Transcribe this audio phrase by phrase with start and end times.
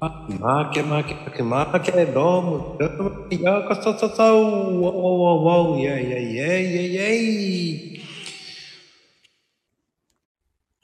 [0.00, 8.00] マーケマーケマーケマーケロームロームようこそそそウォーウォーウォーイェイイェイイェイイェイイェイ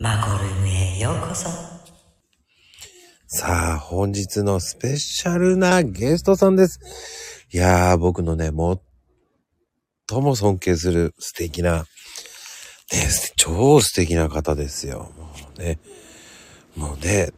[0.01, 1.49] マコルームへようこそ。
[3.29, 7.47] さあ、本日のスペシャルなゲストさんです。
[7.53, 11.87] いやー、僕のね、最も尊敬する素敵な、ね、
[13.37, 15.13] 超素敵な方ですよ。
[15.17, 15.79] もうね、
[16.77, 17.33] もうね、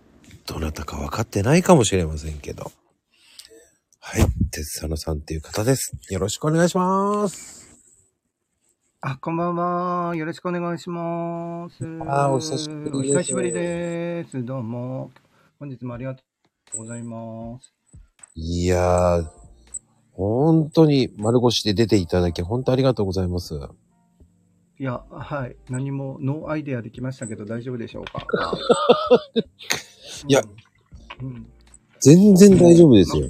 [0.46, 2.70] どなたか分かってないかもしれませんけど。
[4.00, 5.92] はい、鉄佐野さんっていう方です。
[6.10, 7.66] よろしくお願いします。
[9.00, 10.14] あ、こんばんは。
[10.14, 11.84] よろしくお願いします。
[12.06, 14.44] あお久しぶりですお久しぶりです。
[14.44, 15.10] どうも。
[15.58, 16.22] 本日もありがと
[16.74, 17.72] うございます。
[18.34, 19.26] いやー、
[20.12, 23.54] 本当に丸腰で出ていただき、本当ありがとうございます。
[24.78, 25.56] いや、はい。
[25.70, 28.26] 何もノーアイデアできましたけど大丈夫でしょうか？
[30.28, 30.42] いや、
[31.22, 31.46] うん。
[32.00, 33.28] 全然大丈夫ですよ。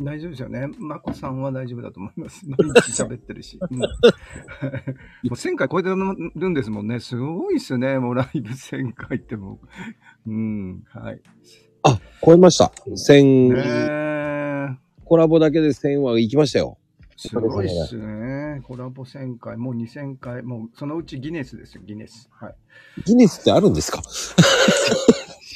[0.00, 0.68] 大丈夫ですよね。
[0.78, 2.44] まこさんは大丈夫だと思います。
[2.48, 3.58] 毎日喋ってるし。
[3.70, 7.00] うん、 もう1000回超えてるんですもんね。
[7.00, 7.98] すごいっすね。
[7.98, 9.60] もうライブ1000回っても
[10.26, 10.30] う。
[10.30, 10.84] うん。
[10.88, 11.20] はい。
[11.84, 12.72] あ、超えました。
[12.88, 14.78] 1000、ねえ。
[15.04, 16.78] コラボだけで1000は行きましたよ。
[17.16, 18.60] すごいっすね。
[18.64, 22.28] コラボ1000回、もう2000回、もうそのうちギネスですよ、ギネス。
[22.32, 22.54] はい。
[23.04, 24.02] ギネスってあるんですか？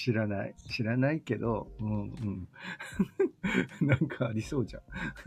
[0.06, 0.54] 知らない。
[0.70, 2.48] 知らないけど、うんうん。
[3.88, 4.82] なんかありそうじゃん。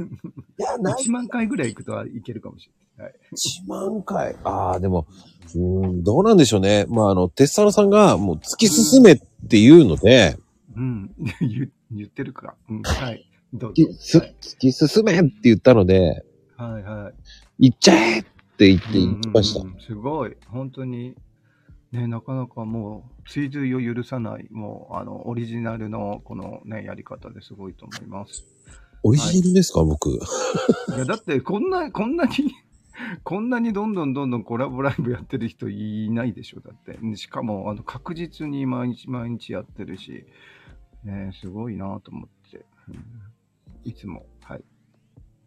[0.06, 1.04] いや、ない。
[1.04, 3.12] 1万回ぐらい行くといけるかもしれない。
[3.12, 3.20] はい。
[3.34, 4.38] 1万回。
[4.46, 5.06] ああ、でも、
[5.54, 6.86] うーん、どうなんでしょうね。
[6.88, 10.38] まあ、あの、鉄佐野さんがもう突き進めっていうので、
[10.78, 11.14] うん。
[11.42, 12.56] 言 言ってるか。
[12.70, 12.82] うん。
[12.84, 13.30] はい。
[13.54, 13.84] どうぞ。
[13.84, 16.24] 突き進めって言ったので、
[16.56, 17.12] はいは
[17.60, 17.68] い。
[17.68, 18.24] 行っちゃえっ
[18.58, 19.60] て言って行きました。
[19.60, 20.38] うんうんうんすごい。
[20.48, 21.16] 本当に、
[21.92, 28.45] ね、なかなかもう、追随を許さない、もう、あの、オリジナルの、このね、やり方ですごいと思います。
[29.04, 30.10] オリジナルですか、僕。
[30.10, 30.20] い
[30.98, 32.32] や、だって、こんな、こんなに、
[33.23, 37.00] こんなにどんどんどんどんコラボライブやってる人いないでしょ、だって。
[37.16, 40.26] しかも、あの、確実に毎日毎日やってるし、
[41.04, 43.04] ね、すごいなと思って、うん
[43.86, 44.39] いつも、は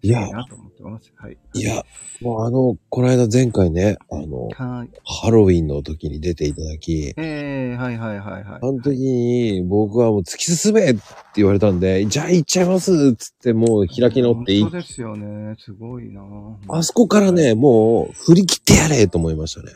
[0.03, 0.09] い。
[0.09, 1.13] いやいいなと思ってます。
[1.17, 1.39] はい。
[1.55, 1.85] いや、
[2.21, 4.91] もうあの、この間前回ね、あの、はい。
[5.05, 8.61] ハロウィンの時に出ていただき、えー、はいはいはいはい。
[8.61, 11.01] あの時に僕はもう突き進めって
[11.37, 15.55] 言われたんで、じゃあ行っちゃいますっつってもう開き直っていい本当ですよね。
[15.59, 16.23] すごいな
[16.69, 19.73] あそこからね、もう振り切ってやれと思いましたね。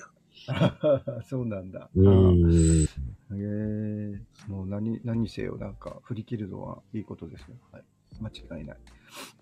[1.29, 1.89] そうなんだ。
[1.95, 2.85] うーん。
[2.85, 7.57] へえもう何、何せよ、なんか、振り切るのはいいことですよ。
[7.73, 7.83] はい。
[8.21, 8.77] 間違いない。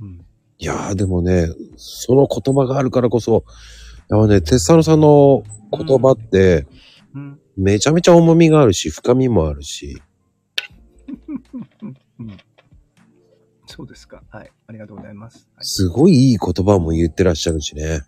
[0.01, 0.25] うん。
[0.59, 3.45] いやーでもね、その言葉があるからこそ、
[4.09, 5.43] やっぱね、鉄佐野さんの
[5.73, 6.67] 言葉って、
[7.15, 7.41] うん。
[7.57, 10.03] めちゃめちゃ重みがあるし、深みもあるし、
[12.19, 12.37] うん。
[13.67, 14.23] そうですか。
[14.31, 14.51] はい。
[14.67, 15.49] ありがとうございます。
[15.55, 18.03] はい、すごいいい言葉も言ってらっしゃるしね。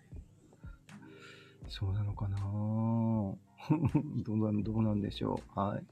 [1.68, 2.38] そうなのかな
[4.24, 5.58] どうなん、どうなんでしょう。
[5.58, 5.82] はい。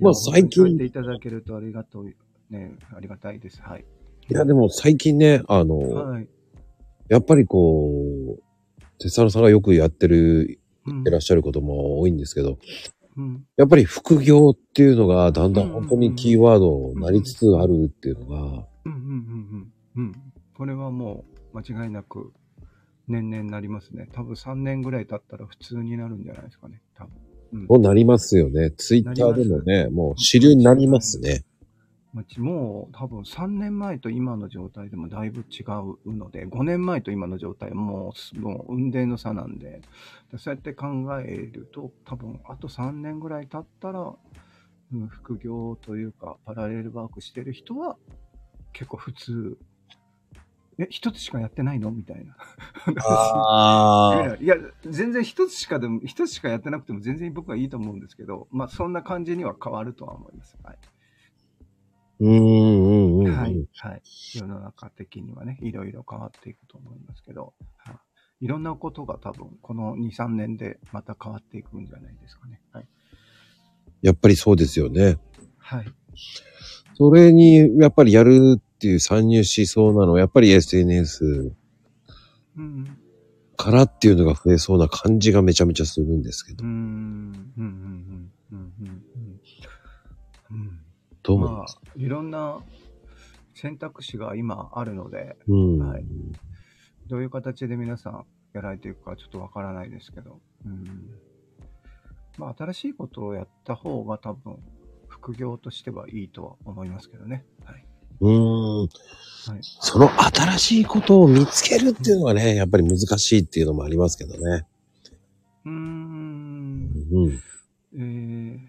[0.00, 2.14] まあ最近本当にそう言っていただけるとありがとう。
[2.50, 3.60] ね、ありがたいです。
[3.62, 3.84] はい。
[4.30, 6.28] いや、でも最近ね、あの、はい。
[7.08, 8.42] やっぱりこう、
[8.98, 12.58] 鉄佐野さんがよくやってる、うんいらっしゃることも多いんですけど、
[13.16, 13.44] うん。
[13.56, 18.36] やっぱり副業っていうのがだんだん本当にキーワードになりつつあるっていうのが、
[18.86, 20.12] うんうんうんうんうん。
[20.56, 22.32] これはもう間違いなく
[23.06, 24.08] 年々なりますね。
[24.12, 26.80] 多分3年ぐらい経ったら普通になるんじゃないですかね。
[26.94, 27.12] 多分。
[27.52, 28.70] うんもうなりますよね。
[28.72, 31.44] ツイッターでもね、もう主流になりますね。
[32.38, 35.62] もう多分3年前と今の状態でもだいぶ違
[36.06, 39.82] うので、5年前と今の状態はもうすもう運命の差なんで、
[40.36, 40.86] そうやって考
[41.20, 47.98] えると多分あと3年ぐらい経ったら、うん副業というかパラレルワークしてる人は
[48.72, 49.58] 結構普通、
[50.78, 52.36] え、一つしかやってないのみたいな。
[53.04, 60.56] あ いや、全然一つしかでも、一つしかやってなくても全然僕はいいと思うんですけど、まあそんな感じには変わるとは思います。
[60.62, 60.78] はい。
[62.20, 63.36] うんうんうんうん。
[63.36, 63.68] はい。
[63.76, 64.02] はい。
[64.34, 67.92] 世の中的にはね、いろいろ変わっていくと思いますけど、は
[68.40, 72.60] い、いろんなことが多分、この2、3年でまた変わっていくんじゃないですかね。
[72.72, 72.88] はい。
[74.02, 75.16] やっぱりそうですよね。
[75.58, 75.92] はい。
[76.96, 81.52] それに、やっぱりやるっていう参入しそうなのは、やっぱり SNS
[82.56, 82.98] うん。
[83.56, 86.66] からっていうのが増えそうな感じがめちゃめちゃするんですけどう。
[86.66, 86.70] ん。
[86.70, 87.52] うん。
[87.56, 88.32] うん。
[88.52, 88.72] うん。
[88.80, 88.97] うん。
[91.34, 92.60] 思いまあます、いろんな
[93.54, 95.78] 選択肢が今あるので、うん。
[95.78, 96.04] はい
[97.08, 101.10] どういう形で皆さんやられていくかちょっとわからないですけど、うん。
[102.36, 104.58] まあ、新しいことをやった方が多分、
[105.08, 107.46] 副業としてはいいとは思いますけどね。
[107.64, 107.84] はい。
[108.20, 108.80] うーん。
[108.80, 108.88] はい。
[109.62, 114.66] その新しいことを見つけるっていうのはね、やっぱり難しいっていうのもありますけどね。
[115.64, 116.90] うーん。
[117.10, 117.40] うん。
[117.94, 118.67] えー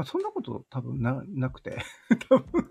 [0.00, 1.76] まあ、そんなこと多分ななくて、
[2.30, 2.66] 多分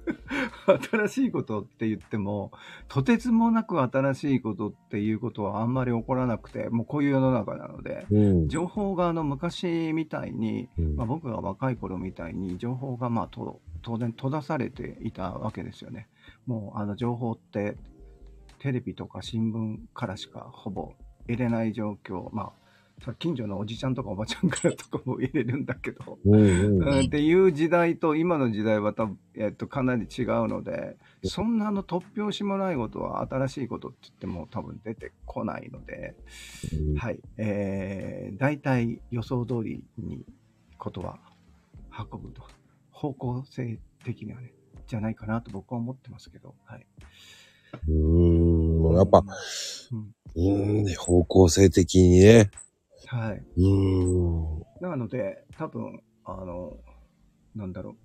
[0.92, 2.52] 新しいことって言っても、
[2.88, 8.50] とてつもなく新しいことっていうことはあんまり起こらなくて、もうこういう世の中なので、うん。
[8.50, 16.08] 情報があの昔みたいに、うんまあ、僕が若い頃みたいに情報がまあと当然閉ざされていたわけですよね。
[16.48, 17.78] もうあの情報って
[18.58, 20.94] テレビとか新聞からしかほぼ
[21.28, 22.54] 得れない状況、まあ、さ
[23.18, 36.16] 近所のおじちゃんとかおばちゃんからとかも入れるんだけど、うんっていう時代と今の時代は多分、えっと、かなり違うので、そんなあの突拍子もないことは新しいことって言っても多分出てこないので、
[36.74, 37.20] うんはい。
[37.38, 40.26] えー、大体予想通りに
[40.78, 41.20] ことは
[42.12, 42.44] 運ぶと。
[42.92, 44.52] 方向性的にはね、
[44.88, 46.86] じゃないかなと僕は思ってますけど、はい。
[47.88, 48.96] うーん。
[48.96, 49.24] やっぱ、
[49.92, 50.16] うん。
[50.36, 52.52] うーんね、方向性的にね。
[53.10, 53.44] はい。
[53.58, 54.66] うーん。
[54.82, 56.78] なので、多分、あの、
[57.56, 57.98] なんだろ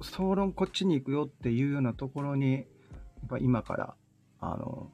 [0.00, 0.04] う。
[0.04, 2.64] 総論こっちに行くよっていうようなところに、やっ
[3.28, 3.96] ぱ今から、
[4.38, 4.92] あの、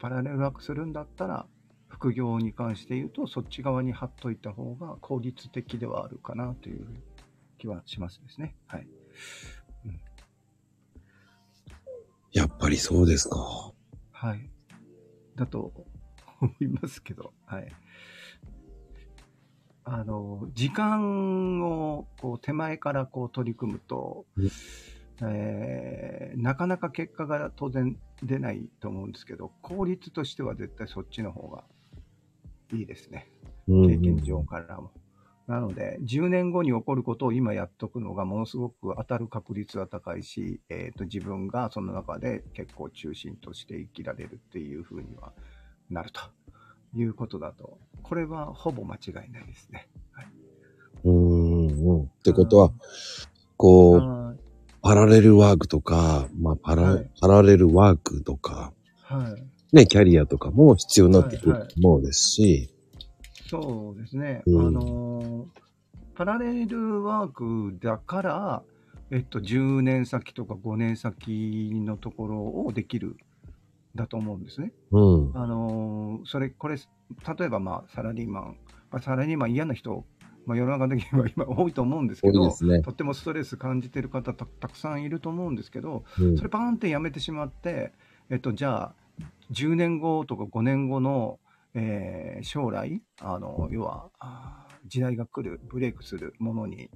[0.00, 1.46] パラレルワークするんだったら、
[1.88, 6.84] 副業に関して言うと、そっち側に貼っといた方が効率的ではあるかなという
[7.58, 8.56] 気はしますですね。
[8.66, 8.88] はい。
[12.32, 13.72] やっぱりそうですか。
[14.10, 14.50] はい。
[15.36, 15.72] だと
[16.40, 17.72] 思いますけど、はい。
[19.88, 24.50] あの、時間をこう手前からこう取り組むとうん、
[25.22, 31.64] えーなかなか結果が当然出ないと思うんですけど、効率としては絶対そっちの方が
[32.72, 33.30] いいですね。
[33.68, 34.90] うん経験上からも。
[35.46, 45.32] なので、10年後に起こることを今やっとくのがものすごく当たる確率は高いし、えー、と自分がその中で結構中心として生きられるっていう風には
[45.88, 46.20] なると
[46.94, 49.88] いうことだと、これはほぼ間違いないですね。
[50.12, 50.26] はい、
[51.04, 52.02] うーんうん。
[52.02, 52.72] ってことは、
[53.56, 54.36] こう、はい
[54.82, 58.72] パラレルワークとか、まあ、パラ、はいパラレルワークとか、
[59.02, 59.76] はい。
[59.76, 62.70] ね、キャリアとかも必要になってくると思うですし、
[63.50, 64.42] そうですね。
[64.46, 65.66] うんあのー
[66.14, 68.62] パラレルワークだから、
[69.10, 73.18] えっと、10年先とか5年先のところをできる、
[73.96, 74.72] だと思うんですね。
[74.90, 75.32] うん。
[75.34, 78.56] あのーそれ、これ、例えばまあ、サラリーマン、
[78.90, 80.04] まあ、サラリーマン嫌な人、
[80.46, 87.92] まあ、世の中的には 今多いと思うんですけど、ねとってもストレス感じてる方たたくさんいると思うんですけど、うんそれバーンってやめてしまって、
[88.30, 88.94] えっと、じゃあ、
[89.50, 91.40] 10年後とか5年後の、
[91.74, 94.10] えー将来、あの、要は、
[94.86, 96.90] 時代が来る、ブレイクするものに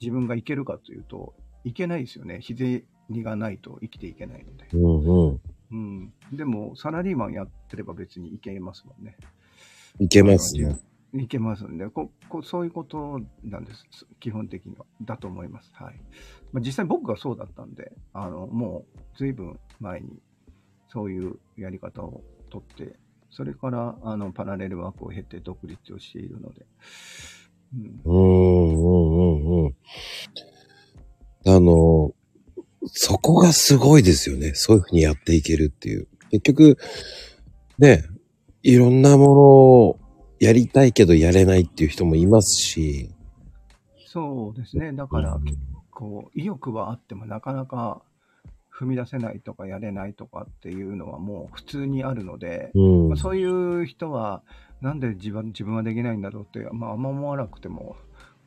[0.00, 1.34] 自分がいけるかというと、
[1.64, 2.40] いけないですよね。
[2.40, 4.66] 日銭がないと生きていけないので。
[4.72, 5.40] うんうん。
[5.70, 6.12] うん。
[6.32, 9.16] でも、サラリーマンやってれば別にいけますもんね。
[10.00, 10.78] いけますね。
[11.14, 13.86] いけますんでここ、そういうことなんです。
[14.20, 14.84] 基本的には。
[15.02, 15.70] だと思います。
[15.74, 16.00] はい。
[16.52, 20.20] まあ、実際僕がそうだったんで、あの、もう随分前に
[20.92, 22.96] そういうやり方をとって、
[23.30, 26.66] それから、あの、パラレルワークを経て独立をしているので。
[27.74, 28.00] うん。
[28.04, 29.76] うんうんうんうん。
[31.46, 32.14] あの、
[32.92, 34.52] そこがすごいですよね。
[34.54, 36.08] そういうふうにやっていけるっていう。
[36.30, 36.78] 結局、
[37.78, 38.04] ね、
[38.62, 39.98] いろんなものを
[40.40, 43.10] やりたいけどやれないっていう人もいますし。
[44.06, 44.92] そうですね。
[44.92, 48.02] だから、うんこう、意欲はあってもなかなか
[48.72, 54.44] 踏み出せないとかやれないとかっていうのはもう普通にあるので、うんまあ、そういう人は、
[54.80, 57.96] なんで自分自分はできないんだろうって、まあ、あんま思わなくても、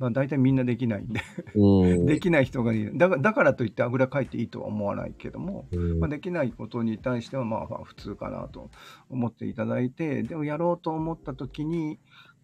[0.02, 1.22] まあ、大体みんなできないんで、
[1.54, 2.98] うんできない人がいる。
[2.98, 8.72] だからだからといってあぐらかいていいとは思わないけども、うんまあ、できないことに対してはまあまあ普通かなと
[9.12, 12.00] 思っていただいて、でもやろうと思った時に、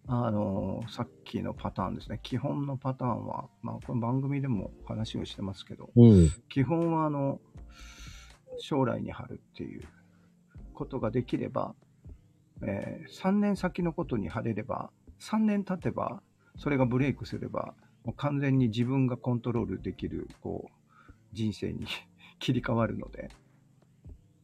[0.06, 6.30] あのさっきのパターンですね、基本のパターンは、まあ、この番組でも話をしてますけど、うん。
[6.48, 7.40] 基本はあの
[8.60, 9.82] 将来に貼るっていう
[10.74, 11.74] ことができれば、
[12.62, 16.22] え3年先のことに貼れれば、3年経てば、
[16.58, 17.74] それがブレイクすれば、
[18.04, 21.86] もう完全に自分がコントロールできるこう人生に
[22.38, 23.30] 切り替わるので、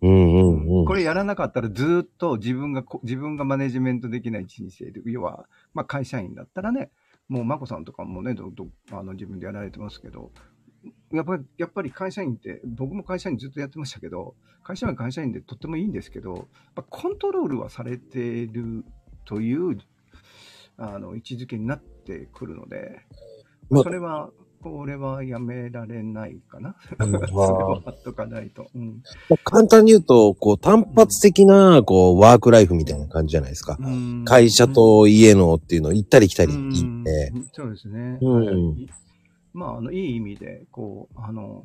[0.01, 0.85] うんうんうん。
[0.85, 6.91] これやらなかったらずーっと自分がこ自分がマネジメントできない人生で、要は、まあ、会社員だったらね、
[7.29, 10.31] もう眞子さんとかもねどどあの自分でやられてますけど、
[11.13, 18.85] やっぱりやっぱり会社員って、僕も会社員ずっとやってましたけど、会社員は会社員でとってもいいんですけど、やっぱコントロールはされてる
[19.25, 19.79] という
[20.77, 23.01] あの位置づけになってくるので、
[23.71, 24.31] まあそれは
[24.65, 26.75] これはやめられないかな。
[26.99, 28.67] うん それは貼っとかないと。
[28.75, 29.03] うん。
[29.45, 33.77] 簡単に言うと、こう、単発的な、こう、ワークライフみたいな感じじゃないですか。
[33.79, 37.33] うん会社と家のっていうのを行ったり来たりうん行って。
[37.53, 38.19] そうですね。
[38.23, 38.89] うんはい
[39.53, 41.65] まあ、あの、いい意味で、こう、あの、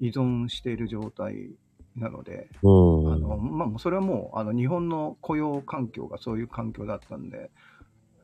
[0.00, 1.50] 依存している状態
[1.96, 3.12] なので、うん。
[3.12, 7.50] あの、まあ、それはもう、あの、日本の雇用環境がそういう環境だったんで、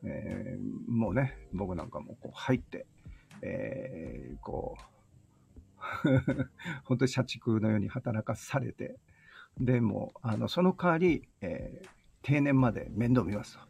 [0.07, 2.87] えーもうね、僕なんかもこう入って、
[3.41, 6.09] えーこう、
[6.85, 8.97] 本当に社畜のように働かされて、
[9.59, 11.89] でも、あの、その代わり、えー
[12.23, 13.63] 定年まで面倒見ますと。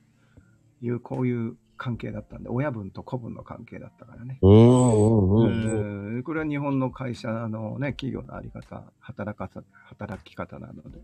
[0.81, 4.39] いう、こういう関係だったんで、親分と子分の関係だったからね。
[4.41, 10.99] うんこれは日本の会社のね、企業のあり方、働かさ、働き方なので、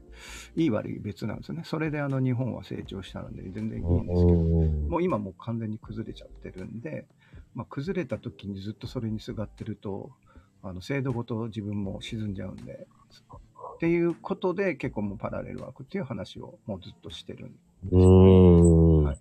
[0.56, 1.62] いい悪い別なんですよね。
[1.64, 7.06] それであの日本は成長したので全然いいんですけど、うんもう今もう完全に崩れちゃってるんで、
[7.56, 10.12] まあ、崩れた時にずっとそれにすがってると、
[10.64, 12.88] あの制度ごと自分も沈んじゃうんで、
[13.76, 17.56] っていうことで結構もうパラレルワークっていう話をもうずっとしてるん
[17.92, 17.98] う
[19.02, 19.04] ん。
[19.04, 19.18] はい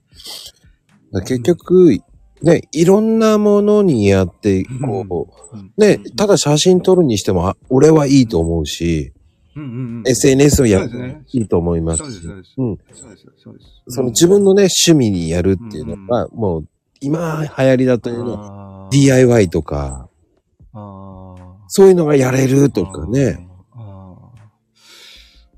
[1.21, 1.99] 結局、
[2.43, 9.13] ね、いろんなものにやって、こうね、ただ写真撮るにしても、あ俺はいいと思うし、
[9.55, 10.03] うんうんうん。
[10.07, 11.99] SNS をやるいいと思いますし。
[11.99, 12.55] そうです、そうです。
[12.57, 12.79] うん。
[12.95, 13.67] そうです、そうです。
[13.89, 16.69] その自分のね、趣味にやるっていうのが、もう、
[17.01, 20.09] 今流行りだというのは、DIY とか、
[21.69, 23.47] そういうのがやれるとかね。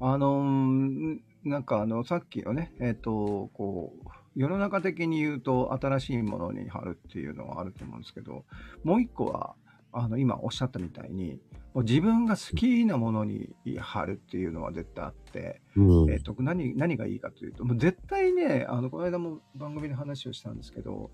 [0.00, 8.44] あのーなんかあの、さっきのね、えっ、と、こう、世の中的に言うと新しいものに貼るっていうのはあると思うんですけど、
[8.82, 9.54] もう一個は、
[9.92, 11.40] あの、今おっしゃったみたいに、
[11.76, 21.10] 自分が好きなものに貼るっていうのは絶対あって、うんえっ、と、何、何がいいかというと、もう絶対ね、あの、この間も番組で話をしたんですけど、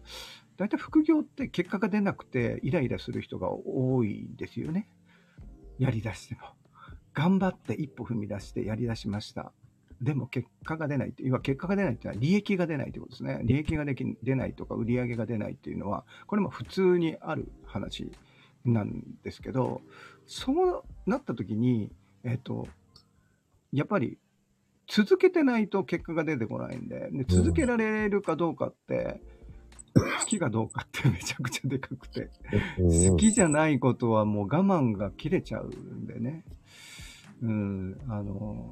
[0.58, 4.90] 大体副業って結果が出なくてイライラする人が多いんですよね。
[5.78, 6.40] やり出しても。
[7.14, 9.52] 頑張って一歩踏み出してやり出しました。
[10.00, 13.40] でも結果が出ないって、要は結果が出ないっていうのは利益が出ないってことですね。
[13.44, 18.10] 利益ができ出ないとか売り上げが出ないっていうのは、これも普通にある話
[18.64, 19.82] なんですけど、
[20.26, 21.92] そうなった時に、
[22.24, 22.66] えっ、と、
[23.72, 24.18] やっぱり
[24.88, 29.20] 続けてないと結果が出てこないんで、で続けられるかどうかって、
[29.94, 32.30] 好きかどうかってめちゃくちゃでかくて、
[32.78, 36.44] うん好きじゃないことはもう我慢が切れちゃうんでね。
[37.42, 38.70] うん、あの、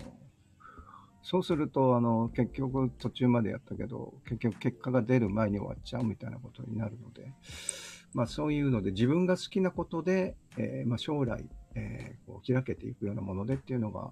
[1.31, 7.31] そうすると、あの、結局途中までやったけど、結局結果が出る前に終わっちゃうみたいなことになるので、
[8.15, 11.45] まあそういうので自分が好きなことで、えーまあ将来、
[11.75, 14.11] えーこう開けていくようなものでっていうのが、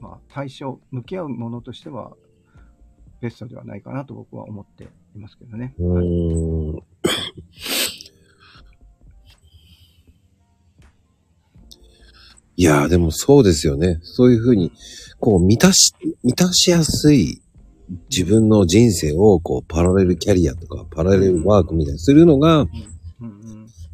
[0.00, 2.16] まあ対象、向き合うものとしては
[3.20, 5.76] ベストではないかなと僕は思っていますけどね。
[5.78, 6.82] うはい
[12.58, 14.00] いやーでもそうですよね。
[14.02, 14.72] そういうふうに、
[15.20, 17.40] こう満たし、満たしやすい
[18.10, 22.66] 自分の人生をこうパラレルキャリアとかパラレルワークみたいにするのが、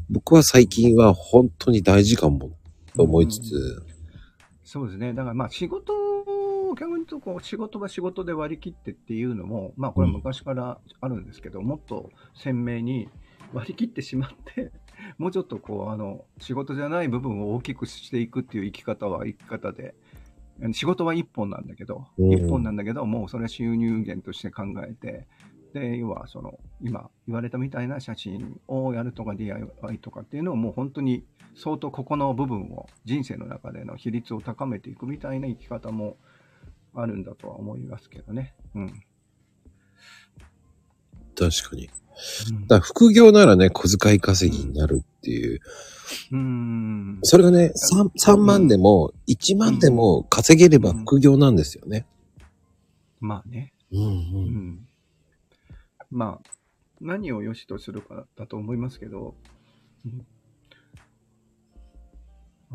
[0.08, 2.52] 僕は最近は本当に大事かも
[2.96, 3.82] と思いつつ、
[4.64, 5.12] そうですね。
[5.12, 13.10] だからまあ仕事を、逆に言うとこう仕事は仕事で割り切ってっていうのも、まあこれは昔からあるんですけど、もっと鮮明に
[13.52, 14.72] 割り切ってしまって、
[15.18, 19.94] もうちょっとこう、あの、仕事じゃない部分を大きくしていくっていう生き方は生き方で、
[20.72, 25.26] 仕事は一本なんだけど、うん一本なんだけど、もうそれは収入源として考えて、
[25.72, 31.24] で、要はその、今言われたみたいな写真をやるとか DIY とかっていうのをもう本当に
[31.56, 36.16] 相当ここの部分を人生の中での比率を高めていくみたいな生き方も
[36.94, 38.54] あるんだとは思いますけどね。
[38.74, 39.02] うん。
[41.34, 41.90] 確かに。
[42.68, 45.60] だ副業ならね、小遣い稼ぎになるっていう。
[46.32, 47.18] うん。
[47.22, 52.06] それがね、3, 3万でも1万でも稼げれば副業なんですよね。
[53.20, 53.72] まあね。
[53.92, 54.04] うんう。
[54.04, 54.88] うんん。
[56.10, 56.50] まあ、
[57.00, 59.34] 何を良しとするかだと思いますけど、
[60.04, 60.26] うん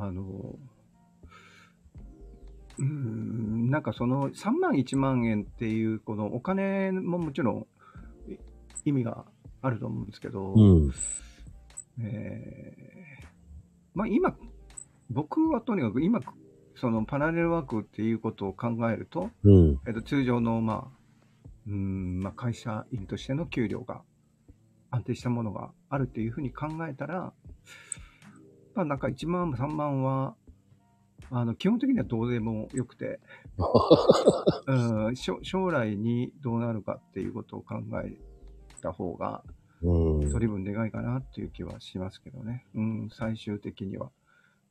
[0.02, 0.56] あの、
[2.78, 7.66] うん、なんかその3万1万円っていうこのお金ももちろんい
[8.86, 9.26] 意味が
[9.62, 10.92] あると思うんですけど、うん。
[12.02, 13.00] えー
[14.00, 14.34] まあ今、
[15.10, 16.22] 僕はとにかく今、
[16.76, 19.80] そのパラレルワークっていうことを考えると、うん。
[19.86, 21.00] えっと、通常の、まあ、
[21.68, 24.02] うーん、まあ、会社員としての給料が
[24.90, 27.34] 安定したものがあるっていうふうに考えたら、
[28.76, 30.36] まあ、なんか1万、3万は、
[31.32, 33.20] あの、基本的にはどうでもよくて、
[34.68, 38.18] うん、将将来にどうなるかっていうことを考え
[38.80, 39.44] た方が、
[40.48, 42.66] 分でかいかなっていう気はしますけどね。
[42.76, 44.12] うん、最終的には。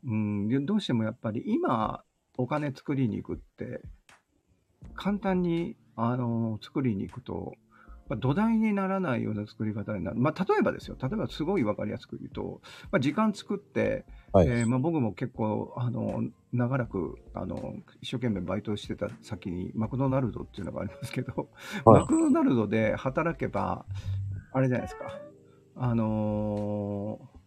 [0.05, 2.05] うん、でどうしてもやっぱり今、
[2.37, 3.83] お金作りに行くって、
[4.95, 7.55] 簡単に、あの、作りに行くと、
[8.09, 10.17] まあ土台にならないような作り方になる。
[10.17, 10.97] まあ、例えばですよ。
[11.01, 12.61] 例えばすごいわかりやすく言うと、
[12.91, 14.49] まあ、時間作って、はい。
[14.49, 16.23] えーまあ、僕も結構あの
[16.53, 21.49] 長らくあの一生懸命バイトしてた先にマクドナルドっていうのがありますけど、
[21.85, 23.85] はいマクドナルドで働けば
[24.53, 25.21] あれじゃないですか
[25.77, 27.39] あのー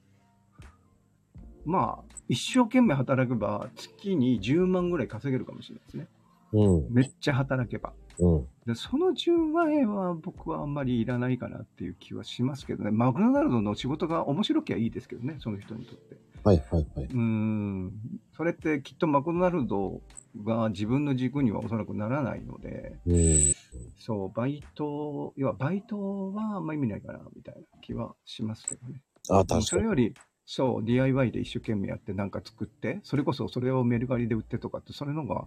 [1.65, 6.07] まあ一生懸命働けば月に10万ぐらい稼げるかもしれないですね
[6.53, 6.93] うん。
[6.93, 8.47] めっちゃ働けばうん。
[8.65, 17.05] でその10万円は僕はあんまりいらないかなっていう気はしますけどねマクドナルドの仕事が面白きゃいいですけどねその人にとってはいはいはい。
[17.05, 17.93] うーん、
[18.35, 20.01] それってきっとマクドナルド
[20.43, 23.53] が自分の軸にはおそらくならないので、うん。
[23.97, 29.01] そう、バイト、要はバイトはあんま意味ないかな、みたいな気はしますけどね。
[29.29, 29.63] あ、確かに。
[29.63, 30.15] それより、
[30.45, 35.45] そう、DIY で一生懸命やってなんか作って、それこそそれをメルカリで売ってとかって、それのが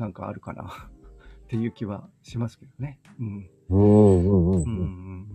[0.00, 0.64] なんかあるかな、
[1.44, 2.98] っていう気はしますけどね。
[3.20, 3.48] うん。
[3.68, 4.64] うんうんうんうん、ううん。
[4.64, 5.26] ん、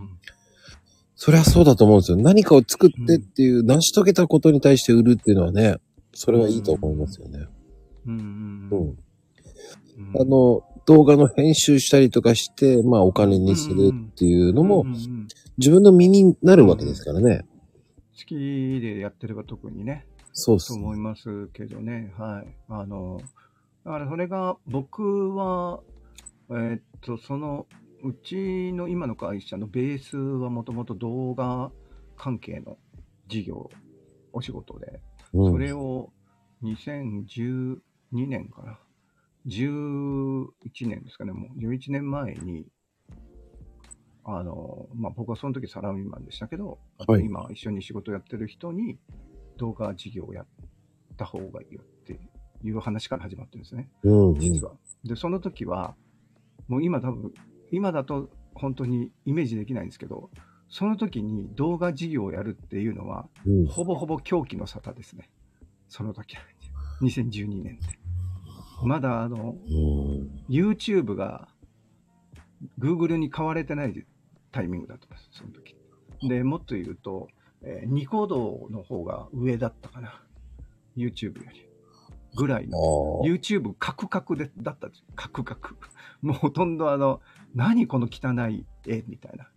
[1.14, 2.18] そりゃそうだと思うんですよ。
[2.18, 5.76] 何かを作ってっていう、成し遂げたことに対して売るっていうのはね、
[6.12, 7.46] それはいいと思いますよね。
[8.06, 8.18] うん。
[8.18, 8.98] うん、うん。
[9.98, 10.20] うん。
[10.20, 17.46] あの、動画の編集したりとかして、まあお金にするっていうのもうん、うんうん自分の身になるわけですからね。
[18.14, 20.78] 好きでやってれば特にね、そうっすね。
[20.78, 22.12] と思いますけどね。
[22.18, 22.54] はい。
[22.68, 23.22] あの、
[23.86, 25.80] だからそれが、僕は、
[26.50, 27.68] えーっと、その、
[28.02, 31.70] うちの今の会社のベースはもともと動画
[32.16, 32.78] 関係の
[33.28, 33.70] 事業、
[34.32, 35.00] お仕事で、
[35.32, 36.10] うんそれを
[36.64, 37.78] 2012
[38.10, 38.78] 年かな。
[39.46, 40.48] 11
[40.88, 42.66] 年ですかね、もう11年前に、
[44.24, 48.98] あの、まあ、僕はその時サラリーマンでしたけど、はい今一緒に仕事やってる人に
[49.58, 50.46] 動画事業をやっ
[51.16, 51.82] た方がいいよ
[52.64, 54.38] いう話から始まってるんですね、うんうん。
[54.38, 54.72] 実は。
[55.04, 55.94] で、その時は、
[56.68, 57.32] もう今多分、
[57.70, 60.30] 今だと本当にイメージできないんですけど、
[60.68, 63.66] その時に動画事業をやるっていうのは、うん。
[63.66, 65.30] ほぼほぼ狂気の沙汰ですね。
[65.88, 66.42] その時は。
[67.02, 67.98] 2012年って。
[68.82, 70.44] まだあの、うん。
[70.48, 71.48] YouTube が
[72.78, 74.06] Google に買われてない
[74.52, 75.76] タイミングだったんです、その時。
[76.28, 77.28] で、もっと言うと、
[77.62, 80.22] えーニコ動の方が上だったかな。
[80.96, 81.65] YouTube より。
[82.36, 83.22] ぐらいあの。
[83.24, 83.26] あ。
[83.26, 85.04] YouTube カクカクでだったんですよ。
[85.16, 85.76] カクカク。
[86.22, 87.20] もうほとんどあの、
[87.54, 89.44] 何この汚い絵みたいな。
[89.44, 89.48] っ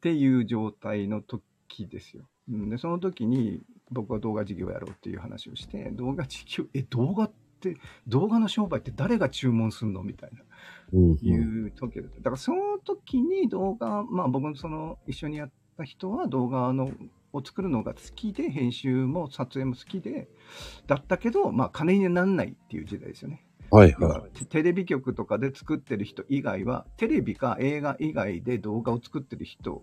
[0.00, 2.28] ていう状態の時ですよ。
[2.48, 10.42] うんで、その時に僕は動画事業やろうっていう話をして、動画事業、え、動画って、動画の商売って誰が注文すんのみたいな。
[10.92, 12.16] いう時だった。
[12.18, 16.90] だからその時に動画、まあ僕のその一緒にやった人は動画の
[17.34, 20.28] を作るのが好きで、編集も撮影も好きで、
[20.86, 23.44] だったけど、まあ金にならないっていう時代ですよね。
[23.72, 29.82] 要はいははテレビ局とかで作ってる人以外は、テレビか映画以外で動画を作ってる人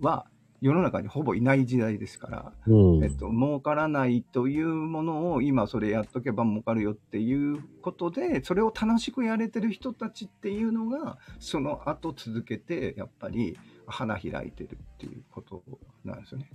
[0.00, 0.26] は
[0.62, 2.70] 世の中にほぼいない時代ですから、い。
[2.70, 3.04] うん。
[3.04, 15.64] えっと、儲からないというものを今それやっとけば儲かるよっていうことで、それを楽しくやれてる人たちっていうのが、その後続けて、やっぱり花開いてるっていうこと
[16.04, 16.48] なんですよね。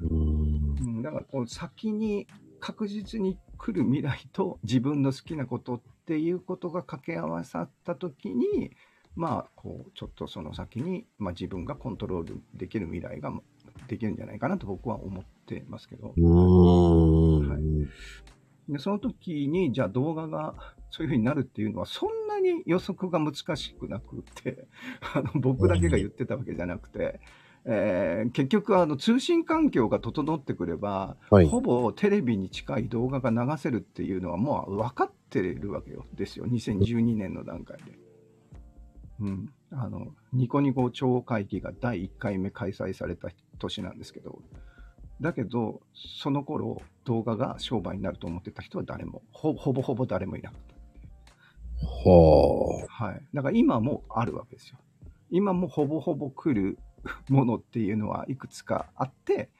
[0.00, 0.76] うん。
[0.78, 2.26] うん、だからこう先に
[2.60, 8.70] 確実に来る未来と自分の好きなことっていうことが掛け合わさった時に、
[9.14, 13.32] まあ、こう、ちょっとその先に、まあ自分がコントロールできる未来が
[13.88, 16.12] できるんじゃないかなと僕は思ってますけど。
[16.16, 17.48] うん。
[17.48, 17.60] はい
[18.68, 20.54] で、その時に、じゃあ動画が
[20.90, 24.66] そういう風になるっていうのは、そんなに予測が難しくなくて、
[25.14, 27.20] あの僕だけが言ってたわけじゃなくて、
[27.68, 31.48] えー結局、あの、通信環境が整ってくれば、はい。
[31.48, 36.46] ほぼテレビに近い動画が流せるっていうのはもう分かってるわけよ、ですよ。
[36.46, 37.98] 2012年の段階で。
[39.20, 39.52] うん。
[39.72, 44.42] あの、ニコニコ超会議が第1回目開催された年なんですけど、
[45.20, 50.76] だけど、その頃、動画が商売になると思ってた人は誰も、ほほぼほぼ誰もいなかった。
[52.10, 53.22] ははい。
[53.34, 54.78] だから今もあるわけですよ。
[55.30, 56.78] 今もほぼほぼ来る
[57.28, 59.50] ものっていうのはいくつかあって、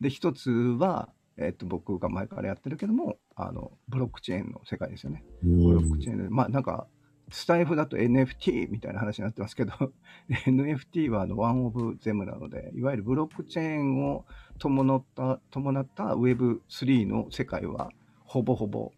[0.00, 5.24] で、一つは、えっと、僕が前からやってるけども、あの、ブロックチェーンの世界ですよね。
[5.26, 5.32] あ。
[5.42, 6.86] ブロッうんクチェーンで、まあなんか、
[7.30, 9.72] スタイフだと NFT みたいな話になってますけど、
[10.28, 14.26] NFT はあのワンオブゼムなので、いわゆるブロックチェーンを
[14.58, 17.90] 伴った、伴った Web3 の世界は
[18.24, 18.92] ほぼほぼ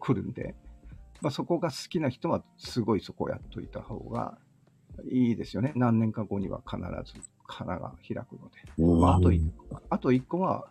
[0.00, 0.54] 来るんで、
[1.20, 4.38] まあ、そこが好きな人はすごいそこをやっといた方が
[5.10, 5.72] いいですよね。
[5.76, 6.80] 何年か後には必
[7.12, 8.56] ず殻が開くので。
[8.78, 10.68] うんまあ、あと一個、あと一個は、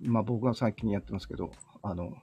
[0.00, 1.50] まあ僕が最近やってますけど、
[1.82, 2.14] あの、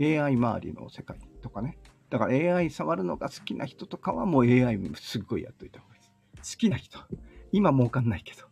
[0.00, 1.78] AI 周りの世界とかね。
[2.10, 6.56] だから AI 触るのが好きな人とかはもう AI すっごいやっといた方がいいです。
[6.56, 6.98] 好きな人。
[7.52, 8.48] 今儲かんないけど。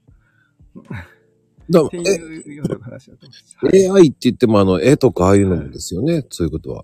[1.86, 3.56] っていうような話だと思います。
[3.58, 6.24] はい AI って言ってもあの、絵とかああいうのもですよね。
[6.30, 6.82] そういうことは。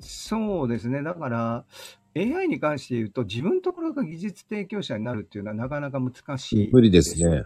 [0.00, 1.02] そうですね。
[1.02, 1.64] だから、
[2.18, 6.70] AI に関して言うと、自分のところが技術提供者になるっていうのはなかなか難しい。
[6.72, 7.44] 無理ですね。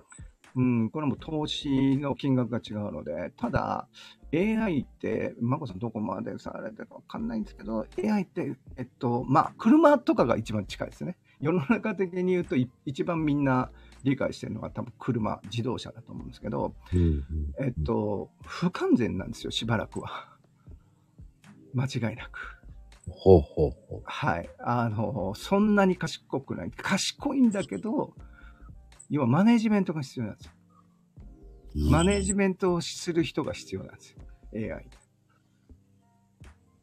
[0.55, 3.89] うん、これも投資の金額が違うので、ただ、
[4.35, 11.17] AI って、まこさんどこまでされてるかわかんないんですけど、AI って、えっと、まあ、車とかが一番近いですね。
[11.41, 13.71] 世の中的に言うと、い一番みんな
[14.05, 17.25] 理解してるのが多分車、自動車だと思うんですけど、うんうん
[17.59, 20.29] えっと、不完全なんですよ、しばらくは。
[21.75, 22.62] 間違いなく。
[23.09, 24.49] ほうほうほはい。
[24.61, 26.71] あの、そんなに賢くない。
[26.71, 28.15] 賢いんだけど、
[29.11, 30.53] 要はマネージメントが必要なんですよ。
[31.75, 31.91] う。
[31.91, 34.19] マネージメントをする人が必要なんですよ。
[34.55, 35.03] AI で。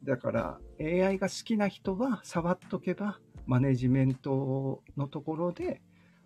[0.04, 5.80] だから、AI が好きな人は触っとけば、マネージメントのところで、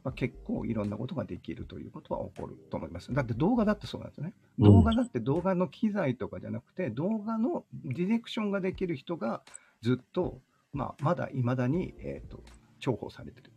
[0.04, 3.12] まあ、結構いろんなことができるということは起こると思います。
[3.12, 4.34] だって動画だってそうなんですよね。
[4.58, 9.42] うん動画だって動画の機材とかじゃなくて、動画のディレクションができる人が
[9.84, 10.40] ずっと、
[10.72, 12.42] まあ、まだ未だに、えっ、と、
[12.80, 13.52] 重宝されてる。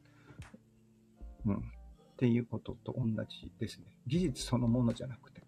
[1.46, 1.56] うん。
[1.56, 1.60] っ
[2.18, 3.86] ていうことと同じですね。
[4.08, 5.42] 技術そのものじゃなくて。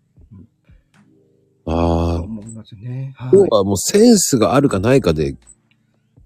[1.66, 2.18] ああ。
[2.20, 3.14] と思いますね。
[3.18, 3.32] はい。
[3.34, 5.38] 要はもうセンスがあるかないかで、い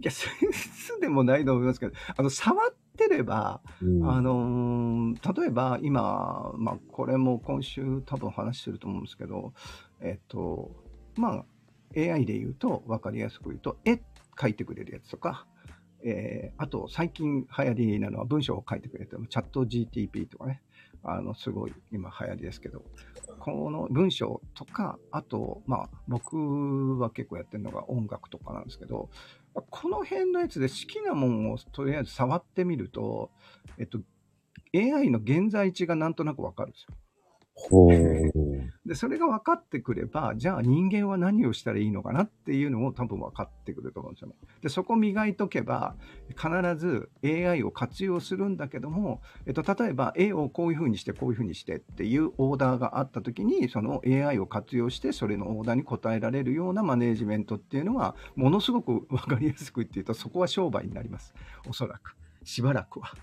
[0.02, 9.54] や、センスでもないと思いますけど、あの、触ってれば、うんあのー例えば今、まあ、これも今週多分話してると思うんですけど、
[10.00, 10.72] えっと、
[11.16, 11.46] まあ、
[11.96, 14.00] AI で言うと、わかりやすく言うと、絵
[14.38, 15.46] 描いてくれるやつとか、
[16.04, 20.62] えーあと最近流行りなのは文章を書いてくれてるチャット GTP とかね、
[21.04, 22.82] あの、すごい今流行りですけど、
[23.40, 29.10] この文章とか、あと、まあ、僕は結構やってるのが音楽とかなんですけど、
[29.54, 33.32] この辺のやつで好きなもんをとりあえず触ってみると、
[33.78, 34.00] えっと、
[34.74, 36.96] AI の現在地がなんとなくわかるんですよ。
[37.56, 38.53] ほう。
[38.86, 44.36] で、それが分かってくれば、じゃあ人間は何をしたらいいのかなっていうのも多分分かってくると思うんですよね。
[44.62, 45.96] で、そこ磨いとけば、
[46.30, 61.34] 必ず AI を活用するんだけども、えっと、例えば絵をこういう風にして、こういう風にしてっていうオーダーがあった時に、その AI を活用して、それのオーダーに応えられるようなマネージメントっていうのは、ものすごく分かりやすく言って言うと、そこは商売になります。
[61.70, 62.18] おそらく。
[62.44, 63.14] しばらくは。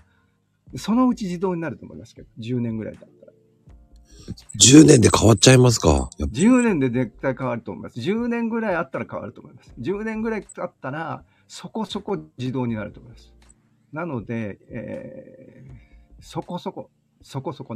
[0.75, 3.20] そのうち自動になると思いますけど、10年ぐらいだった。
[4.59, 6.09] 10年で変わっちゃいますか？
[6.17, 7.99] やっぱ10年で絶対変わると思います。
[7.99, 9.73] 10年ぐらいあったら変わると思います。
[9.79, 13.33] 10年ぐらいあったら、そこそこ自動になると思います。
[13.91, 15.71] なので、えー
[16.23, 16.91] そこそこ、
[17.23, 17.75] そこそこ、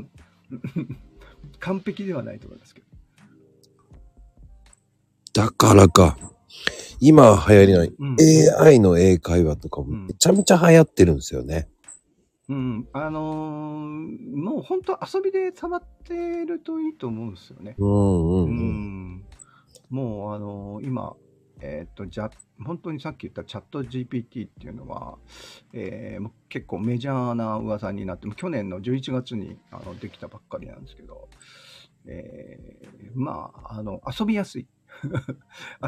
[1.60, 2.88] 完璧ではないと思いますけど。
[5.34, 6.17] だからか。
[7.02, 8.17] 今流行りのうん
[8.65, 11.67] AI の英会話とかもめちゃめちゃ流行ってるんですよね。
[12.47, 17.75] うん、あのーもう本当遊びで触ってるといいと思うんですよね。
[17.79, 19.15] うんうんううん。
[19.17, 19.25] ん
[19.89, 21.15] もうあの今、
[21.62, 22.29] えっ、と、じゃ、
[22.63, 25.17] 本当にさっき言ったチャット GPT っていうのは、
[25.73, 31.29] えーもう結構メジャーな噂になって、去年の11月にあのできたばっかりなんですけど、
[32.05, 34.67] えーまあ、あの、遊びやすい。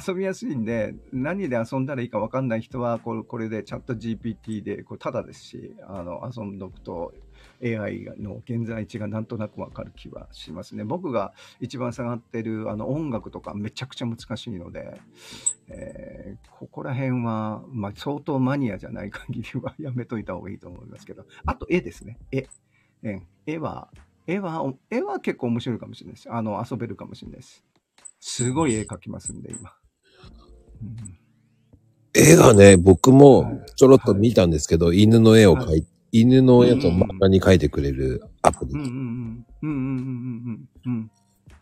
[0.07, 7.13] 遊びやすいんで、何で遊んだらいいか分かんない人は、これこれでチャット GPT で、これただですし、あの、遊んどくと
[7.63, 10.83] AI の現在地がなんとなく分かる気はしますね。
[10.83, 14.99] 僕が一番下がってるあの音楽とかめちゃくちゃ難しいので、
[15.69, 22.17] えーここら辺は、まあ、相当マニアじゃない限りは やめといた方がいいと思いますけど、あと絵ですね。
[22.31, 22.47] 絵。
[23.45, 23.89] 絵は、
[24.25, 26.31] 絵は、絵は結構面白いかもしれないです。
[26.31, 27.63] あの、遊べるかもしれないです。
[28.19, 29.73] すごい絵描きますんで、今。
[30.81, 31.17] うん
[32.17, 38.73] 絵がね、僕もはいちょろっと見たんですけど、犬の絵を描い、犬のやつを漫画に描いてくれるアプリ。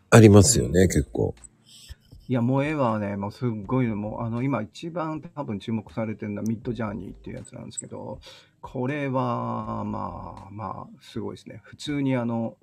[0.08, 1.34] ありますよね、結構。
[2.28, 8.18] いや、もう絵はね、もうすっごいの、もう、あの、今一番多分注目されてるのはミッドジャーニーっていうやつなんですけど、
[8.62, 11.60] これは、まあ、まあ、すごいですね。
[11.64, 12.56] 普通にあの、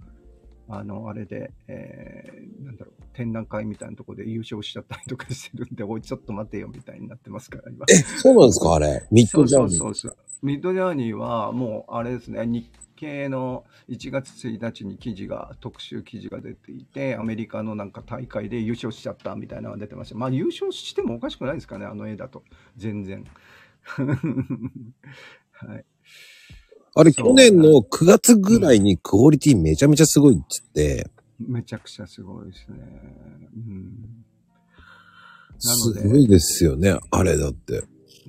[0.69, 7.85] あの、あれで、えー、なんだろう、展覧会みたいなところで優勝しちゃったりとかしてるんで、 おい、ちょっと待てよみたいになってますから、今。
[7.89, 9.05] え、そうなんですかあれ？
[9.11, 9.69] ミッドジャーニー。
[9.71, 10.45] そうそうそうそう。
[10.45, 20.15] ミッドジャーニーはもうあれですね、日経の1月1日に記事が、特集記事が出ていて、アメリカのなんか大会で優勝しちゃったみたいなのが出てました。
[20.15, 22.43] まあ優勝してもおかしくないですかね、あの絵だと。
[22.75, 23.25] 全然。
[25.51, 25.85] はい。
[26.95, 32.77] あれ、去年の9月ぐらいにクオリティめちゃめちゃすごいっつって、めちゃくちゃすごいですね。
[33.55, 34.23] うん。
[35.55, 37.83] なすごいですよね、あれだって。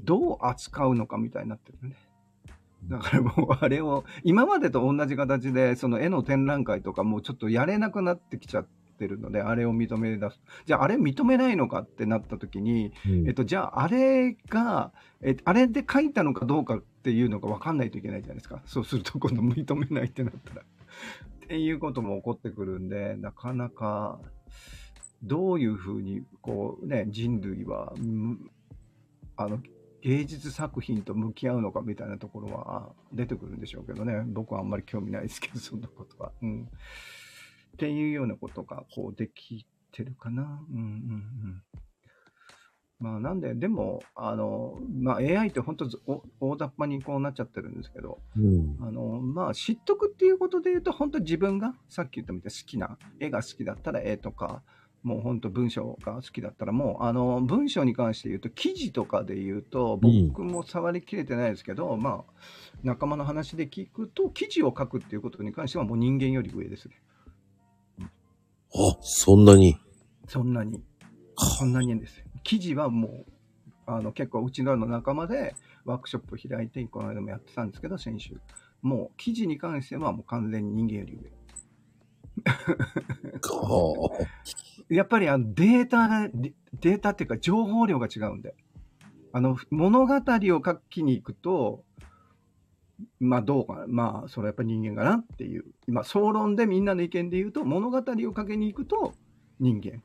[0.05, 1.97] どう扱うのかみたいになってるね。
[2.89, 10.41] だからもうあれを、今までと同じ形で、その絵の展覧会とかもうちょっとやれなくなってきちゃってるので、あれを認め出す。
[10.67, 18.63] じゃああれ認めないのかってなった時に、うんえっと、じゃああれが、えあれで書いたのかどうかっていうのが分かんないといけないじゃないですか。
[18.67, 20.63] そうすると今度認めないってなったら。
[20.63, 24.19] っていうことも起こってくるんで、なかなか、
[25.23, 28.51] どういうふうに、こうね、人類は、うん
[29.37, 29.59] あの、
[30.03, 34.23] 芸術作品と向き合うのかみたいなところは出てくるんでしょうけどね。
[34.27, 36.33] 僕はあんまり興味ないですけど、そんなことは。
[36.43, 36.69] うん。
[37.75, 40.65] っていうようなことが、こう、できてるかな。
[40.73, 41.63] うんうんうん。
[43.01, 45.87] まあ、なんで、でも、あの、まあ、AI って本当
[46.41, 48.77] 大雑把にこうなっちゃってるんですけど、うん。
[48.81, 54.63] あの、まあ、知っとくっていうことで言うと、本当自分が、さっき言ったみたいに好きな、絵が好きだったら絵とか、
[55.03, 62.33] もう本当文章が好きだったら、もう、あの、文章に関して言うと、記事とかで言うと、うん僕も触りきれてないですけど、まあ、
[62.83, 66.95] 仲間の話で聞くと、記事を書くっていうことに関しては、もう人間より上ですね。
[68.77, 69.77] あ、そんなに？
[70.29, 70.83] そんなに。
[71.37, 72.25] そんなにです。
[72.43, 73.27] 記事はもう、
[73.87, 78.41] あの、結構うちの仲間でワークショップ開いて、この間もやってたんですけど、先週。
[78.83, 81.31] もう、記事に関してはもう完全に人間より上。
[83.43, 84.27] は
[84.89, 88.55] やっぱりあのデータが、デデータっていうか情報量が違うんで。
[89.33, 91.85] あの、物語を書きに行くと、
[93.21, 93.87] まあどうかな。
[93.87, 95.65] まあ、それはやっぱり人間かなっていう。
[95.87, 99.15] 今、総論でみんなの意見で言うと、物語を書きに行くと
[99.61, 100.03] 人間。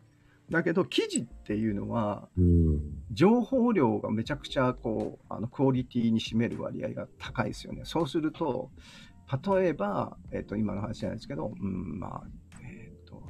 [0.49, 2.81] だけど、記事っていうのは、うん。
[3.11, 7.81] 情報量がめちゃくちゃこうあのクオリティに占める割合が高いですよね。
[7.85, 8.71] そうすると、
[9.47, 12.23] 例えば、えっと今の話じゃないですけど、うん、まあ、
[12.63, 13.21] えっと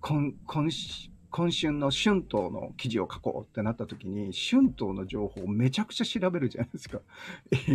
[0.00, 7.00] 今今し今春の春闘の記事を書こうってなった時に、春闘の情報をめちゃくちゃ調べるじゃないですか。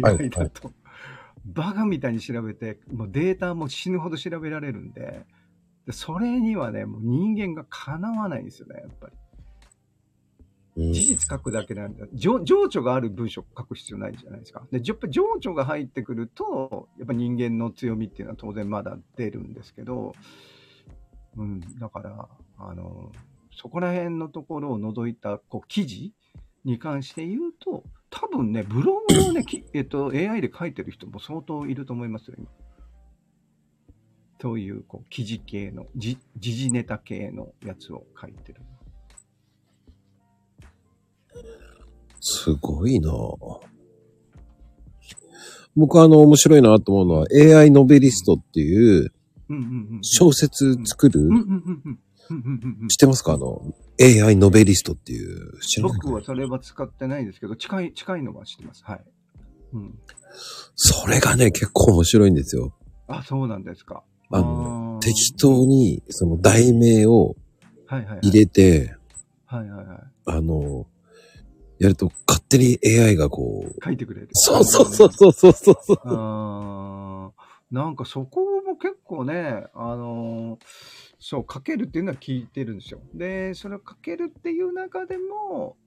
[0.02, 0.72] はい AI だと。
[1.46, 5.28] バカみたいに調べて、もうデータも死ぬほど調べられるんで、
[5.86, 9.14] でそれにはね、もう人間がかなわないんですよね、やっぱり。
[9.14, 12.08] うん事実書くだけなんだ。
[12.14, 14.64] 情情緒がある文章書く必要ないじゃないですか。
[14.72, 20.14] で、やっぱ情緒が入ってくると、やっぱ人間の強みっていうのは当然まだ出るんですけど、
[21.38, 23.12] うん、だから、あの、
[23.56, 26.14] そこら辺のところを除いた、こう、記事
[26.64, 32.48] に関して言うと、多分ね、ブログをね、き えっと、AI で書いてる人も相当いると思いますよ、今。
[34.42, 38.62] そういう、こう、記事系の、じ時事ネタ系のやつを書いてる。
[42.20, 43.72] すごいなぁ
[45.76, 47.28] 僕あの面白いなと思うのは
[47.60, 49.12] AI ノベリストっていう。
[50.02, 51.30] 小説作る、
[52.90, 53.34] 知ってますか？
[53.34, 53.62] あの
[54.02, 56.00] AI ノベリストっていう知らない？
[56.00, 58.84] か僕はそれは使ってないですけど、近い、近いのは知ってます。
[58.86, 59.02] はい。
[59.74, 60.00] うん。
[60.76, 62.74] それがね結構面白いんですよ。
[63.08, 64.04] あ、そうなんですか。
[64.32, 67.36] あのー適当にその題名を
[67.88, 68.20] はいはいはい。
[68.28, 68.96] 入れて、
[69.46, 69.98] はいはいはい。
[70.26, 70.86] あの、
[71.80, 74.30] やると勝手に AI がこう、書いてくれる。
[74.34, 76.00] そうそうそうそうそうそうそう。
[76.06, 77.41] あー
[77.72, 80.60] なんかそこも結構ね、あのー
[81.20, 83.00] そう、書けるっていうのは聞いてるんですよ。
[83.14, 85.78] で、それを書けるっていう中でも、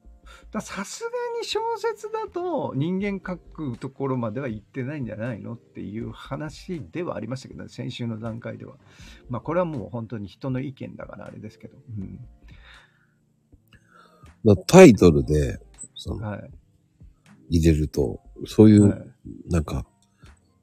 [0.51, 8.77] ださすがに小説だと人間書くところまでは行ってないんじゃないのっていう話ではありましたけど、先週の段階では。
[9.29, 11.77] まあこれはもう本当に人の意見だからあれですけど。
[11.99, 12.21] うん、
[14.45, 15.61] だタイトルで
[15.95, 16.51] そのはい。
[17.51, 19.15] 入れると、そういう、はい
[19.51, 19.87] なんか、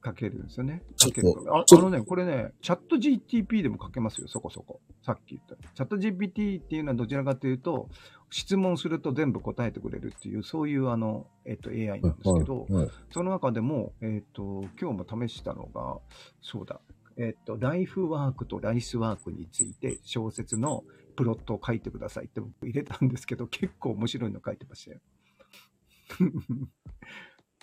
[0.03, 0.81] 書けるんですよね。
[0.97, 4.81] 書けるああのね、これね、チャット GTP でも書けますよ、そこそこ。
[5.05, 5.55] さっき言った。
[5.55, 7.89] チャット GPT っていうのはどちらかというと、
[8.31, 15.97] 質問すると全部答えてくれるっていう、そういうあの、えっと、AI なんですけど、はいはいその中でも、えっと、今日も試したのが、
[16.41, 16.79] そうだ、
[17.17, 20.83] えっと、ライフワークとライスワークについて小説の
[21.15, 24.99] プロットを書いてくださいって僕入れたんですけど、結構面白いの書いてましたよ。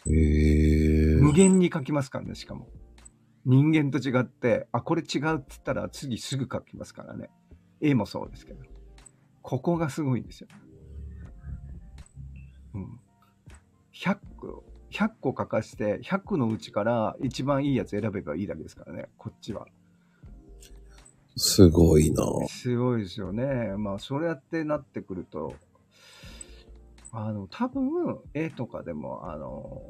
[0.06, 2.68] へえ無限に書きますからね、しかも。
[3.44, 7.30] 人間と違って、あ、これ違うっつったら次すぐ書きますからね。
[7.80, 8.62] 絵もそうですけど。
[9.42, 10.48] ここがすごいんですよ。
[12.74, 13.00] うん。
[13.94, 19.66] 100個、100個書かして、100個のうちから一番いいやつ選べばいいだけですからね、こっちは。
[21.36, 23.76] すごいなすごいですよね。
[23.78, 25.54] まあ、そうやってなってくると、
[27.12, 29.82] あの、多分、絵とかでも、あの、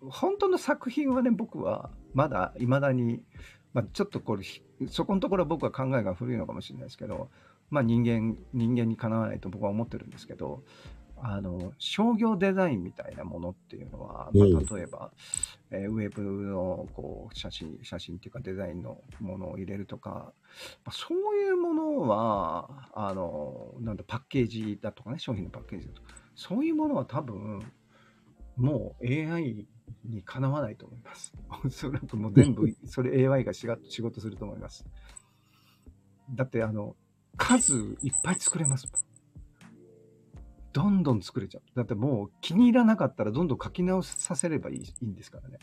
[0.00, 3.22] 本当の作品はね、僕はまだ未だに、
[3.72, 7.28] まあ、ちょっとこれ、ひそこのところは僕は考えが古いのかもしれないですけど、
[7.70, 10.62] まあ人間、人間にかなわないと僕は思ってるんですけど、
[11.22, 14.56] あの、商業デザインみたいなものっていうのは、まうん。
[14.56, 15.10] あ、例えば、
[15.70, 20.32] えーウェブのこう写真、写真っていうかデザインのものを入れるとか、
[20.84, 26.08] まあ、そういうものは、あの、なんだ、パッケージだとかね、商品のパッケージだとか、
[26.40, 27.60] そういうものは多分、
[28.56, 29.66] もう AI
[30.06, 31.34] にかなわないと思います。
[31.66, 34.86] おそらくもう全部、 それ AI が仕事すると思います。
[36.34, 36.96] だって、あの、
[37.36, 38.90] 数いっぱい作れます。
[40.72, 41.62] どんどん作れちゃう。
[41.76, 45.58] だってもう気に入らなかったらどんどん書き直させればいいいいんですからね。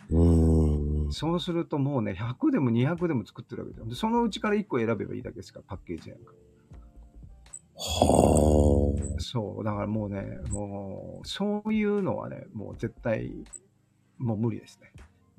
[1.10, 3.82] そうするともうね、100でも200でも作ってるわけ。
[3.82, 6.34] でそのうちから1個選べばいいだけですから、パッケージなんか。
[7.80, 8.67] は
[9.20, 13.34] そう、だからもうね、もう、そういうのはね、もう絶対、
[14.18, 14.92] もう無理ですね。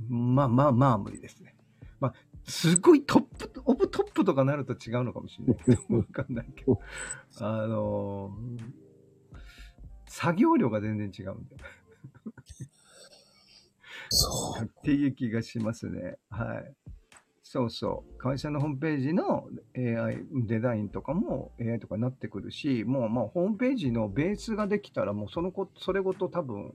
[0.09, 1.55] まあまあまあ無理ですね。
[2.01, 6.81] まあ、すごいトップ、オブトップとかなると違うのかもしれないけど、 わかんないけど。
[7.41, 8.89] あのー
[10.11, 11.57] 作業量が全然違うんで。
[11.61, 12.43] あ。
[14.09, 14.65] そう。
[14.65, 16.17] っていう気がしますね。
[16.31, 16.75] はい。
[17.51, 18.19] そうそう。
[18.19, 26.75] 会社のホームページの AI デザインとかも AI とかになってくるし、もうまあホームページのベースができたら、もうそのこ、それごと多分、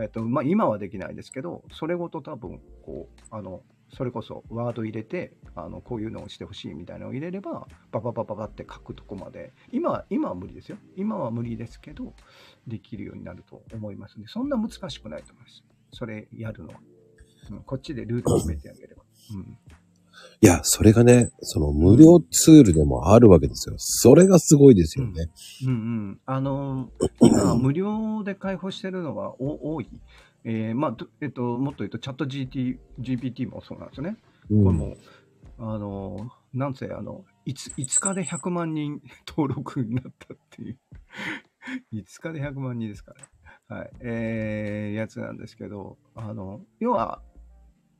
[0.00, 3.64] えっ、と、まあ今はできないですけど、それごと多分、こう、あの、
[3.96, 10.78] それこそワード入れて、あの、こういうのをしてほしいみたいなのを入れれば、パパパパパって書くとこまで、今は、今は無理ですよ。
[10.94, 12.14] 今は無理ですけど、
[12.68, 14.26] できるようになると思いますね。
[14.28, 15.64] そんな難しくないと思います。
[15.90, 16.80] それやるのは。
[17.50, 19.02] うん、こっちでルート決めてあげれば。
[19.34, 19.58] うん。
[20.40, 23.74] いや、それがね、その無料ツールでもあるわけですよ。
[23.78, 25.30] それがすごいですよね。
[25.64, 26.20] うんうん。
[26.26, 29.88] あのー今、 無料で開放してるのがお多い。
[30.44, 34.16] えーまあ、どえっと、もっと言うと、チャット GT GPT もそうなんですよね。
[34.50, 34.96] うんこれも、
[35.58, 40.78] あのーなんせ、あの、5, 5日で100万人登録になったっていう。
[41.92, 43.14] 5日で100万人ですか
[43.68, 43.76] ら。
[43.76, 43.90] はい。
[44.00, 47.20] えー、やつなんですけど、あの、要は、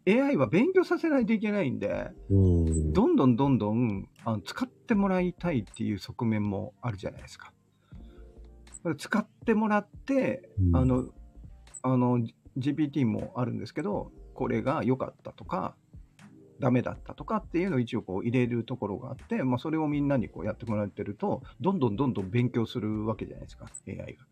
[0.09, 2.92] AI は勉強させないといけないんで、うん。
[2.92, 7.53] どんどんどんどんあの使ってもらいたいっていう側面もあるじゃないですか。
[8.99, 11.05] 使ってもらって、うんあの、
[11.83, 12.21] あの、
[12.57, 15.75] GPT もあるんですけど、これが良かったとか、
[16.61, 24.25] ダメだったとかっていうのを一応こう入れるところがあって、まあ、それをみんなにこうやってもらってると、どんどんどんどん勉強するわけじゃないですか、AI が。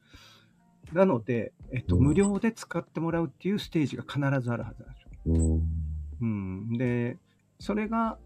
[0.93, 5.04] なので、えっと、うん無料で使ってもらうっていうステージが必ずあるはずなんですよ。
[5.27, 5.63] うん。
[6.21, 7.19] うん、で、
[7.59, 8.19] それが、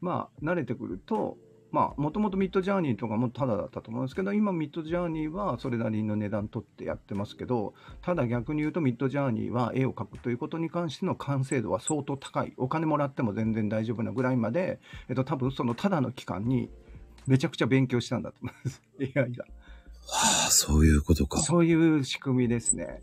[0.00, 1.36] まあ、慣れてくると、
[1.72, 12.52] まあ、もともとミッドジャーニーとかもタダだったと思うんですけど、今ミッドジャーニーはそれなりの値段取ってやってますけど、ただ逆に言うとミッドジャーニーは絵を描くということに関しての完成度は相当高い。
[12.58, 16.68] お金もらっても全然大丈夫なぐらいまで、えっと、多分そのタダの期間に
[17.26, 18.82] めちゃくちゃ勉強したんだと思います。
[19.18, 19.44] AI が。
[19.44, 21.40] はあ、そういうことか。
[21.40, 23.00] そういう仕組みですね。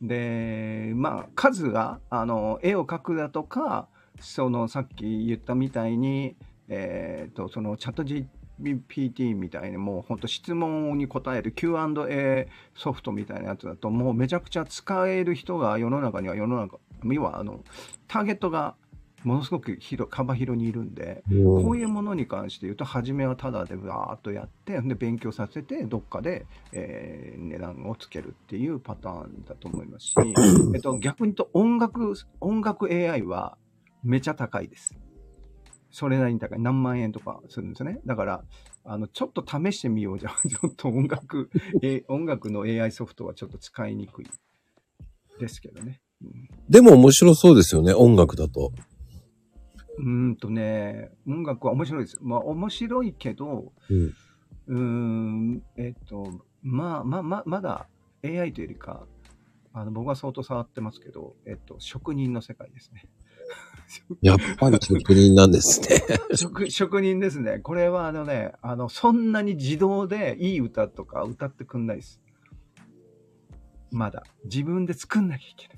[0.00, 3.88] で、まあ、数が、あの、絵を描くだとか、
[4.20, 6.36] その、さっき言ったみたいに、
[6.68, 17.62] えっ、と、その、チャット GPT みたいに、もう本当質問に答える Q&A ソフトみたいなやつだと、もうめちゃくちゃ使える人が世の中には世の中、要は、あの、
[18.08, 18.76] ターゲットが
[19.22, 30.14] ものすごく広、幅広にいるんで、うんこういうものに関して言うと、初めはタダでわーっとやって、で、勉強させて、どっかで、えー値段をつけるっていうパターンだと思いますし、
[30.74, 33.56] えっと、逆に言うと音楽、音楽 AI は
[34.02, 34.96] めちゃ高いです。
[35.90, 36.60] それなりに高い。
[36.60, 38.00] 何万円とかするんですよね。
[38.06, 38.44] だから、
[38.84, 40.32] あの、ちょっと試してみようじゃん。
[40.48, 41.50] ちょっと音楽、
[41.82, 44.26] え音楽の AI ソフトはちょっと使いにくい
[45.38, 46.00] ですけどね。
[46.22, 48.72] うんでも面白そうですよね、音楽だと。
[49.98, 52.18] うーんとね、音楽は面白いです。
[52.20, 54.14] まあ面白いけど、うん。
[54.66, 57.88] うーん、えっと、まあまあまあ、まだ
[58.24, 59.06] AI というよりか、
[59.72, 63.04] あの僕は相当触ってますけど、えっと、職人の世界ですね。
[64.22, 66.02] やっぱり職人なんですね。
[66.36, 67.58] 職職人ですね。
[67.58, 72.20] これはあのね、あの、そんなに自動でいい歌とか歌ってくんないです。
[73.90, 74.22] まだ。
[74.44, 75.76] 自分で作んなきゃいけない。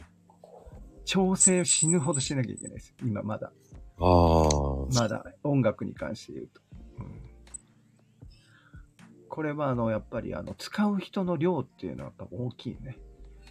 [1.05, 2.95] 調整を死ぬほどしなきゃいけないです。
[3.03, 3.53] 今まだ。
[4.03, 4.49] あ
[4.99, 5.01] あ。
[5.01, 6.61] まだ音楽に関して言うと。
[6.99, 7.23] うん
[9.33, 12.99] これはあの、やっぱりあの、使う人の量っていうのはやっぱ大きいね。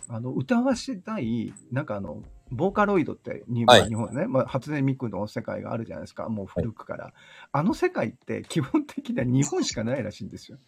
[0.08, 2.22] あの、歌わせたい、なんかあの、
[2.52, 7.14] ボーカロイドってに、はいまあ日本ね、まあ、初音ミクの世界があるじゃないですか、もう古くから。
[7.52, 10.60] あの世界って基本的には日本しかないらしいんですよ。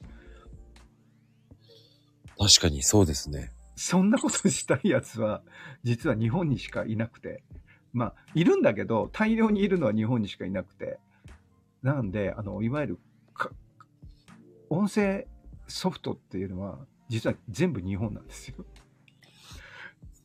[2.40, 3.52] 確かにそうですね。
[3.76, 5.44] そんなことしたいやつは、
[5.84, 7.44] 実は日本にしかいなくて、
[7.94, 11.00] まあ、いるんだけど、大量にいるのは日本にしかいなくて、
[11.84, 13.00] なんで、あの、いわゆる、
[14.70, 15.28] 音声
[15.68, 18.66] ソフトっていうのは、実は全部日本なんですよ。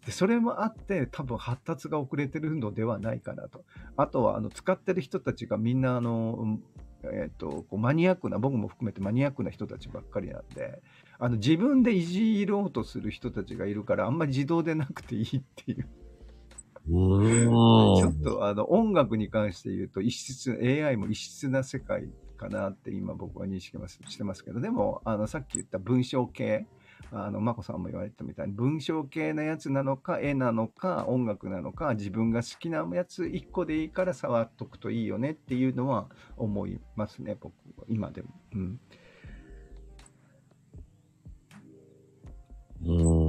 [0.07, 3.67] でそれもあって、多分発達が遅れてるのではないかなと。
[3.99, 6.59] あとは、あの、使ってる人たちがみんな、あの、
[7.05, 10.81] えっ、と、こうマニアックな、僕も含めてマニアックな人たちばっかりなんで、
[11.19, 15.87] あの、自分でいじろうとする人たちがいるから、あんまり自動でなくていいっていう。
[16.89, 22.09] ちょっとあの音楽に関して言うと異質 AI も異質な世界
[22.39, 23.77] かなって今僕は認識
[24.07, 26.67] してますけどでもあのさっき言った文章系
[27.13, 38.29] あの眞子さんも言われたみたいに文章系なやつなのか絵なのか音楽なのか自分が好きなやつ1個でいいから触っとくといいよねっていうのは思いますね僕は今でも。
[38.55, 38.81] うん
[42.85, 43.28] うーん。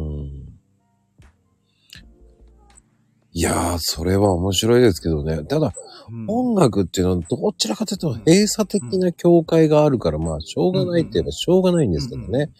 [3.40, 5.46] いやー、それは面白いですけどね。
[5.46, 5.72] ただ、
[6.10, 6.26] うん。
[6.28, 12.52] 音楽っていうのはどちらかというと閉鎖的な境界があるから、まあ、しょうがないって言えばしょうがないんですけどね。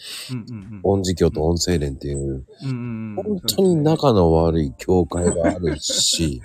[0.84, 6.42] 音磁教と音声連っていう、本当に仲の悪い境界があるし、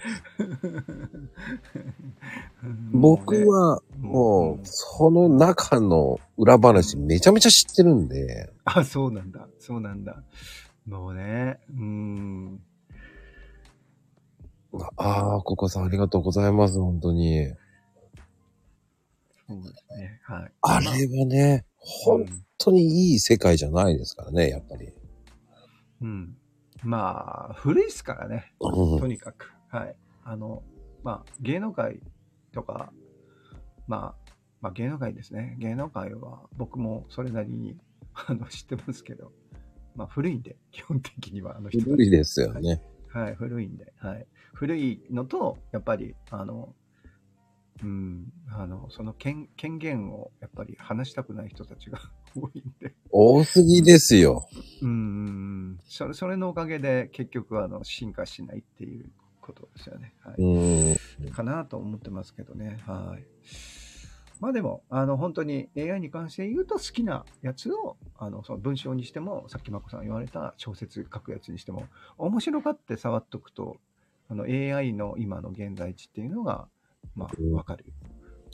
[2.90, 9.46] 僕はもう、その中の裏話めちゃめちゃ知ってるんで、あ、そうなんだ。
[9.60, 10.24] そうなんだ。
[10.88, 12.60] もうね、うーん。
[14.96, 17.48] ああ、ココさんありがとうございます、本当に。
[19.46, 20.20] そうですね。
[20.22, 20.52] はい。
[20.62, 22.26] あれはね、本
[22.58, 24.92] 当にいい世界じゃないですからね、やっぱり。
[26.00, 26.36] うん。
[26.82, 28.52] まあ、古いですからね。
[28.60, 29.52] うんとにかく。
[29.68, 29.96] はい。
[30.24, 30.62] あの、
[31.02, 32.00] まあ、芸能界
[32.52, 32.92] とか、
[33.86, 35.56] まあ、まあ、芸能界ですね。
[35.58, 37.76] 芸能界は僕もそれなりに
[38.14, 39.32] あの知ってますけど、
[39.94, 42.82] まあ、古いんで、基本的にはあの人古いですよね。
[43.08, 44.26] はい、古いんで、はい。
[44.54, 46.74] 古いのと、やっぱり、あの、
[47.82, 52.00] うん、あの、その権権限をやっぱり話したくない人たちが
[52.34, 54.48] 多いんで、多すぎですよ。
[54.80, 60.14] うん、それ、それのおかげで結局、あの、進化しないっていうことですよね。
[60.20, 61.26] はうい。
[61.26, 61.30] ん。
[61.32, 62.78] かなと思ってますけどね。
[62.86, 63.24] はい。
[64.40, 71.86] まあでも、あの、本当に AI に関して言うと好きなやつを、あの、その文章にしても、さっきまこさん言われた小説書くやつにしても、
[72.18, 73.78] 面白がって触っとくと、
[74.28, 76.68] あの、AI の今の現在地っていうのが、
[77.14, 77.84] まあうん、わかる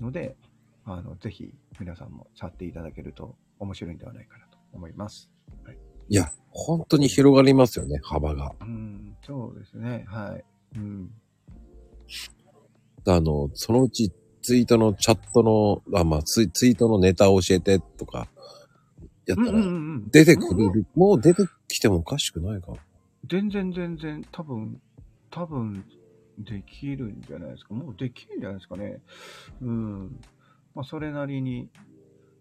[0.00, 0.36] ので、
[0.84, 5.30] あの、ぜひ皆さんも触っていただけると面白いんではないかなと思います。
[6.08, 8.52] いや、本当に広がりますよね、幅が。
[8.60, 10.04] うん、そうですね。
[10.08, 10.44] はい。
[10.76, 11.10] うん。
[13.06, 14.12] あの、そのうち
[14.42, 18.28] ツイートのチャットの、あ、まあツイ、ツイートのネタを教えてとか、
[19.26, 22.72] やったら、ん出てくれる、もう出てきてもおかしくないか。
[23.28, 24.80] 全然全然、多分、
[25.30, 25.84] 多分、
[26.38, 27.74] できるんじゃないですか。
[27.74, 29.02] もうできるんじゃないですかね。
[29.60, 30.20] うん。
[30.74, 31.68] まあ、それなりに、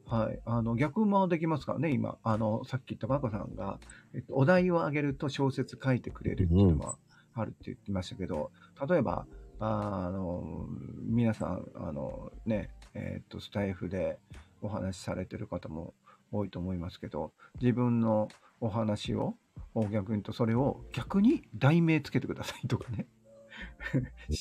[0.06, 0.40] はい。
[0.46, 2.18] あの、逆もできますからね、今。
[2.24, 3.80] あの、さっき言ったバカさんが、
[4.14, 6.98] えっと、お題をあげると小説書いてくれるっていうのは
[7.36, 8.52] あるって言ってましたけど、
[8.90, 9.28] 例えば、
[9.60, 10.68] ああの、
[11.04, 14.18] 皆さん、あの、ね、えっと、スタイフで
[14.62, 15.94] お話しされてる方も
[16.32, 18.30] 多いと思いますけど、自分の
[18.62, 19.38] お話を、を
[19.76, 23.08] 逆に言うと、それを逆に題名つけてくださいとかね。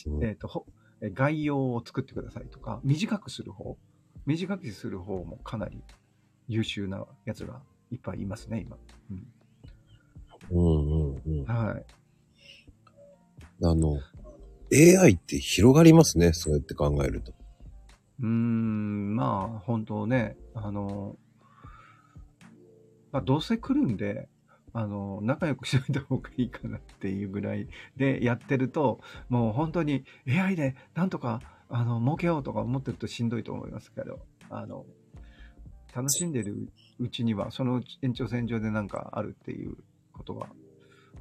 [0.06, 0.66] うん えっと、
[1.00, 3.76] 概要を作ってくださいとか、短くする方、
[4.26, 5.82] 短くする方もかなり
[6.48, 8.76] 優秀なやつがいっぱいいますね、今。
[9.10, 9.26] うん、
[10.50, 11.44] うんうんうん。
[11.44, 11.84] はい。
[13.64, 13.98] あの、
[14.72, 17.32] AI って広がりますね、そうやって考えると。
[18.20, 21.16] うーん、まあ、本当ね、あの、
[23.12, 24.28] まあ、どうせ来るんで、
[24.78, 27.66] あの、仲良くしといた方がいいかなっていうぐらい
[27.96, 34.20] でやってると、もう本当に AI でなんとか、あの、儲けようとか思ってるとしんどいと思いますけど、
[34.50, 34.86] あの、
[35.92, 36.70] 楽しんでる
[37.00, 39.74] うちには、その延長線上でなんかあるっていう
[40.12, 40.46] ことが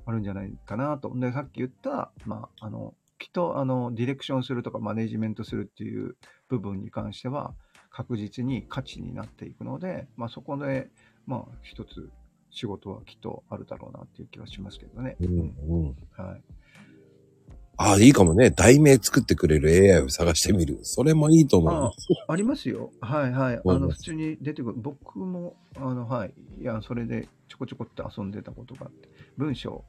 [0.05, 1.11] あるんじゃないかなと。
[1.15, 6.15] で、さっき言った、まあ、あの、きっと、あの、ディレクションするとかマネジメントするっていう
[6.47, 7.55] 部分に関しては、
[7.89, 10.91] 確実に価値になっていくので、まあ、そこで、
[11.25, 12.11] まあ、一つ
[12.51, 15.15] 仕事はきっとあるだろうなっていう気はしますけどね。
[15.19, 15.95] うんうん。
[16.15, 16.41] はい。
[17.79, 18.49] ああ、いいかもね。
[18.49, 20.79] 題名作ってくれる AI を探してみる。
[20.81, 22.07] それもいいと思います。
[22.27, 22.91] ありますよ。
[23.01, 23.61] はいはい。
[23.63, 24.75] あの、普通に出てくる。
[24.77, 26.33] 僕も、あの、はい。
[26.59, 29.83] いや、それでちょこちょこって遊んでたことがあって、文章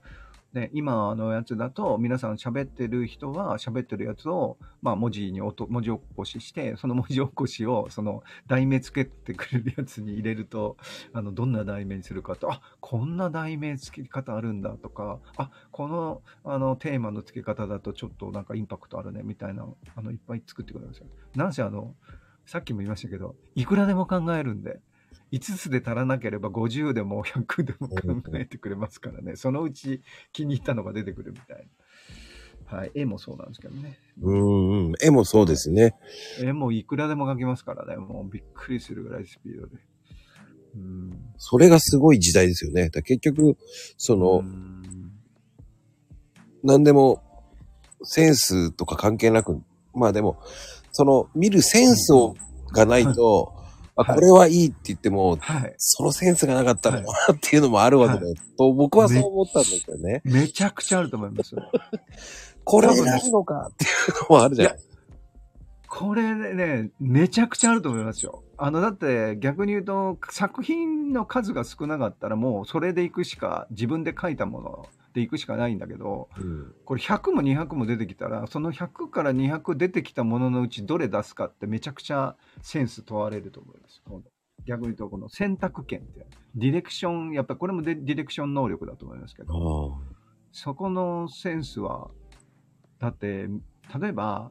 [0.55, 10.79] ね、今のやつだと、皆さん喋ってる人は喋ってるやつを、まあ文字に音、文字起こしして、その文字起こしを、その題名つけてくれるやつに入れると、
[11.13, 21.07] あの、どんな題名にするかと、あ、こんな題名付け方あるんだとか、あ、この、あの、テーマの付け方だとちょっとなんかインパクトあるね、みたいな、あの、いっぱい作ってくれるんですよ。
[21.37, 21.95] なんせあの、
[22.47, 24.81] さっきも言いましたけど、いくらでも考えるんで、
[25.33, 29.37] 5つで足らなければ50でも100でも考えてくれますからね。
[29.37, 30.03] そのうち
[30.33, 31.69] 気に入ったのが出てくるみたい
[32.71, 32.79] な。
[32.79, 32.91] はい。
[32.95, 33.99] 絵もそうなんですけどね。
[34.21, 34.93] うんうん。
[35.01, 35.95] 絵もそうですね。
[36.41, 37.97] 絵もいくらでも描けますからね。
[37.97, 39.77] もうびっくりするぐらいスピードで。
[40.75, 41.13] うん。
[41.39, 42.91] それがすごい時代ですよね。
[42.91, 43.57] だ結局、
[43.97, 44.79] その、うん
[46.63, 47.23] 何でも、
[48.03, 49.63] センスとか関係なく、
[49.95, 50.41] まあでも、
[50.93, 52.35] その、見るセンスを、
[52.73, 53.55] がないと、
[54.05, 55.75] これはいいって言っても、はい。
[55.77, 58.35] そのセンスがなかったらなっていうのもあるわけだよ。
[58.57, 60.23] と、僕はそう思ったんですよね。
[60.25, 61.57] めちゃくちゃあると思います。
[62.65, 64.79] これ選ぶのかっていうのもあるじゃない。
[65.89, 68.45] これね、めちゃくちゃあると思いますよ。
[68.59, 74.87] あの、だって逆に言うと、作品の数が少なかったらもうそれで行くしか、自分で書いたもの
[75.19, 76.75] で行くしかないんだけど、うん。
[76.85, 84.03] これ100も200も出てきたら、その100から200出てきたもののうちどれ出すかってめちゃくちゃセンス問われると思います。
[84.65, 90.15] 逆に言うと、この選択権って、ディレクション、やっぱりこれもデディレクション能力だと思いますけど、あ。
[90.53, 92.11] そこのセンスは、
[92.99, 93.49] だって、
[94.01, 94.51] 例えば、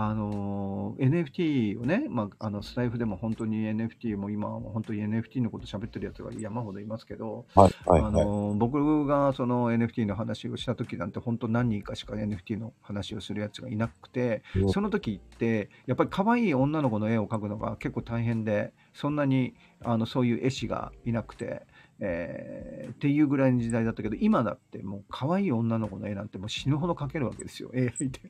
[0.00, 8.12] あのー NFT をね、まあ、あのスタイフでも本当に NFT も今は本当に NFT のこと喋ってるやつが山ほどいますけど、あはいはいあはい。
[8.12, 21.66] のー僕がその NFT の話をした時なんて本当何人かしか NFT の話をするやつがいなくてうんその時ってやっぱり可愛い女の子の絵を描くのが結構大変でそんなにあのそういう絵師がいなくて、
[21.98, 28.20] えーっていうぐらいの時代だったけど今だってもう可愛い女の子の絵なんてもう死ぬほど描けるわけですよ AI で。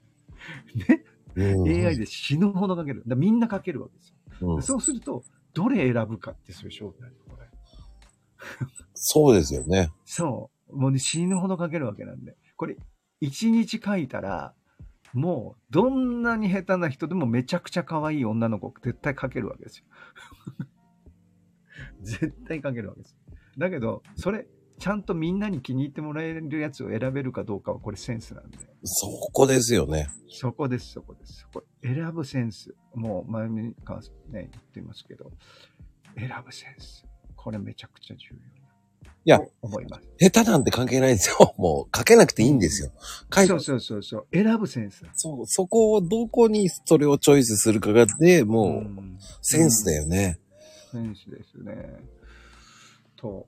[0.75, 3.03] ね、うん AI で死ぬほど描ける。
[3.07, 4.09] だみんな描けるわけです
[4.43, 4.55] よ。
[4.55, 5.25] うんそうすると
[5.55, 7.49] どれ選ぶかってそういう勝負なんですこれ。
[8.95, 9.91] そうですよね。
[10.05, 10.77] そう。
[10.77, 12.37] もうね、死ぬほど書けるわけなんで。
[12.57, 12.77] これ、
[13.21, 14.55] 一日書いたら、
[15.13, 19.85] もう、どんなに下手な人でもめちゃくちゃ可愛い女の子絶対書けるわけですよ。
[22.03, 23.17] 絶対書けるわけです。
[23.57, 24.47] だけど、それ、
[24.79, 28.59] ちゃんとみんなに気に入ってもらえるやつを選べるかどうかはこれセンスなんで。
[28.85, 30.09] そこですよね。
[30.29, 31.41] そこです、そこです。
[31.41, 32.75] そこ選ぶセンス。
[32.95, 34.01] もう前にか
[34.31, 35.33] ね、言ってますけど、
[36.17, 37.05] 選ぶセンス。
[37.35, 38.59] これめちゃくちゃ重要
[39.25, 40.09] いやと思います。
[40.19, 41.55] 下手なんて関係ないんですよ。
[41.59, 42.93] もう書けなくていいんですよ。
[43.35, 44.27] 書いそうそうそうそう。
[44.33, 45.05] 選ぶセンス。
[45.15, 50.39] そう、そこをどこにそれをチョイスするかがで、もう、んセンスだよね。
[50.93, 51.99] センスですね。
[53.17, 53.47] と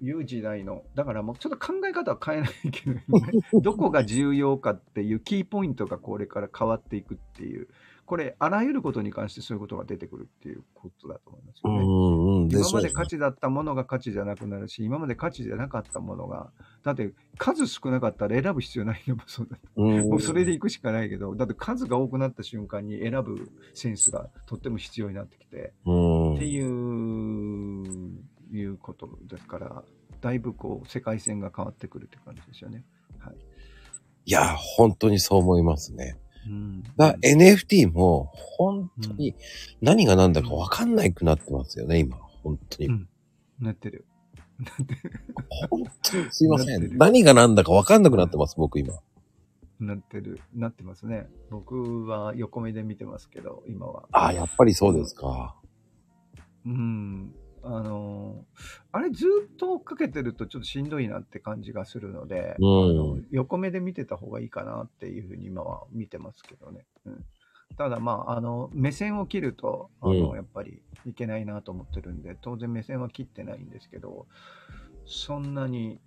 [0.00, 3.04] いう時代の、だからもうちょっと考え方は変えないけどね、
[3.62, 7.68] どこが重要かっていうキーポイントがこれから変わっていくっていう、
[8.10, 12.58] これ、あらゆることに関してそういうことが出てくるっていうことだと思いますよね。
[12.58, 16.50] 今まで価値だったものが価値じゃなくなるし、今まで価値じゃなかったものが、
[16.82, 19.58] だって数少なかったら選ぶ必要ないのもそうだ。
[19.76, 26.66] うんもうそれで行くしかないけど、だって数が多くなった瞬間に選ぶセンスがとっても必要になってきて、うんっていう、
[28.52, 29.84] いうことですから、
[30.20, 32.84] だいぶこう、世界線が変わってくるって感じですよね。
[33.18, 33.36] はい。
[34.26, 36.18] いや、本当にそう思いますね。
[36.46, 36.82] うん。
[36.96, 39.34] だ NFT も、本当に
[39.80, 42.16] 何が何だか分かんないくなってますよね、今。
[42.42, 42.88] 本当に。
[42.88, 43.08] うん
[43.60, 44.06] なってる。
[44.58, 45.20] なってる。
[45.68, 46.96] 本当にすいません。
[46.96, 48.94] 何が何だか分かんなくなってます、僕今。
[49.78, 50.40] なってる。
[50.54, 51.26] なってますね。
[51.50, 54.08] 僕は横目で見てますけど、今は。
[54.12, 55.56] ああ、やっぱりそうですか。
[56.66, 57.34] うん。
[57.62, 63.26] あのーあれずっと追っかけてるとちょっとしんどいなって感じがするので、うん。
[63.30, 66.86] 横目で見てた方がいいかなっていうふうに今は見てますけどね。
[67.06, 67.24] うん、
[67.76, 70.36] ただまあ、あの、目線を切ると、あの、うん。
[70.36, 74.26] やっぱりいけないなと思ってるんで、当然目線は切ってないんですけど、
[75.06, 76.00] そんなに、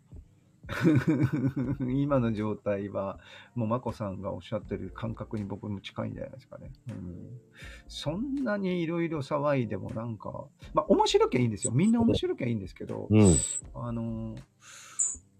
[1.88, 3.20] 今の状態は、
[3.55, 6.72] もう、まこさんがおっしゃってる感覚に僕も近いんじゃないですかね。
[6.89, 7.39] うん、
[7.88, 11.74] そんなにいろいろ騒いでもなんか、まあ、面白きゃいいんですよ。
[11.74, 13.36] みんな面白きゃいいんですけど、うん。
[13.76, 14.41] あのー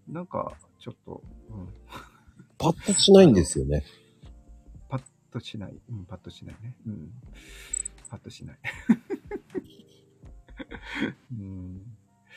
[0.08, 1.68] なんか、ちょっと、うん、
[2.58, 3.84] パッとしないんですよね。
[4.88, 5.80] パッとしない。
[5.88, 6.76] うん、パッとしないね。
[6.86, 7.10] うん。
[8.10, 8.58] パッとしない。
[11.32, 11.93] うん。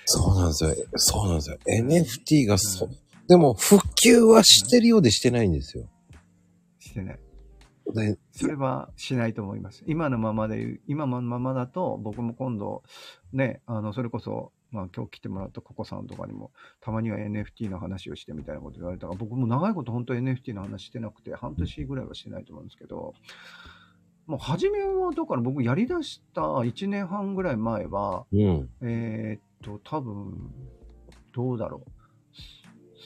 [0.10, 0.76] そうなんですよ。
[0.96, 1.58] そうなんですよ。
[1.68, 2.90] NFT がそ、
[3.28, 5.86] でも、復旧はしてるようでしてないんですよ。
[6.80, 7.20] してない。
[7.94, 9.84] で、それはしないと思います。
[9.86, 12.84] 今のままで、今のままだと、僕も今度、
[13.34, 16.52] ね、あの、それこそまあ今日来てもらったココさんとかにも、
[16.82, 23.14] たまには NFT の話をしてみたいなこと言われたから、僕も長いこと本当 NFT の話してなくて、半年ぐらいはしてないと思うんですけど、
[24.26, 28.70] もう初めは、だから僕やりだした1年半ぐらい前は、うん。
[28.82, 30.54] えーっと、多分、
[31.34, 31.92] どうだろう。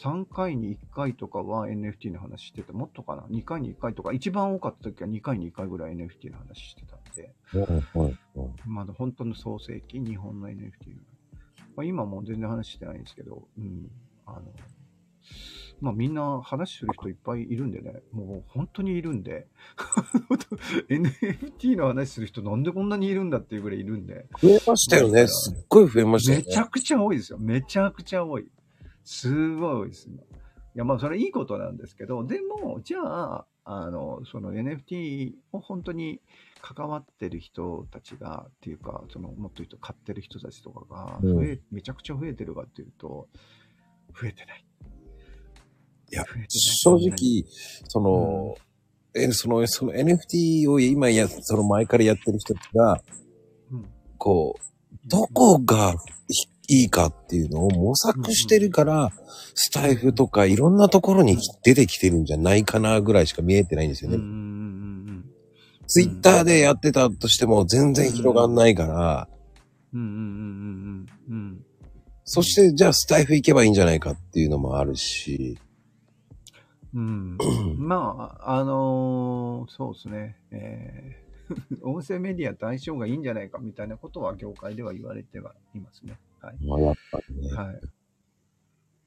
[0.04, 7.36] 3回に1回とかは NFT の話してて、もっとかな ?2 回に1回とか、一番多かった時は2回に1回ぐらい NFT の話してたんで。
[8.66, 10.72] まだ本当の創世記、日本の NFT の。
[11.76, 13.91] まあ、今もう全然話してないんですけど、うん。
[14.26, 14.41] あの、
[15.82, 19.47] まあみんな話する人いっぱいいるんでね、もう本当にいるんで、
[20.89, 25.27] NFT の話する人なんでこんなにいるんだっていうぐらいいるんで、増えましたよね。
[25.27, 26.45] すっごい増えましたよね。
[26.47, 27.39] めちゃくちゃ多いですよ。
[27.39, 28.47] めちゃくちゃ多い。
[29.03, 30.07] すごい多いです。
[30.07, 30.25] 今い
[30.75, 36.21] や、まあ、それいいことなんですけど、でも、じゃあ、あの、その NFT を本当に
[36.61, 43.27] 関わってる人たちが、っていうか、その、もっと言うと買ってる人たちとかが、うん増え、めちゃくちゃ増えてるかっていうと、
[44.19, 44.65] 増えてない。
[46.12, 47.45] いや正直、
[47.88, 48.55] その、
[49.14, 53.01] え、その、その NFT を今や、その前からやってる人たちが、
[53.72, 53.86] うん。
[54.18, 55.95] こう、どこが
[56.68, 59.12] いいかっていうのを模索してるから、
[59.53, 64.26] スタイフとかいろんなところに出てきてるんじゃないかなぐらいしか見えてないんですようんうんね。
[64.26, 65.26] うん
[65.88, 69.28] ツイッターでやってたとしても全然広がんないから、
[69.93, 70.07] うんうん。
[70.07, 71.66] うんうんうんうんうん。
[72.24, 75.57] そしてじゃあスタイフ行けばいいんじゃないかっていうのもあるし、
[76.93, 77.37] うん。
[77.77, 80.37] まあ、あのーそうですね。
[80.51, 81.31] えー
[81.83, 86.19] 音声メディアと相性がいいんじゃないかみたいなことは業界では言われてはいますね。
[86.39, 86.65] はい。
[86.65, 87.53] まあやっぱりね。
[87.53, 87.81] はい。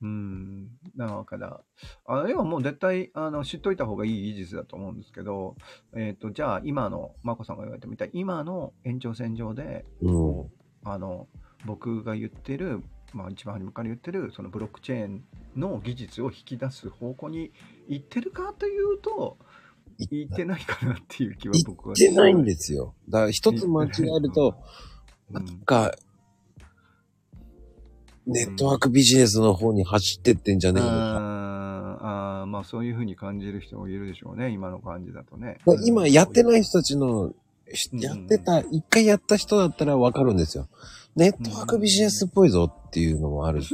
[0.03, 0.69] うん。
[0.97, 1.61] だから、
[2.05, 5.57] あれはもう絶対、あの、知っといた方がいい技術だと思うんですけど、
[5.95, 10.51] えっ、と、じゃあ今の、まこさんが言われたみたいに、今の延長線上で、うん。
[10.85, 11.29] あの、
[11.65, 12.83] 僕が言ってる、
[13.15, 15.25] まあ一番初めから言ってる、そのブロックチェーン
[15.57, 17.53] の技術を引き出す方向に
[17.89, 19.39] 行ってるかというと、
[20.11, 21.93] 行ってないかなっていう気は僕行は。
[21.93, 22.95] ってないんですよ。
[23.09, 24.57] だから一つ間違えると、
[25.31, 25.95] うなんんか、
[28.27, 31.19] ネットワークビジネスの方に走ってってんじゃねえのか。
[31.19, 32.07] あー
[32.43, 35.59] あー、まあそういうふうに感じる人もいるでしょうね、今の感じだとね。
[35.67, 36.45] まあ今やってい。
[36.45, 37.33] ない人たちの、
[37.93, 40.69] やってた、一回やった人だったらわかるんですよ。
[41.17, 43.69] ネットワークビジネスっぽいぞっていうのもあるし。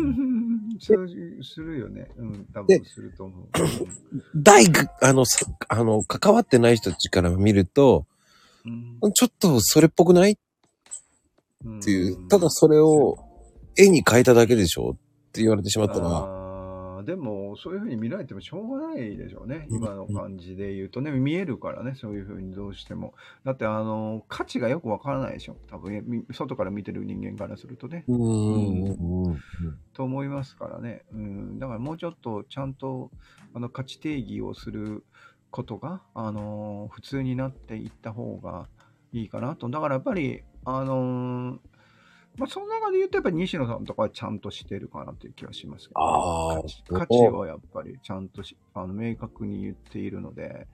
[0.78, 1.08] そう
[1.42, 2.08] するよね。
[2.16, 3.48] うん、多で分すると思う。
[4.36, 8.06] 大ぐ、あの、さあの、関わってない人たちから見ると、
[8.64, 10.36] うんちょっとそれっぽくないっ
[11.64, 13.18] うんていう、ただそれを
[13.76, 14.96] 絵に変えただけでしょっ
[15.32, 16.39] て言われてしまったら、
[17.02, 19.66] でも、そういうふうに見られてもしょうがないでしょうね。
[19.70, 23.14] 今の感じで言うとね、見えるからね、そういうふうにどうしても。
[23.44, 25.56] だって、あの、価値がよくわからないでしょ。
[25.68, 28.04] 多分、み外から見てる人間からするとね。
[28.08, 29.40] うーん。
[29.92, 31.04] と思いますからね。
[31.12, 31.58] うん。
[31.58, 33.10] だからもうちょっとちゃんと、
[33.54, 35.04] あの、価値定義をする
[35.50, 38.68] ことが、あの、普通になっていった方が
[39.12, 39.68] いいかなと。
[39.68, 41.58] だからやっぱり、あの
[42.40, 50.66] まあ、その中で言うと、やっぱり西野さんとかはちゃんとしてるかなっていう気はしますけど、あー価値価値はやっぱりちゃんとしあの明確に言っているので、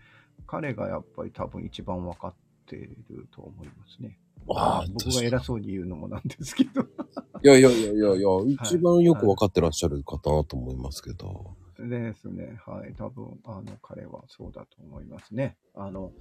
[0.46, 2.34] 彼がやっぱり多分一番分かっ
[2.66, 4.16] ていると思いますね。
[4.48, 6.82] ああ、僕が偉そうに言うのもなんですけど。
[7.42, 8.28] いやいやいやいやいや、
[8.64, 11.56] 一番よくわかってらっしゃる方だと思いますけど。
[11.80, 12.60] ですね。
[12.64, 12.94] はい。
[12.94, 15.56] 多分、あの、彼はそうだと思いますね。
[15.74, 16.12] あの、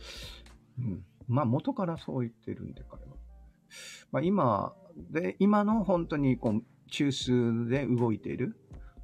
[0.79, 1.05] うん。
[1.27, 3.09] まあ、元からそう言ってるんで、彼は。
[4.11, 8.55] まあ、今、で、今の本当に、こう、中枢で動いている、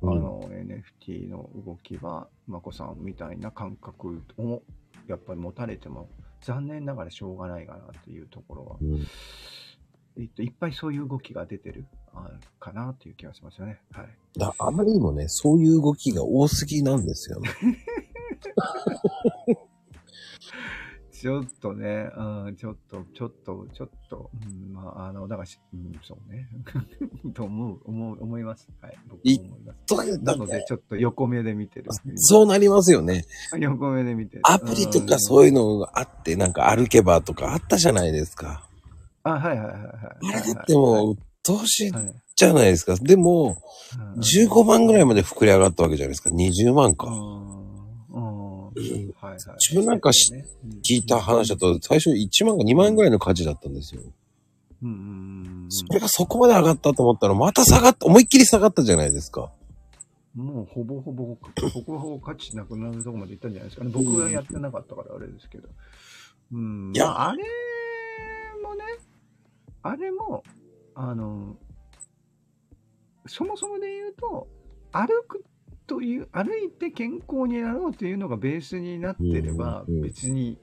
[0.01, 4.63] あの、NFT の動きは、まこさんみたいな感覚を、
[5.07, 6.09] やっぱり持たれても、
[6.41, 9.05] 残念ながらしょうがないかなっていうところは、うん
[10.17, 12.29] えっと、いっぱいそういう動きが出てる、あ
[12.59, 13.79] かなっていう気がしますよね。
[13.91, 14.09] はい。
[14.37, 17.49] だあまりにもね、そういう動きが多すぎなんですよね。
[21.21, 26.47] ちょっとね、うん、ちょっと、ちょっと、ちょっと、うん、まあ、あの、だからし、うん、そうね。
[27.35, 28.67] と思う、思う、思います。
[28.81, 28.97] はい。
[29.07, 30.19] 僕も思います。
[30.23, 31.91] なので、ちょっと横目で見てる。
[32.15, 33.23] そうなりますよね。
[33.59, 34.41] 横目で見てる。
[34.45, 38.67] アプリとかそういうのがあって、なんか歩けばとかあったじゃないですか。
[39.23, 39.31] うん。
[39.33, 39.83] あ、はいはいはいはい。
[39.83, 42.95] あれだってもう、投資はい、はいじゃないですか。
[42.95, 43.57] でも、
[44.15, 46.29] うん15万ぐらいまで膨れ上がったわけじゃないですか。
[46.29, 47.07] 20万か。
[48.81, 50.45] 自分なんかしね
[50.87, 54.01] 聞いた話だと、最初1万か2万円ぐらいの価値だったんですよ。
[55.69, 59.51] それがそこまで上がったと思ったら、また下がった、思いっきり下がったじゃないですか。
[60.35, 60.45] うん。
[60.45, 61.37] もうほぼほぼ、ほ
[61.85, 63.91] ぼほぼ価値なくなるとこまでいったんじゃないですかね。
[63.93, 65.69] 僕がやってなかったからあれですけど。
[66.51, 66.91] うん。
[66.95, 67.43] いやまあ、あれ
[68.63, 68.83] もね、
[69.83, 70.43] あれも、
[70.95, 71.57] あの、
[73.27, 74.47] そもそもで言うと、
[74.91, 75.43] 歩く
[75.91, 80.57] という、歩いて健康になろうというのがベースになってれば別に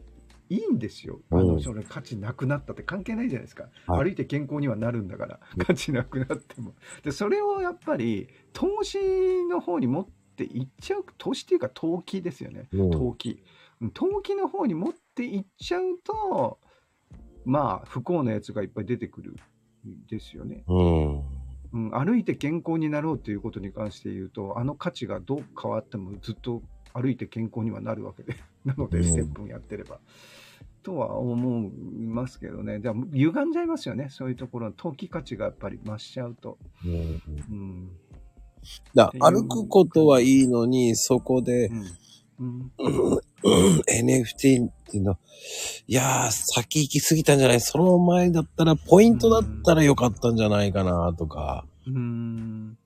[0.48, 1.20] いいんですよ。
[1.30, 3.68] あの、うんそれ価値なくなったって関係ないじゃないですか。
[3.86, 6.74] はい歩いて健康にはなるんだからうん、価値なくなっても。
[7.02, 8.98] で、それをやっぱり、投資
[9.50, 12.68] の方に持っていっちゃう、投資っていうか投機ですよね。
[12.72, 13.42] うん投機。
[13.82, 16.58] うん投機の方に持っていっちゃうと、
[17.44, 19.32] まあ、不幸なやつがいっぱい出てくる
[19.86, 20.64] んですよね。
[20.68, 21.37] うん。
[21.72, 26.62] うん、歩いて健康になろうということに関して言うと、あの価値がどう変わってもずっと
[26.92, 28.36] 歩いて健康にはなるわけで。
[28.64, 30.00] なので、うんステップンやってれば。
[30.82, 32.80] とは思いますけどね。
[32.80, 34.08] じゃあ、歪んじゃいますよね。
[34.10, 36.58] そういうところの投機価値がやっぱり増しちゃうと。
[36.84, 37.90] うんうん。
[38.94, 41.68] だ歩くことはいいのに、そこで
[42.38, 42.72] うん。
[42.78, 43.18] うん。
[43.42, 45.18] NFT っていうの、
[45.86, 47.60] いやー、先行き過ぎたんじゃない？
[47.60, 51.64] その前だったら、ポイントだったらよかったんじゃないかな、とか。
[51.86, 52.78] うーん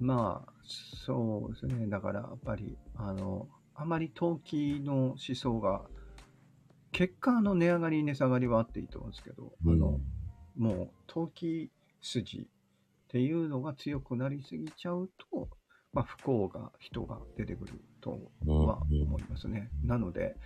[0.00, 0.52] まあ、
[1.06, 1.86] そうですね。
[1.88, 5.82] だから、やっぱり、あの、あまり投機の思想が、
[6.92, 10.00] 結果、あの、値上がり、値下がりはあっていいと思うんですけど、あの、
[10.56, 11.70] もう、投機
[12.02, 12.44] 筋っ
[13.08, 15.48] ていうのが強くなりすぎちゃうと、
[15.92, 19.70] まあ、不幸が、人が出てくるとは思いますね。
[19.84, 20.36] なので、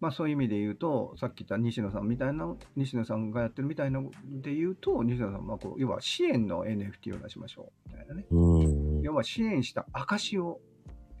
[0.00, 8.26] まあそういう意味で言うと、さっき言った西野さんみたいな、西野さんがやってるみたいなので言うと、西野さんはこう、要は支援の NFT を出しましょう、みたいなね。
[8.30, 9.02] うん。
[9.02, 10.60] 要は支援した証を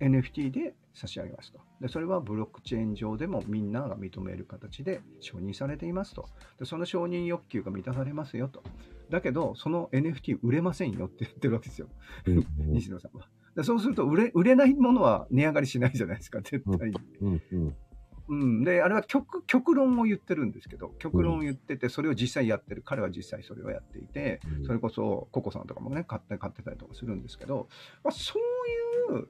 [0.00, 1.60] NFT で差し上げますと。
[1.80, 6.28] で、それはブロックチェーン上でもみんなが認める形で承認されていますと。
[6.58, 8.62] で、その承認欲求が満たされますよと。
[9.08, 11.88] だけど、その NFT 売れませんよって言ってるわけですよ。
[12.26, 13.28] うん 西野さんは。
[13.56, 16.96] でそうすると売れ、売れないものは値上がりしないじゃないですか、絶対に。
[17.20, 17.76] うんうん。
[18.26, 24.64] うん、で、あれは極極論を言ってるんですけど、極論を言ってて、それを実際やってる、彼は実際それをやっていて、うん。
[24.64, 27.68] それこそココさんとかもね、買って買ってたりとかするんですけど、
[28.02, 28.34] まあ、そ
[29.10, 29.28] ういう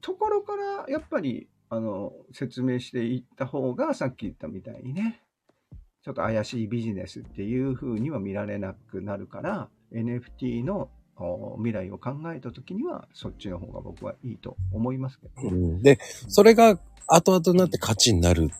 [0.00, 5.22] ところからやっぱりあの説明していった方が、さっき言ったみたいにね、
[6.02, 10.99] ちょっと怪しいビジネスっていう風には見られなくなるから、NFT のお
[11.56, 15.48] 未来を考えたときには、そっちの方が僕はいいと思いますけどね。
[15.50, 15.98] うんで、
[16.28, 18.50] それが後々になって価値になる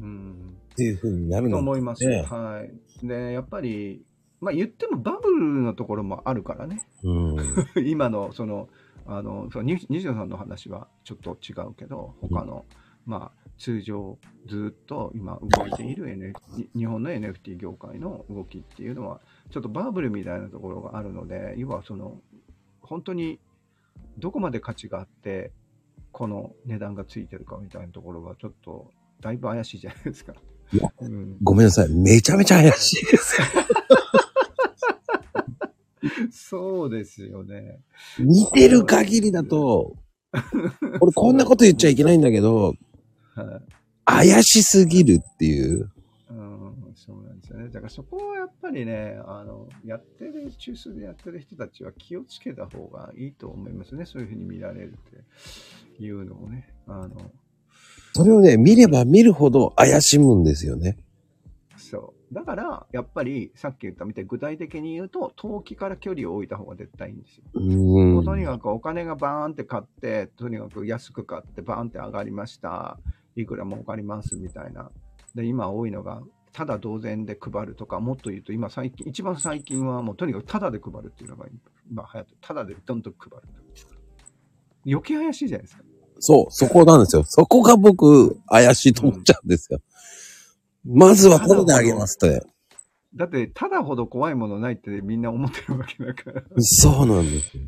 [0.00, 2.06] うんっていう風になるとの思います。
[2.06, 2.64] ねは
[3.02, 3.06] い。
[3.06, 4.04] で、やっぱり、
[4.40, 6.86] まあ言ってもバブルのところもあるからね。
[7.04, 7.36] うん。
[7.86, 8.68] 今の、その、
[9.06, 12.64] あの、その西西野さんの話はちょっと違うけど、他の、
[13.06, 14.18] まあ、通常
[14.48, 19.20] ずっと今動いている、NFT、日本の NFT 業界の動きっていうのは、
[19.50, 22.20] ちょっとバブルみたいなところがあるので、要はその、
[22.80, 23.38] 本当に
[24.18, 25.52] どこまで価値があって、
[26.12, 28.90] この値段がついてるかみたいなところがちょっと、
[29.20, 30.34] だいぶ怪しいじゃないですか。
[30.72, 31.88] いやうん、ごめんなさい。
[31.88, 33.36] めちゃめちゃ怪しいです。
[36.30, 37.80] そうですよね。
[38.18, 39.96] 似てる限りだと、
[41.00, 42.74] 俺こんなこと言っちゃいけないんだけど、
[43.34, 43.60] は
[44.26, 44.26] い。
[44.30, 45.90] 怪しすぎるっていう。
[47.08, 47.68] うん、そうなんですよね。
[47.68, 54.04] だからそこはやっぱりね、あの、やってる、中枢でやってる人たちは気をつけた方がいいと思いますね。
[54.04, 56.68] そういうふうに見られるっていうのもね。
[56.86, 57.30] あの、
[58.14, 60.98] それをね、見れば見るほど怪しむんですよね。
[61.76, 62.34] そう。
[62.34, 67.44] だから、やっぱり、さっき言ったみたいに具体的に言うと、投機から距離を置いた方が絶対いいんですよ。
[67.54, 68.24] うもう。
[68.24, 72.98] とにかくお金がバーンって買って、とにかく安く買ってバーンって上がりました。
[73.36, 74.90] いくら儲かりますみたいな。
[75.34, 76.22] で、今多いのが、
[76.54, 81.46] ただ同然で配るとか、もっと言うと今最近、一番最近はもうとにかくただで配るっていうのが
[81.90, 83.36] 今流行ってる、ただでどんどん配る。
[84.86, 85.82] 余計怪しいじゃないですか。
[86.20, 87.24] そう、そこなんですよ。
[87.24, 89.80] そこが僕、怪しいと思っちゃうんですよ。
[90.86, 92.46] まずはただであげますって。
[93.16, 96.42] だって、ただほど怖いものないってみんな思ってるわけだから。
[96.58, 97.64] そうなんですよ。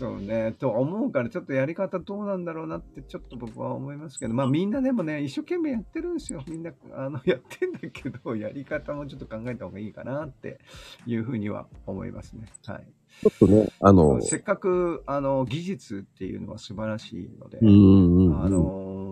[0.00, 0.52] そうね。
[0.52, 6.42] と思うから、ちょっとやり方どうなんだろうなって、ちょっと僕は思いますけど、まあみんなでもね、一生懸命やってるんですよ。
[6.48, 10.58] みんな、あの、 やってんだけど、やり方もちょっと考えた方がいいかなって
[11.04, 12.46] いうふうには思いますね。
[12.64, 12.86] はい。
[13.20, 17.58] ちょっとね、あの、せっかく、あの、技術っていうのは素晴らしいので。
[17.60, 19.10] あのー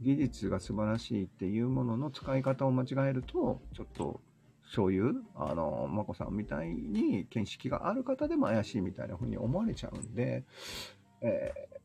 [0.00, 4.20] 技術が素晴らしいっていうものの使い方を間違えると、ちょっと、
[4.70, 10.44] そういう、あの、まこさんみたいに見識がある方でも怪しいみたいな風に思われちゃうんで、
[11.22, 11.78] えー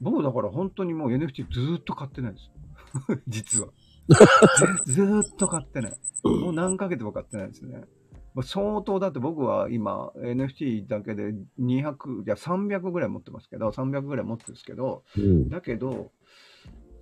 [0.00, 2.50] 僕だから本当にもう NFT ずーっと買ってないです。
[3.28, 3.68] 実は。
[4.86, 5.92] ずっと買ってない。
[6.24, 7.84] もう何ヶ月も買ってないですね。
[8.42, 16.12] 相当だって僕は今 NFT だけで200、いや300ぐらい持ってますけど、300ぐらい持ってるんですけど、うんだけど、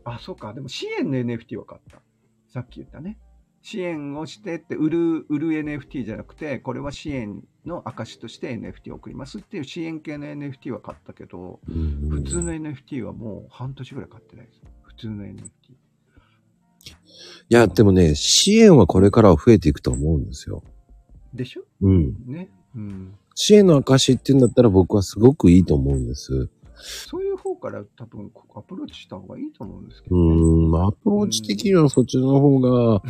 [0.05, 2.03] あ、そうか、でも支援の NFT は買った。
[2.49, 3.19] さっき言ったね。
[3.63, 14.61] 支援をしてって売る、売る NFT じゃなくて、これは支援の証として NFT を送りますっていう支援系の NFT は買ったけど、うん普通の NFT はもう半年ぐらい買ってないです。
[14.83, 15.43] 普通の NFT。
[15.45, 15.75] い
[17.51, 20.63] や、でもね、支援はこれからは増えていくと思うんですよ。
[21.35, 21.65] でしょ？
[21.83, 22.15] うん。
[22.27, 22.49] ね。
[22.75, 23.15] うん。
[23.35, 26.49] 支援の証って言うんだったら僕はすごくいいと思うんです。
[26.81, 27.25] そう
[27.59, 30.23] から多分アプローチした方がいいと思うんですけうど、ね。
[30.23, 33.03] ーん、アプローチ的にはそっちの方が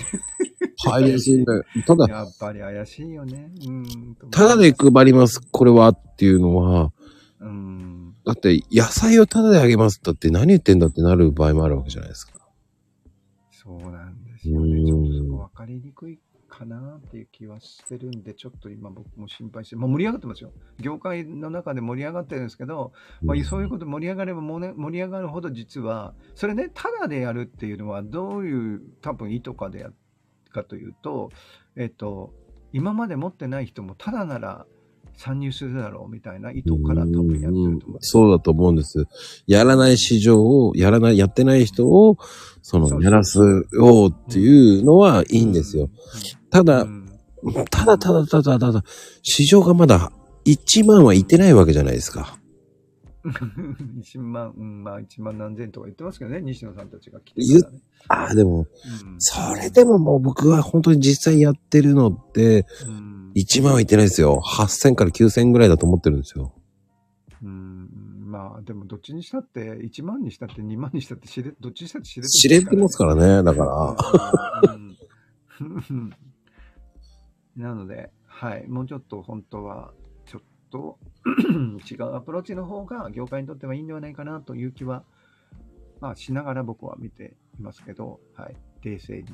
[0.85, 1.65] 入りやすいんだよ。
[1.87, 3.51] ただ、やっぱり怪しいよね。
[3.67, 4.17] うん。
[4.31, 6.93] ただで配ります、これはっていうのは、
[7.41, 8.15] うん。
[8.25, 12.33] だって野菜をただであげますだって何言ってんだってなる場合もあるわけじゃないですか。
[13.51, 14.81] そうなんですよね。
[14.81, 16.19] うんちょっとそこ分かりにくい
[16.59, 20.53] かなっていう気はしてるんで、ちょっと今僕も心配して、もう盛り上がってますよ。
[20.81, 22.93] 業界の中で盛り上がってるんですけど、
[23.23, 29.91] まあ、そういうこと盛り上がればもね盛り上がるほど実は、それね、ただでやるっていうのはどういう多分意図かでや
[30.53, 31.31] かというと、
[31.77, 32.35] えっと、
[32.73, 34.67] 今まで持ってない人もただなら
[35.19, 37.99] 参入するだろうみたいな意図から多分やってると思う。
[38.01, 39.07] そうだと思うんです。
[39.49, 42.17] やらない市場を、やらない、やってない人を、
[42.63, 45.91] その、やらすようっていうのはいいんですよ。
[46.51, 47.09] ただう、ん
[47.71, 48.85] ただただただただ、
[49.23, 50.13] 市場がまだ
[50.45, 52.39] 1万はいってないわけじゃないですか。
[53.29, 57.83] 1万、うん、まあ1万何千とか言ってますけどね、西野さんたちが来てからね。
[58.09, 58.67] ああ、でも、うん
[59.19, 64.41] それでももう僕は本当に実際やってるのって、うん1万はいってないですよ。
[64.43, 66.55] 8000から9000ぐらいだと思ってるんですよ。
[67.43, 67.89] うん、
[68.27, 73.67] まあでもどっちにしたって、1万にしたって2万にしたって知れ、どっちにしたって知れて知れてますからね、だから。
[74.63, 74.73] ら。
[74.73, 74.77] う
[75.93, 76.11] ん
[77.59, 79.93] なので、はい、もうちょっと本当は、
[80.27, 80.99] ちょっと
[81.91, 85.03] 違うアプローチの方が業界にとってはいいんではないかなという気は、
[86.01, 89.25] まあしながら僕は見ていますけど、はい、冷静に。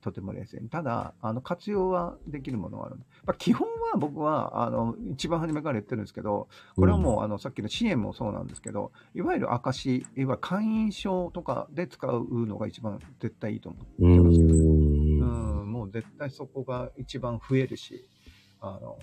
[0.00, 0.68] とても冷静に。
[0.68, 2.96] ただ、あの、活用はできるものはある。
[3.26, 14.06] まあ、基本は僕は、あの、一番初めから言ってるんですけど、これはもう、あの、さっきの支援もそうなんですけど、いわゆる証、いわゆる会員証とかで使うのが一番絶対いいと思う。
[14.06, 14.20] うー。
[14.20, 14.79] うんん、
[15.80, 18.06] もう絶対そこが一番増えるし、
[18.60, 18.98] あの、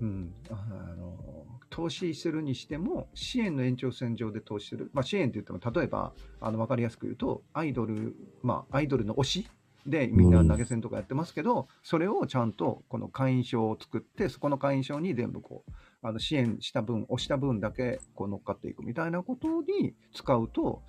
[0.00, 0.54] うん、あ
[0.96, 4.90] の、投資するにしても、支援の延長線上で投資する。
[4.94, 9.48] まあ、支援って言っても、例えば、あの、わかりやすく言うと、アイドル、まあ、アイドルの推し
[9.86, 15.72] でみんな投げ銭とかやってますけど、それをちゃんとこの会員証を作って、そこの会員証に全部こう、
[16.02, 20.82] あの支援した分、押した分だけこう乗っかっていくみたいなことに使うと、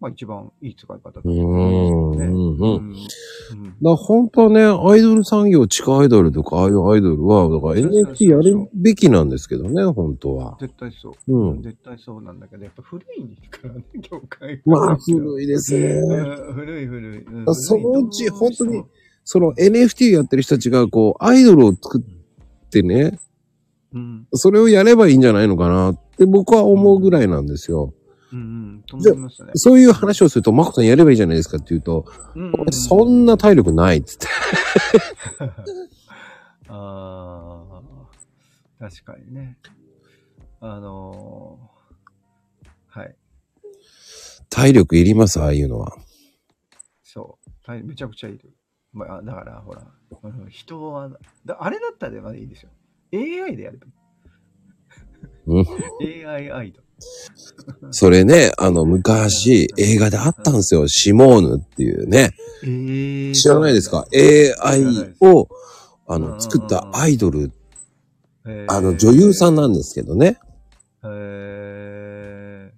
[0.00, 2.26] まあ一番いい使い方だと思うんですよね。
[2.26, 10.56] うんうんうんうんだ本当はね、アイドル産業、地下アイドルとか、ああいうアイドルは、だから NFT やるべきなんですけどね、本当は。
[10.60, 11.50] 絶対そう。
[11.50, 14.62] うん絶対そうなんだけど、やっぱ古いからね、業界が。
[14.66, 15.86] まあ、古いですね。
[15.86, 17.22] うん古い古い。
[17.22, 18.84] うんそのうち本当に
[19.24, 23.18] その NFT やってる人たちが、こう、アイドルを作ってね、
[23.92, 27.92] うん、それをやればいいんじゃないのかなって僕は思うぐらいなんですよ。
[28.32, 29.52] うん、うん、ましたね。
[29.54, 34.26] そういう話をすると、マコさんやればいいじゃないですかって言うと、うん俺そんな体力ないっつって。
[36.68, 37.82] ああ、
[38.80, 39.58] 確かにね。
[40.60, 43.14] あのーはい、
[44.48, 45.96] 体力いります、ああいうのは。
[47.02, 47.50] そう。
[47.66, 48.54] 大めちゃくちゃいる。
[48.92, 49.86] まあ、だから、ほら、
[50.22, 51.10] うん人は、
[51.44, 52.70] だあれだったらまだいいですよ。
[53.12, 53.86] AI でやれば
[55.46, 55.62] うんい
[56.20, 56.24] い。
[56.24, 56.85] AI アイドル。
[57.90, 60.86] それね、あの、昔映画であったんですよ。
[60.88, 62.34] シモーヌっていうね。
[62.62, 65.48] えー知らないですか ?AI を、
[66.06, 67.52] あの、作ったアイドル、
[68.46, 70.38] えーあの、女優さんなんですけどね。
[71.04, 72.72] え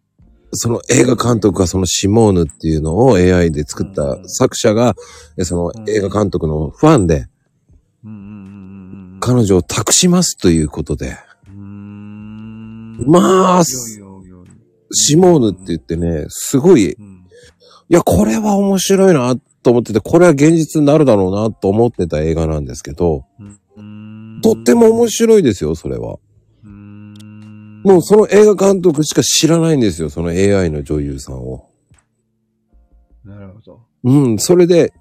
[0.53, 4.95] その映画監督がそのシモーヌっていうのを AI で作ったうん作者が、
[5.37, 7.27] えその映画監督のファンで。
[9.21, 11.19] 彼女を託しますということで。
[13.07, 13.65] まあ、
[14.93, 17.19] シモーヌって言ってね、すごい、いうん
[17.89, 26.19] や、これは面白いなと思ってて、これは現実になるだろうなと思ってた映画なんですけど、うんとっても面白いですよ、それは。
[27.85, 31.71] もうその映画監督しか知らないんですよ、その AI の女優さんを。
[33.25, 33.81] なるほど。
[34.05, 34.93] うん、それで、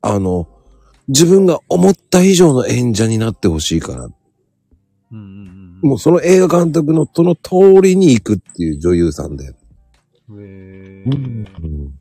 [0.00, 0.48] あの、
[1.08, 4.12] 自分が思った以上の演者になってほしいから、うん
[5.12, 5.49] うんうん。
[5.82, 9.44] もうその映画監督のその通りに行くっていう女優さんで。
[9.44, 9.50] へ
[10.30, 11.94] えうん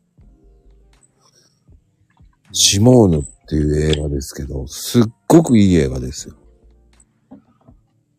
[2.52, 6.36] シモーヌっていう映画ですけど、すっごくいい映画ですよ。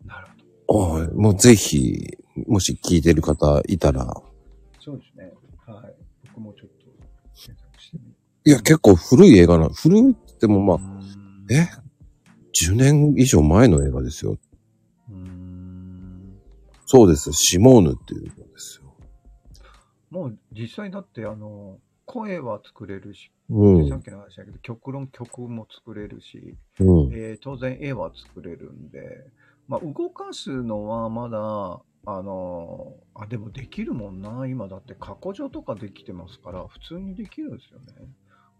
[0.04, 0.28] なる
[0.68, 0.88] ほど。
[0.94, 1.08] はい。
[1.08, 4.06] もうぜひ、もし聞いてる方いたら、
[4.78, 5.32] そうですね。
[5.66, 5.94] はい。
[6.28, 6.86] 僕もちょっと
[7.34, 8.14] 検索してみる。
[8.44, 10.78] いや、結構古い映画な、古いってでもまあ、
[11.50, 11.68] え
[12.66, 14.38] ?10 年以上前の映画ですよ。
[16.92, 17.32] そうです。
[17.32, 18.92] シモーヌっていうのですよ。
[20.10, 23.88] もう実際だって、あの、声は作れるし、うん。
[23.88, 27.12] さっきの話だけど、極論曲も作れるし、うん。
[27.12, 29.24] えー当然絵は作れるんで、
[29.68, 34.48] まあ、動かすのはまだ、あのあ、でもできるもんな。
[34.48, 37.86] 今だって過去上とかできてますから、普通にできるんですよね。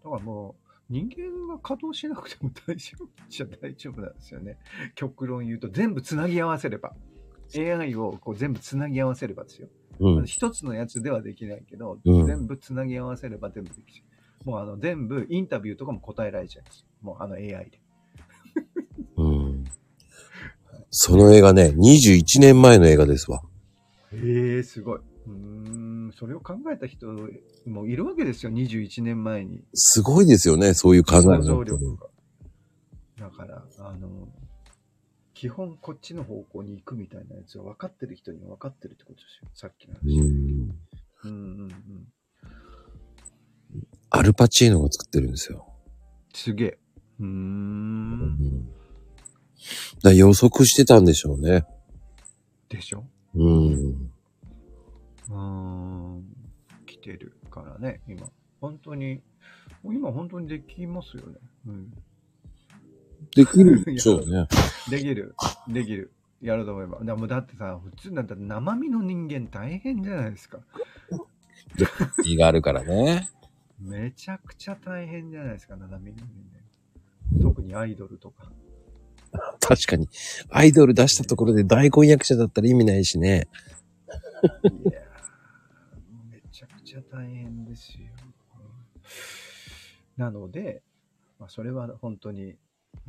[0.05, 0.55] だからも
[0.89, 4.57] う、人間が稼働しなくても大丈夫じゃ大丈夫なんですよね。
[4.95, 6.95] 極論言うと、全部つなぎ合わせれば。
[7.57, 9.67] AI をこう全部つなぎ合わせればですよ。
[9.99, 10.25] うん。
[10.25, 14.03] 一つのやつではできないけど、うん全部つなぎ合わせれば全部できちゃ
[14.45, 14.49] う。
[14.49, 16.85] もうあの全部インタビューとかも答えられちゃいます。
[17.01, 17.81] もうあの AI で。
[19.17, 19.65] うん。
[20.89, 23.41] その映画ね、21年前の映画ですわ。
[24.13, 24.99] へえ、すごい。
[24.99, 25.31] うー
[26.09, 27.07] ん、それを考えた人
[27.65, 29.63] もいるわけですよ、21年前に。
[29.73, 32.07] すごいですよね、そういう考え想の像力が。
[33.19, 34.27] だから、あの、
[35.41, 40.19] 基本こっちの方向に行くみたいなやつは分かってる人には分かってるってことですよ、さっきのう話。
[40.19, 40.21] ん。
[41.23, 42.13] うんうんうん。
[44.11, 45.65] アルパチーノが作ってるんですよ。
[46.35, 46.77] すげえ。
[47.19, 47.25] うー。
[47.25, 48.69] うんん。
[50.03, 51.65] だ予測してたんでしょうね。
[52.69, 53.03] でしょ？
[53.33, 54.11] うん。
[55.27, 55.37] うー
[56.19, 56.23] ん。
[56.85, 58.29] 来てるからね、今。
[58.59, 59.23] 本当に、
[59.81, 61.39] もう今本当にできますよね。
[61.65, 61.91] うん。
[63.35, 64.47] できるでしょうね。
[64.89, 65.35] できる。
[65.67, 66.11] できる。
[66.41, 66.99] やると思えば。
[67.03, 70.59] だもうだってさ、普通だったら生身の人間大変じゃないですか。
[72.23, 73.29] 気があるからね。
[73.79, 76.25] めちゃくちゃ大変じゃないですか、生身の人
[77.39, 77.43] 間。
[77.43, 78.51] 特にアイドルとか。
[79.59, 80.09] 確かに。
[80.49, 83.47] アイドル出したところで大婚約者だったら意味ないしね。
[84.63, 88.07] いやー、めちゃくちゃ大変ですよ。
[90.17, 90.83] なので、
[91.39, 92.55] まあ、それは本当に、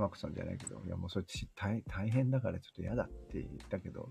[0.03, 4.11] マークさんじゃないけど、いやもうそっち大大変だからちょっと嫌だって言ったけど、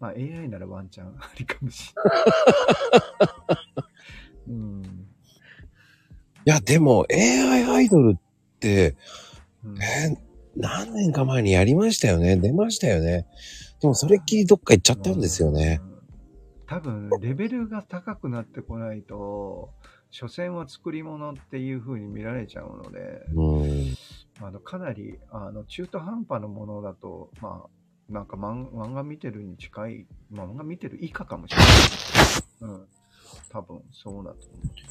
[0.00, 2.14] まあ AI ならワンチャンありかもしれない。
[4.48, 4.82] うん。
[4.84, 4.88] い
[6.44, 8.20] や、でも AI アイドルっ
[8.60, 8.96] て、
[9.64, 10.26] うんえー
[10.58, 12.34] 何年か前にやりましたよね？
[12.38, 13.26] 出ましたよね？
[13.82, 15.80] でもそれっきりどっか行っちゃったんですよね。
[15.82, 15.96] うん。
[16.66, 19.74] 多分、レベルが高くなってこないと、
[20.10, 23.94] 所詮は作り物っていう風に見られちゃうので、うん。
[24.40, 32.74] あのかなりあの中途半端なものだと、まあ、なんか漫漫画見てるに近い、まあ、漫画見てる以下かもしれない。
[32.74, 32.86] うん。
[33.50, 34.82] 多分、そうだと思って。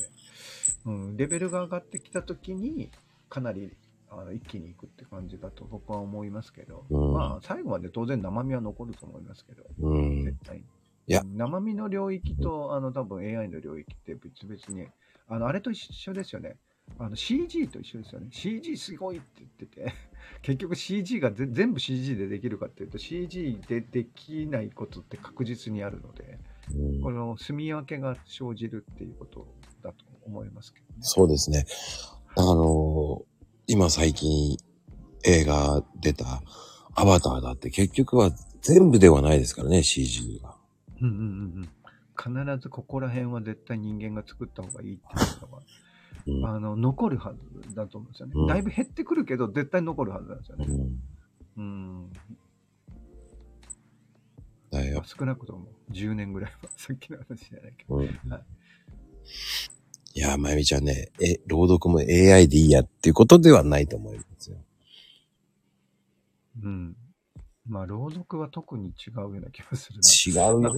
[0.85, 1.17] うん。
[1.17, 2.89] レベルが上がってきたときに、
[3.29, 3.71] かなり
[4.09, 10.37] あの一気に行くって感じだと僕は思いますけど、うんまあ、最後まで当然生身は残ると思いますけど、うん絶。
[10.45, 10.63] 対に。
[11.07, 14.87] いや生身の領域と、あの、多分 AI の領域って別々に、
[15.27, 16.57] あの、あれと一緒ですよね。
[16.99, 18.27] あの CG と一緒ですよね。
[18.31, 19.93] CG すごいって言ってて、
[20.43, 26.39] 結局 CG がぜ全部 CG でできるかっていうと CG でできないことって確実にあるので、
[26.73, 29.47] うんこの住み分けが生じるっていうこと
[29.81, 30.93] だと思いますけどね。
[31.01, 31.65] そうですね。
[32.37, 33.35] あのー
[33.67, 34.57] 今最近
[35.23, 36.43] 映画出た
[36.93, 38.29] アバターだって結局は
[38.61, 40.55] 全部ではないですからね、CG が。
[41.01, 41.25] うんうんうんう
[41.61, 41.69] ん。
[42.17, 45.63] 必ずここら辺は絶対人間が作った方がいいっていうのが、
[46.27, 48.33] うんあの、残るはずだと思うんですよね。
[48.35, 50.65] うんだいぶ減ってくるけど、絶対残るはずなんですよね。
[51.57, 51.61] うん。
[51.61, 52.11] うん。
[54.71, 55.05] だよまあ。
[55.05, 57.95] 少なくとも10年ぐらいは、 さっきの話じゃないけど。
[57.95, 58.05] うん。
[58.31, 58.43] はい
[60.17, 64.55] いや、まゆみちゃんね、え、朗読も AI でいいやっていうことではないと思いますよ。
[66.63, 66.95] うん。
[67.67, 70.59] まあ、朗読は特に違うような気がする違うよ。
[70.59, 70.71] な。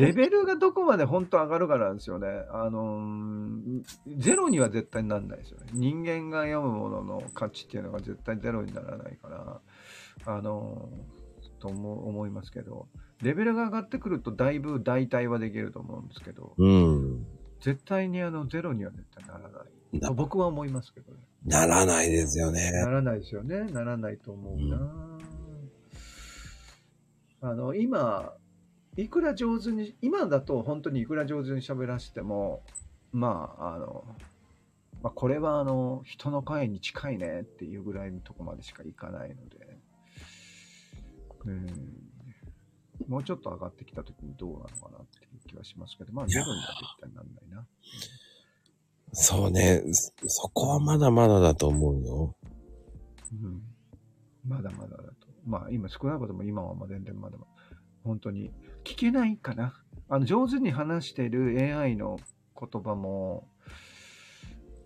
[0.00, 2.28] レベルがどこまで本当上がるかなんですよね。
[2.52, 3.82] あのー
[4.18, 5.66] ゼロには絶対にならないですよね。
[5.72, 9.60] 人間が読むものの価値っていうのが絶対ゼロにならないから、
[10.26, 11.22] あのー
[11.62, 12.88] と思う思いますけど、
[13.22, 17.24] レベルが上がってくるとだいぶ代替はできると思うんですけど、うん。
[17.60, 20.00] 絶対にあのゼロには絶対ならない。
[20.00, 21.20] な僕は思いますけどね。
[21.44, 22.70] ならないですよね。
[22.72, 23.60] ならないですよね。
[23.72, 24.76] ならないと思うな、
[27.42, 28.32] あの、今、
[28.96, 32.62] いくら上手に、今だと本当にいくら上手に喋らせても、
[33.12, 34.04] まあ、あの、
[35.02, 39.78] まあ、これはあの、人の声に近いねっていうぐらいのとこまでしかいかないので、
[41.44, 41.66] うん、
[43.08, 46.68] もうちょっと上がってきた時にどうなのかなっていう気はしますけど、まあ、ゼロには
[47.00, 47.66] 絶対なんないな。
[49.14, 49.82] そうね。
[49.90, 52.36] そそこはまだまだだと思うよ。
[53.32, 53.62] うん
[54.46, 55.21] まだまだだと。
[55.46, 57.36] まあ今少なくとも今はまあ全然まだ。
[58.04, 58.50] 本当に
[58.84, 59.74] 聞けないかな。
[60.08, 62.18] あの上手に話してる AI の
[62.58, 63.48] 言葉も、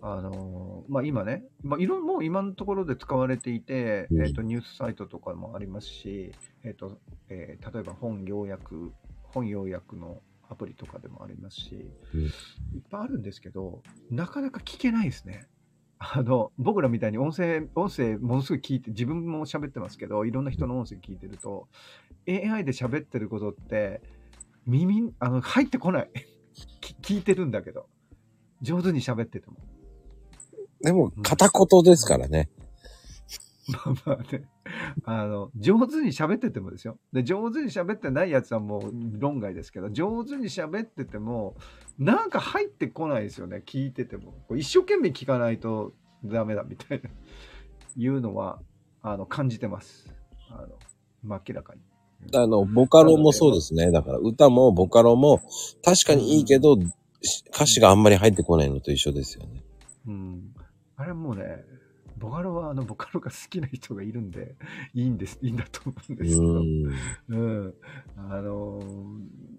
[0.01, 6.31] ああのーまあ今ね、まあいろもう今のところで使われていて、うんえっ、と、ニュースサイトとかもありますし、
[6.63, 6.99] えっ、と、
[7.29, 8.91] えー例えば本要約、
[9.23, 12.31] 本要約のアプリとかでもありますし、うんいっ
[12.89, 13.81] ぱいあるんですけど、
[14.11, 15.47] なかなか聞けないですね。
[15.99, 21.67] あの、僕らみたいに音声、音声ものすごい聞いて、自分も喋ってますけど、いろんな人の音声聞いてると、
[22.27, 24.01] AI で喋ってることって、
[24.65, 26.11] 耳、あの、入ってこない。
[26.81, 27.87] き聞いてるんだけど。
[28.61, 29.57] 上手に喋ってても。
[30.81, 32.49] でも、片言ですからね。
[33.67, 34.47] まあまあね。
[35.05, 36.97] あの、上手に喋っててもですよ。
[37.13, 41.55] で、上手に喋ってないやつはもう論外ですけど、上手に喋ってても、
[41.97, 43.63] なんか入ってこないですよね。
[43.65, 44.33] 聞いてても。
[44.55, 45.93] 一生懸命聞かないと
[46.23, 47.09] ダメだみたいな、
[47.95, 48.59] いうのは、
[49.01, 50.13] あの、感じてます。
[50.49, 50.67] あの、
[51.23, 51.81] まあ明らかに。
[52.33, 53.91] あの、ボカロもそうですね。
[53.91, 55.39] だから歌もボカロも
[55.83, 56.77] 確かにいいけど、
[57.53, 59.63] 歌詞があんまり入ってこないのと一緒ですよね。
[60.07, 60.53] うん。
[60.95, 61.63] あれはもうね、
[62.17, 64.55] ボカロはあのボカロが好きな人がいるんで、
[64.93, 66.63] いいんです、いいんだと思うんうですけど。
[66.63, 66.87] ん。
[67.29, 67.73] うん。
[68.17, 69.57] あのー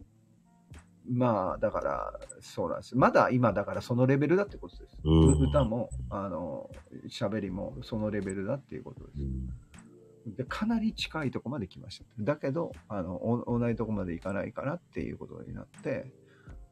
[1.11, 2.96] まあ、だから、そうなんです。
[2.96, 4.98] まだ今、だからそのレベルだってことです。
[5.04, 6.70] うん歌も、あの、
[7.09, 10.36] 喋りもそのレベルだっていうことです。
[10.36, 12.04] でかなり近いとこまで来ました。
[12.20, 16.12] だけど、あの、お同じとこまで行かないからっていうことになって、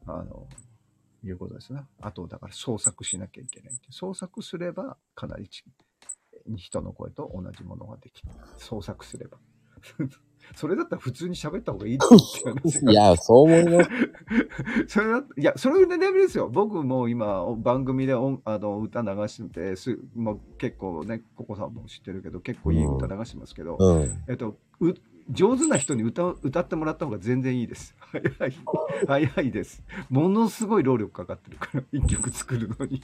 [0.05, 0.47] あの、
[1.23, 1.81] いうことですね。
[2.01, 3.73] あと、だから創作しなきゃいけない。
[3.89, 5.63] 創作すれば、かなりち
[6.55, 8.31] 人の声と同じものができる。
[8.57, 9.37] 創作すれば。
[10.55, 12.05] それだったら普通に喋った方がいいって
[12.49, 13.89] 話いや、そう思います。
[14.87, 16.47] それだいや、それのレベルですよ。
[16.47, 24.23] 僕も今、番組で音あの歌流しててす、もう結構ね、ココさんも知ってるけど、結構いい歌流してますけど、うん。
[24.29, 24.93] えっと、う
[25.29, 27.95] 上手な人に歌う歌ってもらった方が全然いいです。
[28.37, 28.53] 早い。
[29.07, 29.83] 早いです。
[30.09, 32.97] ものすごい労力かかってるから、一曲作るのに。
[32.97, 33.01] い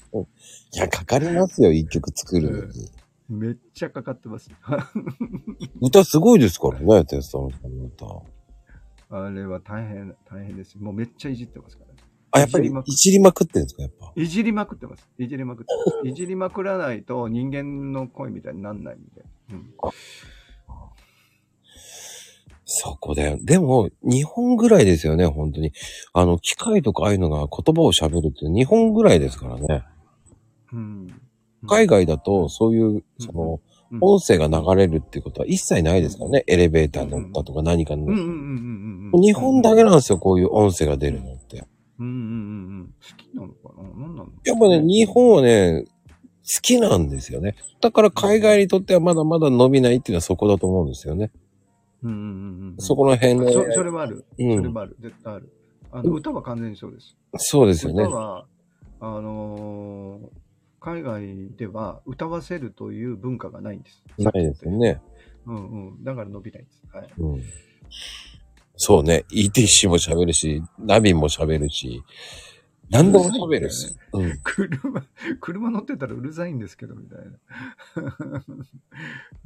[0.78, 2.89] や、かかりますよ、一曲作るのに。
[3.30, 4.51] めっちゃかかってます。
[5.82, 8.05] 歌すごいですからね、テストのさんの歌。
[9.09, 10.78] あれは大変、大変です。
[10.78, 11.99] もうめっちゃいじってますからね。
[12.32, 14.11] あ、やっぱりいじりまくってるんですか、やっぱ。
[14.15, 15.07] いじりまくってます。
[15.19, 16.07] いじりまくってます。
[16.09, 19.24] いじりまくらないと人間の声みたいになんないんで。
[19.51, 19.74] うん。
[22.76, 23.38] そこだよ。
[23.41, 25.74] でも、日本ぐらいですよね、本当に。
[26.13, 29.84] あの、機械とかああいうのが言葉を喋るって日本ぐらいですからね。
[30.71, 31.21] うん。
[31.67, 33.59] 海外だと、そういう、その、うん
[34.01, 36.43] 音声が流れるっていうことは一切ないですからね。
[36.47, 38.07] エレベーター乗ったとか何かの。
[39.21, 41.63] 日本だけなんですよ、こういう音声が出るのって。
[41.99, 42.26] うんうんうんう
[42.86, 42.88] ん。
[42.88, 43.84] 好きなのかな？
[43.84, 44.30] 何なの？
[44.45, 47.55] やっぱね、日本はね、好きなんですよね。
[47.82, 51.32] だから海外にとってはまだまだ伸びないっていうのはそこだと思うんですよね。
[52.04, 52.76] うんうんうんうん。
[52.80, 53.51] そこの辺ね。
[53.51, 54.26] そそれはある。
[54.38, 54.58] うん。
[54.58, 54.95] それもある。
[54.99, 55.51] 絶対ある。
[55.91, 57.16] あの、歌は完全にそうです。
[57.38, 58.16] そうですよね歌。
[58.16, 58.45] は、
[58.99, 60.43] あのー
[60.84, 64.04] 海外では歌わせるという文化がないんです。
[64.18, 64.99] ないですよね。
[65.45, 66.04] うんうん。
[66.04, 66.82] だから伸びないんです。
[66.93, 67.10] はい。
[67.18, 67.43] うん。
[68.76, 69.24] そうね。
[69.32, 72.04] ETC も喋るし、ナビも喋るし、
[72.89, 73.95] 何でも喋るし。
[74.13, 74.39] うん。
[74.43, 75.03] 車、
[75.39, 78.45] 車乗ってたらうるさいんですけど、みたいな。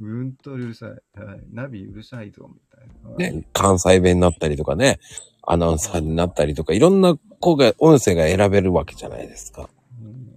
[0.00, 0.90] うんとうるさい。
[1.20, 1.40] はい。
[1.52, 3.32] ナビうるさいぞ、みたいな。
[3.40, 4.98] ね、関西弁になったりとかね、
[5.42, 9.70] アナウンサーになったりとか、いろんな子が、音声が選べるわけじゃないですか。
[10.02, 10.28] うん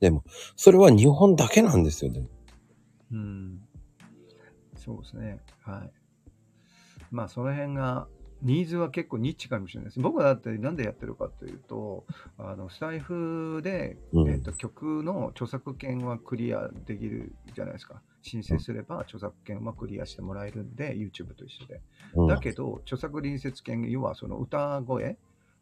[0.00, 0.22] でも、
[0.54, 2.26] それは日本だけなんですよね。
[3.10, 3.58] うん。
[4.76, 5.38] そうですね。
[5.62, 5.92] はい。
[7.10, 8.06] まあ、その辺が、
[8.44, 10.00] ニーズは結構ニッチかもしれないです。
[10.00, 12.04] 僕はだってなんでやってるかというと、
[12.38, 18.02] あの、スタイフで、うんえっと、曲の著作権はクリアできるじゃないですか。
[18.22, 21.80] 申請すれば著作権はクリアしてもらえるんで、YouTube と一緒で。
[22.14, 22.26] うん。
[22.26, 25.16] だけど、著作隣接権、要はその歌声、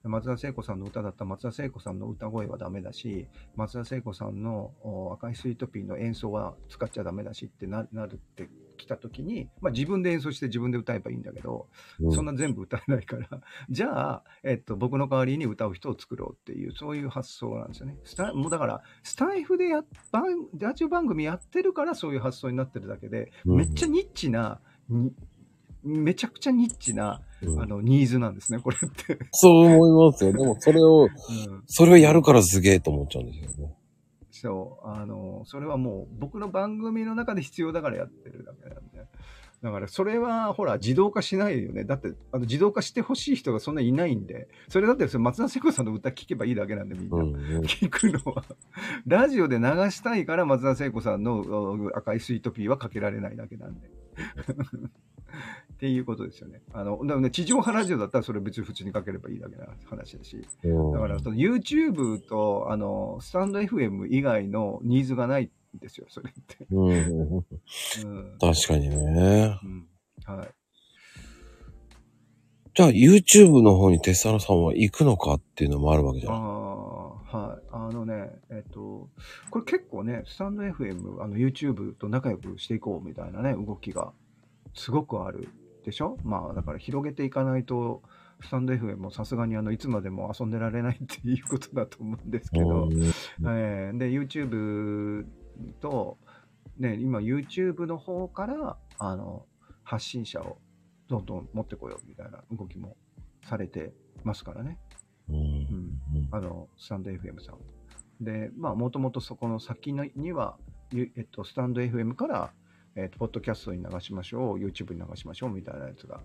[0.05, 8.49] 松田聖子さんの歌だったら松田聖子さんの歌声はダメだし、松田聖子さんのお赤いスイートピーの演奏は使っちゃダメだしってななるって
[8.83, 11.69] きたときに、まあ自分で演奏して自分で歌えばいいんだけど、
[12.01, 13.29] うんそんな全部歌えないから、
[13.71, 17.99] じゃあ、えっと、僕の代わりに歌う人を作ろうっていう、そういう発想なんですよね。
[18.05, 20.25] スタもうだから、スタイフでや番
[20.59, 25.13] ラジオ番組やってるからそういう発想になってるだけで、うんめっちゃニッチな、に
[25.83, 29.19] めちゃくちゃニッチな、うんあの、ニーズなんですね、これって。
[29.33, 30.33] そう思いますよ。
[30.33, 31.11] でも、それを、 うん、
[31.67, 33.75] それをやるからすげえと思っちゃうんですよね。
[34.43, 39.07] そう、あの、それはもう僕の番組の中で必要だからやってるだけなんで。
[39.63, 41.85] だからそれはほら自動化しないよね。
[41.85, 44.49] だってあの自動化してほしい人がそんないないんで。
[44.69, 47.19] それだってそれ松田聖子さんの歌聴けばいいだけなんでみんな。
[47.19, 47.63] うんうん。
[47.63, 48.45] 聞くのは。
[49.07, 53.89] ラジオで流したいから松田聖子さんのお赤いスイートピーはかけられないだけなんで。
[55.83, 56.63] っっていうことですよね。
[56.73, 60.47] あの、だね、地上波ラジオだったらそれ別に普通にかければいいだけな話だし。
[60.63, 66.67] うんだから、その YouTube と、あの、スタンド FM 以外のニーズがないんですよ、それって。
[66.71, 66.89] うん。
[66.89, 67.45] うん。
[68.39, 69.59] 確かにね。
[69.65, 69.89] うん。
[70.25, 70.49] はい。
[72.75, 76.39] じゃあ YouTube の方にテッサラさんは行くのかっていうのもあるわけじゃあん。
[76.39, 76.47] あ、
[77.39, 77.67] はい。
[77.73, 79.11] あのね、えっと、
[79.51, 84.13] これ結構ね、スタンド FM、あの YouTube と仲良くしていこうみたいなね、動きが
[84.75, 85.49] すごくある
[85.85, 86.17] でしょ？
[86.25, 88.03] まあ、だから広げていかないと、
[88.43, 95.25] スタンド FM もさすがにあの、いつまでも遊んでられないっていうことだと思うんですけど、うんえーで、YouTube
[95.81, 96.19] と、
[96.79, 99.47] ね、今 YouTube の方から、あの、
[99.85, 100.59] 発信者を
[101.09, 102.97] どんどん持ってこようみたいな動きも
[103.45, 103.93] されて
[104.25, 104.79] ますからね。
[105.29, 106.29] うんうん。
[106.31, 108.25] あの、スタンド FM さん。
[108.25, 110.57] で、まあ、もともとそこの先のには、
[110.93, 112.53] ゆえっと、スタンド FM から、
[112.97, 116.21] えっと、ポッドキャストに流しましょう、YouTube に流しましょうみたいなやつが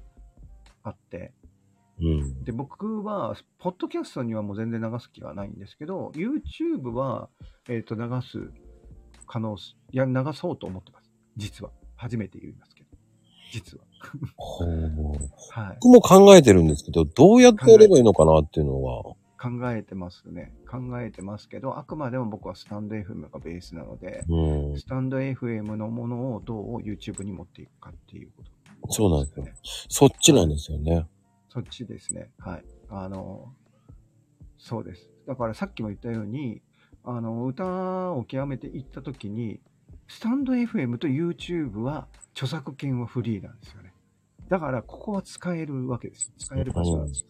[0.83, 1.33] あって、
[1.99, 7.29] うんで、僕は、ポッドキャストにはもう全然流す気がないんですけど、YouTube は、
[7.69, 8.51] えっと、流す
[9.25, 11.09] 可能す、いや、流そうと思ってます。
[11.35, 11.71] 実は。
[11.95, 12.89] 初めて言いますけど。
[13.51, 13.83] 実は。
[15.63, 15.77] はい。
[15.81, 19.15] 僕も考えてるんですけど、どうやってやればいいのかなっていうのは。
[19.37, 20.53] 考えてますね。
[20.69, 24.79] 考えてますけど、あくまでも僕はスタンド FM がベースなので、うん。
[24.79, 29.45] スタンド FM のものをどう YouTube に持っていくかっていうこと、そうなんですよ。
[29.89, 31.05] そっちなんですよね。
[31.49, 32.31] そっちですね。
[32.39, 32.63] はい。
[32.89, 33.53] あの、
[34.57, 35.09] そうです。
[35.27, 36.61] だからさっきも言ったように、
[37.03, 39.59] あの、歌を極めていったときに、
[40.07, 43.93] stand.fm と YouTube は著作権はフリーなんですよね。
[44.49, 46.33] だから、ここは使えるわけですよ。
[46.37, 47.27] 使える場所なんですよ。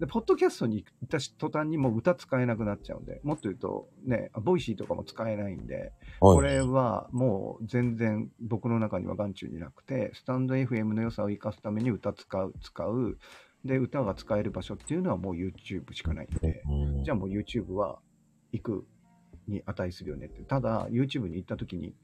[0.00, 6.48] で、ポッドキャストに行った途端にもう歌使えなくなっちゃうんで、もっと言うと、ね、 Voicy とかも使えないんで、こはい。
[6.54, 13.18] れはもう全然僕の中には眼中になくて、 stand.fm の良さを生かすために歌使う、使う。
[13.64, 17.98] で、歌が使える場所っていうのはもう YouTube しかないんで、うんじゃあもう YouTube は
[18.52, 18.86] 行く
[19.46, 20.42] に値するよねって。
[20.42, 21.94] ただ YouTube に行った時に、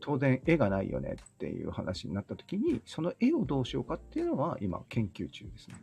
[0.00, 5.76] 当然絵がないよねっていう話になった時に、その絵をどうしようかっていうのは今研究中ですね。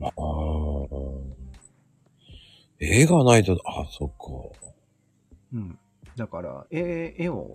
[0.00, 1.38] あー
[2.80, 4.68] 絵がないと、あ、そっか。
[5.52, 5.78] うん。
[6.16, 7.52] だから、絵、絵を、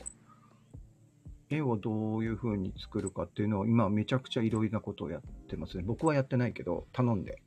[1.49, 5.83] 絵をどういう風に作るかっていうのを今めちゃくちゃいろいろなことをやってますね。
[5.85, 7.41] 僕はやってないけど、頼んで。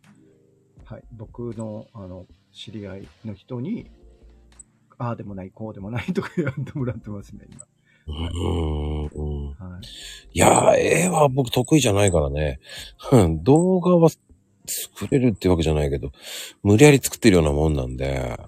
[0.85, 1.03] はい。
[1.13, 3.91] 僕の、あの、知り合いの人に、
[4.99, 7.47] ああでもない、こうでもない とかやってもらってますね、
[8.07, 8.17] うん。
[8.17, 8.21] う
[9.09, 9.67] ん今。
[9.67, 9.87] はい。
[10.33, 12.61] いやー、絵は僕得意じゃないからね。
[13.13, 14.09] うん動画は
[14.67, 16.13] 作れるってわけじゃないけど、
[16.63, 18.39] 無理やり作ってるようなもんなんで。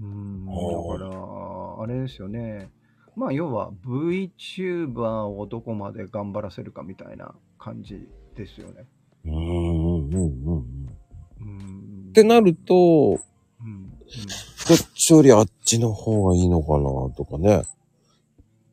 [0.00, 0.46] うん。
[0.46, 2.70] だから、あれですよね。
[3.14, 8.86] まあ、要は VTuber をどこまで頑張らせるかみたいな感じですよね。
[9.24, 10.86] うん、うん、うん、うん。
[11.40, 12.06] うん。
[12.08, 13.20] ってなると、
[13.60, 13.66] うん。
[13.66, 13.92] うん
[14.68, 16.84] こっちよりあっちの方がいいのかな
[17.16, 17.62] とかね。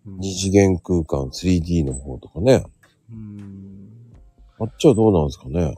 [0.06, 2.64] うん二次元空間 3D の方とかね。
[3.12, 3.90] うん。
[4.60, 5.76] あっちはどうなんですかね。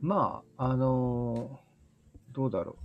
[0.00, 1.68] まあ、あのー
[2.38, 2.76] どうだろ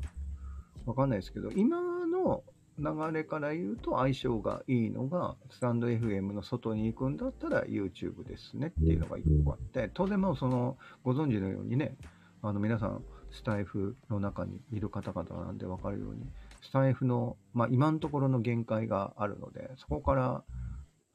[0.85, 0.89] う。
[0.89, 2.43] わかんないですけど、今の
[2.79, 11.95] 流れから言うと相性がいいのが、スタンド FM の外に行くんだったら YouTube ですねっていうのが一個あって、当然もうその、ご存知のようにね、
[12.41, 16.25] あの皆さん、スタイフの中にいる方々なんでわかるように、
[16.63, 20.43] スタイフの、まあ今のところの限界があるので、そこから、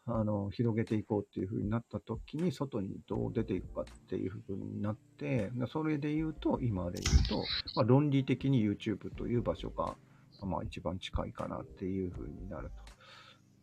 [0.09, 7.45] あの、広げていこうっていう風になった時に、外にどう出ていくかっていう風になって、それで言うと、今で言うと、
[7.75, 9.95] まあ、論理的に YouTube という場所が、
[10.41, 12.71] まあ一番近いかなっていう風になる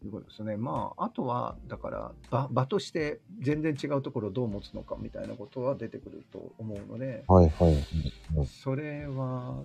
[0.02, 0.58] ということですね。
[0.58, 7.76] まあ、あとは、だから場、場として全然違うところをどう持つのかみたいなことは出てくると思うので、はいはい。
[8.62, 9.64] それは、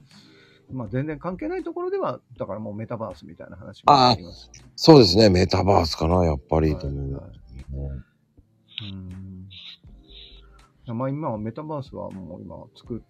[0.73, 4.51] まあ全然関係ないところでは、だからもうメタバースみたいな話もあります。
[4.77, 5.31] そうですね。
[5.31, 6.77] メタバースかな、やっぱり。
[6.77, 7.41] と思うはいはい
[8.83, 9.49] うん
[10.97, 13.01] まあ今はメタバースはもう今作っ、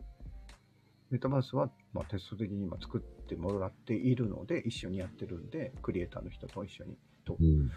[1.10, 6.98] メタバースはまあテスト的に今作ってもらっているので、一緒にやってるんで、クリエイターの人と一緒に。
[7.24, 7.70] とうん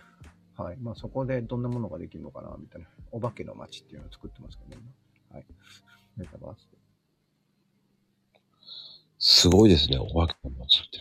[0.55, 0.77] はい。
[0.77, 2.87] まあそこでどんなものができるのかな、みたいな。
[3.11, 4.83] お化けの街っていうのを作ってますけどね。
[5.31, 5.45] 今はい。
[6.17, 6.77] メタバースで。
[9.25, 10.99] すごいですね、お化けの街って。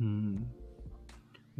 [0.00, 0.50] うん。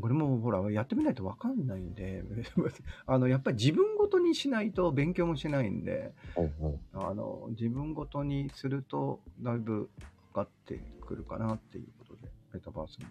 [0.01, 2.25] これもほら、やってみないとわかんないんで、
[3.05, 6.79] あの、やっぱり自分ごとにしないと勉強もしないんで、はいはい。
[6.95, 9.91] あの、自分ごとにすると、だいぶ
[10.33, 13.07] 分かってくるかなっていうことで、メタバースも。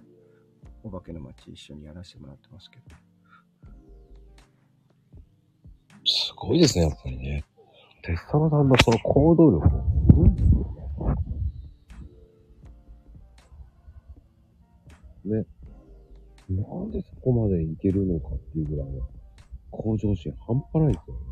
[0.86, 2.96] お化けの街一緒にやらせてもらってますけど。
[6.04, 7.46] すごいですね、やっぱりね。
[8.02, 9.68] テスタロさんのその行動力。
[9.68, 11.33] ね。
[15.26, 19.02] なんでそこまでいけるのかっていうぐらいの
[19.72, 21.24] 向上心半端ないですよね。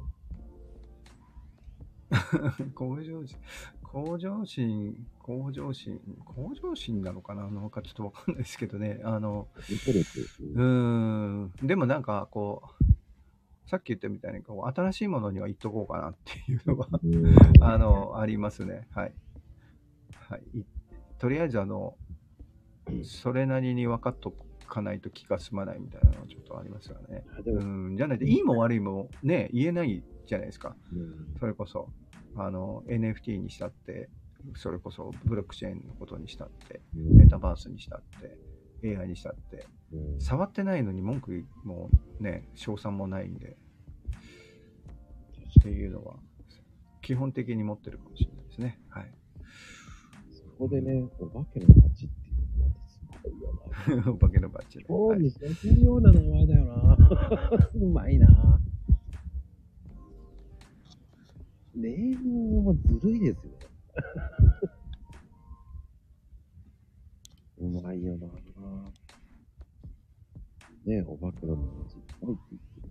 [2.76, 3.38] 向上心、
[3.84, 7.49] 向上心、向上心、向上心なのかな？
[7.49, 8.99] なんかちょっとわかんないですけどね。
[9.03, 9.47] あの、
[10.53, 18.88] うーん、でもなんかこう、さっき言ったみたいにこう、新しいものには言っとこうかなっていうのが、うんあの、ありますね。
[18.91, 19.13] はい。
[20.30, 20.59] はい。
[20.59, 20.65] い
[21.18, 21.95] とりあえずあの、
[23.03, 24.34] それなりに分かっと
[24.72, 27.23] かないと気が済まないみたいなのはちょっとありますよね。
[27.45, 30.76] うも、ん、じゃないと、いいも悪いもね、言えないじゃないですか。
[30.93, 31.89] うんそれこそ、
[32.35, 34.09] あの、NFT にしたって、
[34.55, 38.01] それこそブロックチェーンのことにしたって、メタバースにしたっ
[38.81, 41.89] て、AI にしたって、うん触ってないのに文句も
[42.19, 43.57] ね、賞賛もないんで、
[45.59, 46.15] っていうのは、
[47.01, 48.80] 基本的に持ってるかもしれないですね。
[48.89, 49.11] はい。
[50.31, 52.20] そこでね、お化けの街って
[54.07, 54.85] お化けのバッジで。
[54.85, 56.98] はいそうにさせるような名前だよな。
[57.73, 58.27] うまいな。
[61.76, 63.57] ネームもずるいですよね。
[67.77, 68.27] うまいよな。
[70.85, 72.89] ねえ、お化けの名字いっぱいって言ってる。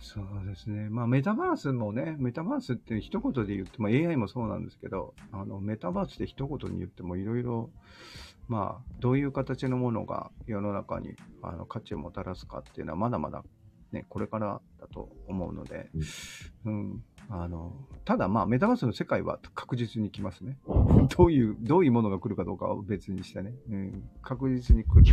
[0.00, 0.88] そうですね。
[0.88, 7.70] まあ、メタバースもね、メタバースって一言で言っても AI もそうなんですけど、あの、メタバースって一言に言ってもいろいろ、
[8.48, 13.44] まあ、どういう形のものが世の中にあの価値をもたらすかっていうのはまだまだ
[13.92, 15.90] ね、これからだと思うので、
[16.64, 17.02] うん。
[17.30, 17.72] あの、
[18.04, 20.58] ただまあ、メタバースの世界は確実に来ますね。
[21.16, 23.54] どういう、どういうものが来るかどうかは別にしてね。
[23.70, 24.08] うん。
[24.22, 25.04] 確実に来る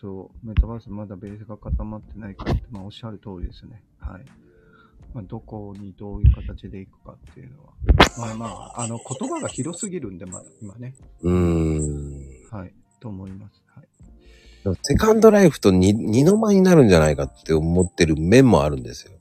[0.00, 0.46] そう。
[0.46, 3.82] メタバースまだベースが固まってないからって、まあおっしゃる通りですね。
[3.98, 4.24] はい。
[5.12, 7.72] まあ、どこにどういう形でいくかっていうのは。
[8.16, 10.94] まあまあ、あの、言葉が広すぎるんで、まだ、今ね。
[11.22, 12.56] うーん。
[12.56, 12.72] はい。
[13.00, 13.62] と思います。
[13.74, 13.82] は
[14.72, 14.78] い。
[14.82, 19.12] セカンドライフと二二の舞になるんじゃないかって思ってる面もあるんですよ。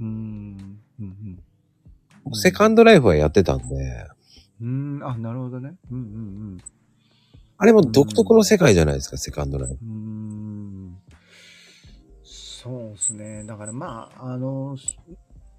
[0.00, 0.78] うーん。
[1.00, 1.40] うん
[2.24, 2.34] うん。
[2.34, 3.74] セカンドライフはやってたんで、
[4.60, 5.74] うーん、あ、なるほどね。
[5.90, 6.58] うんうん
[7.56, 9.78] あれも独特の世界じゃないですか、セカンドライフ。
[9.82, 9.90] うん。
[9.90, 9.94] うー
[10.90, 10.98] ん。
[12.24, 13.44] そうですね。
[13.44, 14.76] だからまあ、あの、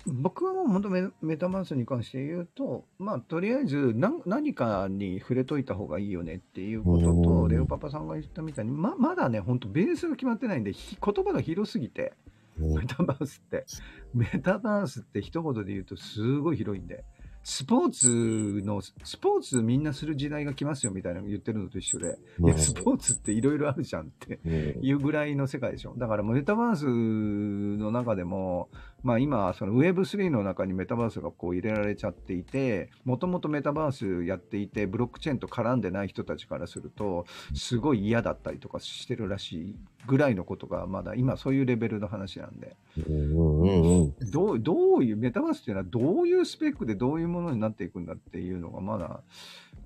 [0.07, 12.13] 僕はもう本当メメタバースに関して言うと、まあ、とりあえず何何かに触れといた方がいいよねっていうことうと、んレオパパさんが言ったみたいに、ままだね、本当ベースが決まってないんで、ひ言葉が広すぎて、
[12.59, 13.65] うんメタバースって、
[14.13, 17.03] メタバースって一言で言うとすごい広いんで、
[17.47, 24.83] スポーツの、スポーツみんなする時代が来ますよみたいなの言ってるのと一緒で、いや、スポーツっていろいろあるじゃんってうん。
[24.83, 25.93] いうぐらいの世界でしょ。
[25.95, 28.69] だからメタバースの中でも、
[29.05, 39.75] まあ今、その Web3 の中にメタバースがこう入れられちゃっていて、もともとメタバースやっていて、ブロックチェーンと絡んでない人たちからすると、すごい嫌だったりとかしてるらしい
[40.07, 42.75] ぐらいのことが、まだ今そういうレベルの話なんで。
[43.07, 44.31] うんうんうんうん。
[44.31, 49.21] どう、どういう、メタバースっていうのはどういうスペックでどういうものになっていくんだっていうのがまだ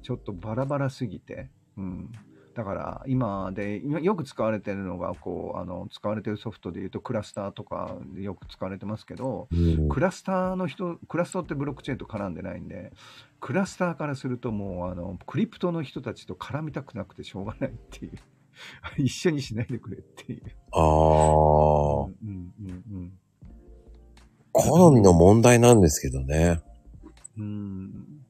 [0.02, 2.10] ちょっとバラバラすぎて、うん。
[2.60, 12.92] だから今で、今よく使われてるのが、こう、あの、使われてるソフトで言うとクラスターとかでよく使われてますけど、うんクラスターの人、クラスターってブロックチェーンと絡んでないんで、
[13.40, 18.12] クラスターからするともう、あの、クリプトの人たちと絡みたくなくてしょうがないっていう。
[19.00, 20.42] 一緒にしないでくれっていう。
[20.74, 23.14] ああ、うんうんうんうん。
[24.52, 26.60] 好みの問題なんですけどね。
[27.38, 28.26] うん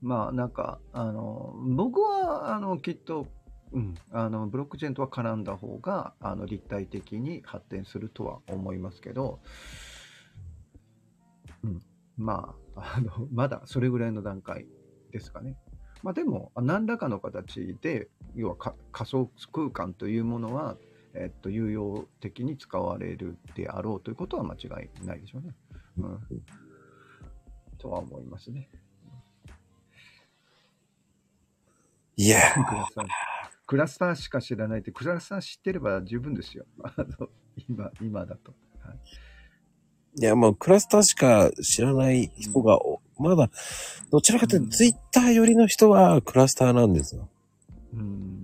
[0.00, 3.26] まあなんかあの僕はあのきっと、
[3.72, 9.40] うん、あのブロックチェーンとは絡んだ方があの立体的に発展するとは思いますけど、
[11.64, 11.82] うん、
[12.16, 14.66] まああのまだそれぐらいの段階
[15.10, 15.56] ですかね。
[16.02, 18.56] まあでも何らかの形で要は
[18.92, 20.76] 仮想空間というものは、
[21.14, 25.54] えっと、有用的に使われるであろうということは間違いないでしょうね。
[25.98, 26.18] うん
[27.78, 28.68] とは思いますね。
[32.18, 33.06] いやクラスター。
[33.66, 36.66] クラスターしか知らないって、クラスター知ってれば十分ですよ。
[36.82, 37.28] あの、
[37.68, 38.52] 今、今だと。
[38.80, 38.98] はい
[40.20, 43.50] いや、もうクラスターしか知らない人が、おまだ、
[44.10, 47.28] どちらかというと、ツイッター寄りの人はクラスターなんですよ。
[47.92, 48.42] うん。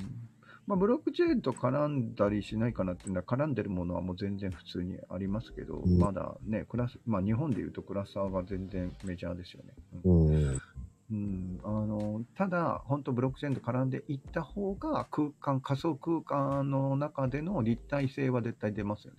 [0.67, 9.75] まあ、ブロックチェーンと絡んだりしないかなっていうのは、絡んでるものはもう全然普通にありますけど、うんまだね、クラス、まあ、日本でいうとクラスターが全然メジャーですよね。
[10.05, 10.63] うんうん。
[11.11, 19.19] うん、あのただ、本当、ブロックチェーンと絡んでいった方が、空間、仮想空間の中での立体性は絶対出ますよね。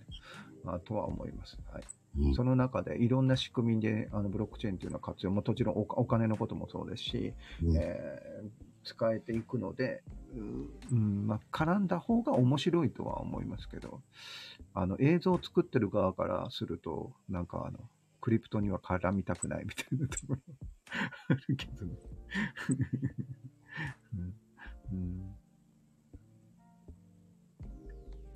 [0.66, 1.56] あとは思います。
[1.72, 1.84] はい、
[2.18, 10.02] うんその中でいろんな仕組みであのブロックチェーンというのは活用、ももちろんおお金のこともそうですし、うんえー使えていくので、
[10.36, 14.00] ううんまあ、絡んだ方が面白いとは思いますけど、
[14.74, 17.80] あの映像を作ってる側からすると、なんかあの、
[18.20, 20.38] クリプトには絡みたくないみたいなところ
[21.28, 21.96] あるけどね。
[24.14, 24.34] うん
[24.92, 25.36] うん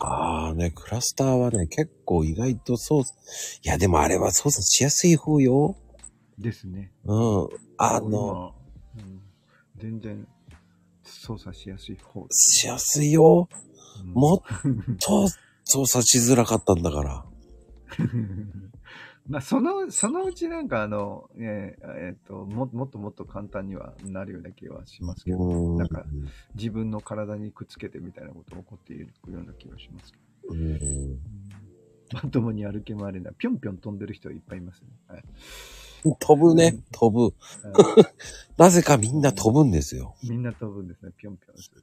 [0.02, 3.18] ああね、クラスターはね、結構意外と操作、
[3.62, 5.77] いや、でもあれは操作しやすい方よ。
[6.39, 6.90] ですね。
[7.05, 7.48] うん。
[7.77, 8.55] あの、
[8.97, 9.22] 今、うん、
[9.77, 10.27] 全然
[11.05, 13.47] 操作しやすい方しやすいよ。
[13.52, 13.60] うん
[14.14, 14.40] もっ
[14.98, 15.28] と
[15.64, 17.27] 操作しづらかったんだから。
[19.28, 25.76] まあ、その、そのうちなんかあの、えーえーとも、もっともっと簡単にはなるような気はしますけど、うん。
[25.76, 26.05] なんか
[26.55, 30.18] 自分の体にくっつけてみたいなこと起こっているような気がしますけ
[30.48, 30.55] ど。
[30.55, 31.18] うん
[32.12, 33.34] まともに歩き回れない。
[33.38, 34.88] ぴょんぴょん飛んでる人いっぱいいますね。
[35.06, 35.22] はい。
[36.18, 37.34] 飛ぶね、飛ぶ。
[37.72, 38.05] はい
[38.59, 40.16] なぜかみんな飛ぶんですよ。
[40.22, 41.12] みんな飛ぶんですね。
[41.16, 41.82] ぴょんぴょんする。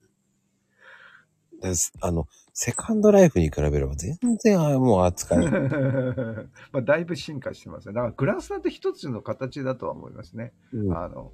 [1.62, 5.46] ですあの、セカンドライフに比べれば全然あもう扱い。
[6.72, 7.94] まあ、だいぶ進化してますね。
[7.94, 10.54] だから、グラスターって一つの形だとは思いますね。
[10.74, 11.32] うんあの、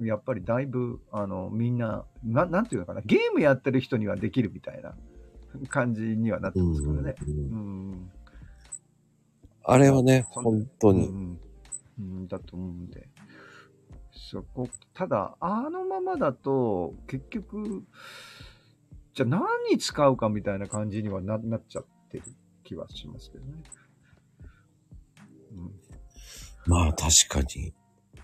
[0.00, 4.94] やっぱりだいぶ、あの、みんな、ななんていうのかな、ゲームやってる人にはできるみたいな
[5.68, 7.14] 感じにはなってますからね。
[7.26, 7.40] うんう
[7.94, 8.10] ん。
[9.64, 11.08] あれはね、本当に。
[11.08, 11.40] うん、
[11.98, 13.08] うん、だと思うんで。
[14.12, 17.84] そこ、ただ、あのままだと、結局、
[19.14, 22.24] じゃあ何に使うかみたいな感じにはななっちゃってる
[22.64, 23.52] 気はしますけどね。
[26.66, 27.72] まあ確かに。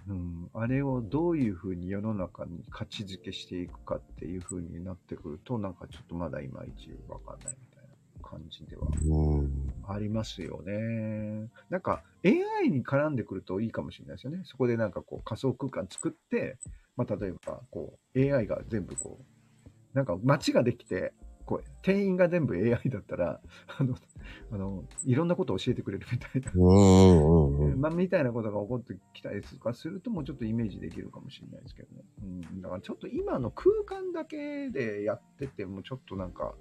[0.09, 0.16] うん。
[0.16, 7.89] うん、あれをどういうふうに世の中に価値づけしていくかっていうふうになってくると、なんかちょっとまだいまいちわかんないみたい
[8.23, 9.74] な感じではうん。
[9.86, 11.51] ありますよね。
[11.69, 14.43] なんか AI に絡んでくるといいかもしれないですよね。
[14.44, 16.59] そこでなんかこう仮想空間作って、
[16.97, 19.38] まあ、例えばこう AI が全部こう、
[19.99, 21.12] なんか街ができて、
[21.45, 23.41] こう店員が全部 AI だったら、
[23.79, 23.97] あの、
[24.53, 26.53] あの、いろんなことを教えてくれるみたいな。
[26.55, 27.81] うんうんうん。
[27.81, 32.05] まあ、みたいなことが起こってきたりとかすると、もうちょっとイメージできるかもしれないですけどね。
[32.23, 36.55] うん、だからちょっと今の空間だけでやってても、ちょっとなんか、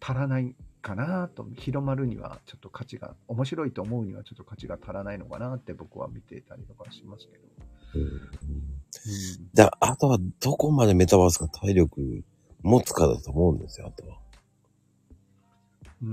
[0.00, 7.44] 足らないかなと、広まるにはちょっと価値が、面白いと思うにはちょっと価値が足らないのかなって僕は見ていたりとかしますけど。
[7.96, 8.30] うん
[9.52, 12.22] じゃあ、あとはどこまでメタバースが体力
[12.62, 14.18] 持つかだと思うんですよ、あとは。
[16.02, 16.12] うん、う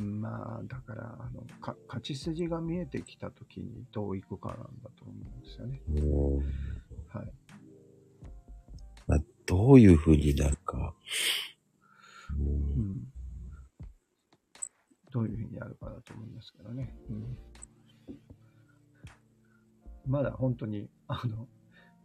[0.00, 4.64] んまあ、だから、あの、か勝ち筋が見えてきたときにどういくかなんだ
[4.96, 5.82] と思うんですよね。
[5.88, 6.36] うん
[7.08, 7.32] はい。
[9.06, 10.94] まあ、どういう風になるか。
[12.38, 13.12] ううんん
[15.12, 16.92] どういうふうにやるかだと思いますけどね。
[17.08, 17.38] うん、
[20.06, 21.46] まだ本当に、あの、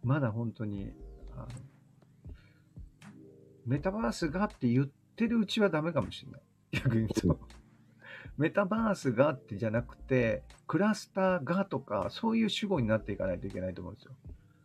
[0.03, 0.91] まだ本当に、
[1.35, 1.47] あの、
[3.69, 6.41] メタバースがって言ってるうちはダメかもしれない。
[6.71, 7.39] 逆に言うと。
[8.35, 14.13] メタバースがってじゃなくて、クラスターがとか、そういう主語になっていかないといけないと思うんですよ。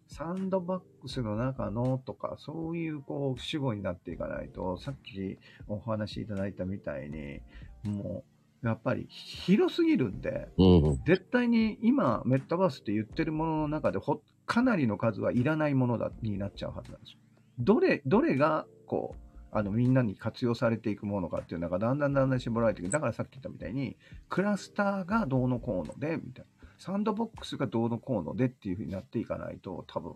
[0.09, 7.43] サンドバックスの中のとか、そういうこう主語になっていかないと、さっきお話しいただいたみたいに、
[7.85, 8.25] も
[8.63, 11.03] う、やっぱり広すぎるんで、うん。
[11.05, 17.19] 絶対に今、メタバースって言ってるものの中でほ、かなりの数はいらないものだになっちゃうはずなんですよ。
[17.59, 22.91] どれ、どれが、こう、あの、みんなに活用されていくものかっていうのが、だんだんだんだん絞られていく。
[22.91, 23.97] だからさっき言ったみたいに、
[24.29, 26.69] クラスターがどうのこうので、みたいな。
[26.79, 30.13] サンドボックスがどうのこうのでっていうふうになっていかないと、多分、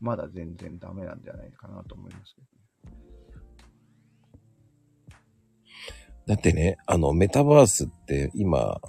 [0.00, 2.46] まだ全然ダメなんじゃないかなと思いますけど。
[6.26, 8.80] だってね、あの、メタバースって今、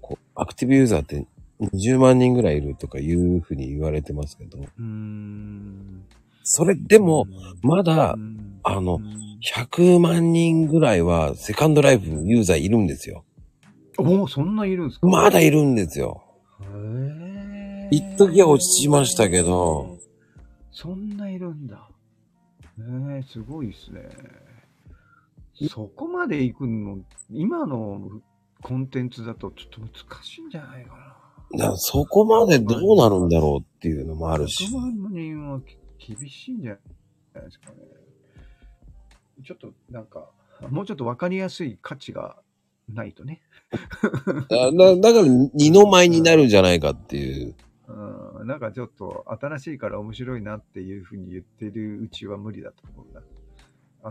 [0.00, 1.26] こう、アクティブユーザーって
[1.60, 6.04] 20万人ぐらいいるとかいうふうに言われてますけど、うーん。
[6.44, 7.26] それでも、
[7.62, 13.24] まだう、ん、あのうん100万人ぐらいはセカンドライフユーザーいるんですよ。
[13.98, 15.06] おお、そんないるんですか？
[15.08, 16.22] まだいるんですよ。
[16.60, 19.98] へー一時は落ちましたけど、
[20.70, 21.88] そんないるんだ。
[22.78, 24.08] ねえ、すごいですね。
[25.68, 26.98] そこまで行くの、
[27.30, 28.00] 今の
[28.62, 30.90] コンテンツだとちょっと難しいんじゃないか
[31.52, 31.58] な。
[31.58, 34.66] だからそこまでどうなるんだろうっていうのもあるし。
[34.66, 36.78] 100万人はき厳しいんじゃ
[37.34, 37.76] ないですかね。
[39.44, 40.30] ちょっとなんか、
[40.70, 42.36] もうちょっとわかりやすい価値が
[42.88, 43.42] ないとね。
[44.48, 45.24] だだだから
[45.54, 47.54] 二の舞になるんじゃないかっていう。
[47.88, 53.22] うん、なんかちょっと新しいから面白いなっていうふうに言ってるうちは無理だと思うな。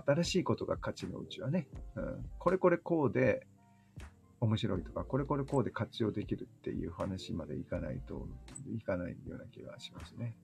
[0.05, 3.45] 新しいことが価値のうちはね、うん、これこれこうで
[4.39, 8.27] 面白いとか、これこれこうで活用できるっていう話までいかないと
[8.73, 10.35] いかないような気がしますね。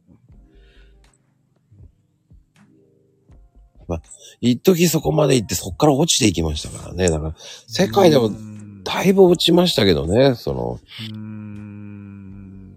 [4.41, 7.09] 一時そこまで行ってそこから落ちていきましたからね。
[7.09, 7.35] だから
[7.67, 10.35] 世界でもうんだいぶ落ちましたけどね。
[10.35, 12.71] その、うーん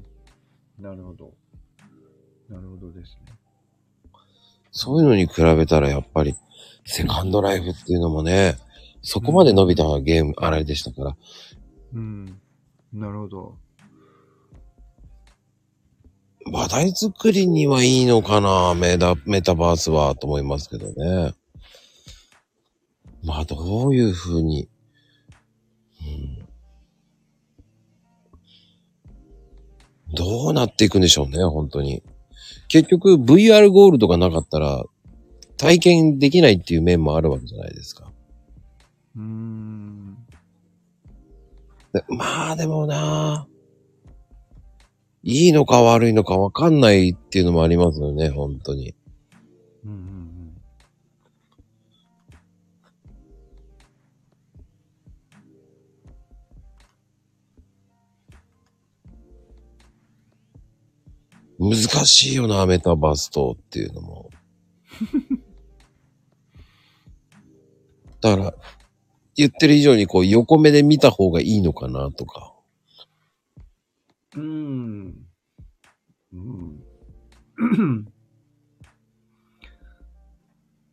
[0.81, 1.32] なるほど。
[2.49, 3.32] なるほどですね。
[4.73, 6.35] そういうのに比べたらやっぱり
[6.85, 8.57] セカンドライフっていうのもね、
[9.03, 11.16] そこまで伸びたゲーム、あれでしたから。
[11.95, 12.41] うん。
[12.93, 13.55] なるほど。
[16.52, 21.35] 話題作りにはいいのかなメタ、メタバースは、と思いますけどね。
[23.22, 24.68] まあ、どういうふうに、
[26.01, 26.05] う
[30.12, 32.02] ん、どうなっていくんでしょうね、本当に。
[32.68, 34.85] 結局、VR ゴールドがなかったら、
[35.56, 38.10] 体験できないっていう面もあるわけじゃないですか。
[39.14, 40.16] うーん。
[41.93, 43.47] でまあ、でもな、
[45.22, 48.94] いいのか悪いのかわかんないっていうのもありますよね、本当に。
[49.84, 49.97] うんうん
[61.60, 61.76] うん。
[61.76, 61.76] 難
[62.06, 64.30] しいよな、メタバースとっていうのも。
[68.22, 68.55] だから、
[69.36, 72.49] 言ってる以上にこう横目で見た方がいいのかなとか。
[74.36, 75.27] うーん。
[76.32, 76.85] うん。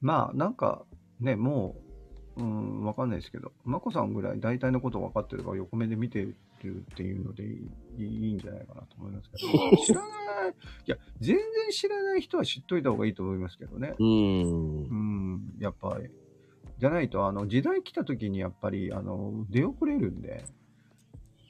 [0.02, 0.86] まあ、なんか、
[1.20, 1.76] ね、も
[2.38, 6.36] う、うん、わかんないですけど、まこさんぐらい大体のこと分かってれば横目で見てる
[6.92, 7.48] っていうのでい
[7.98, 10.52] いいいんじゃないかなと思いますけど、知らない、
[10.86, 13.96] いや、全然知らない人は知っといた方がいいと思いますけどね。
[13.98, 14.94] うーんう。
[14.94, 16.10] ん、やっぱり。
[16.78, 20.46] じゃないと、あの、時代来た時にやっぱり、あの、出遅れるんで、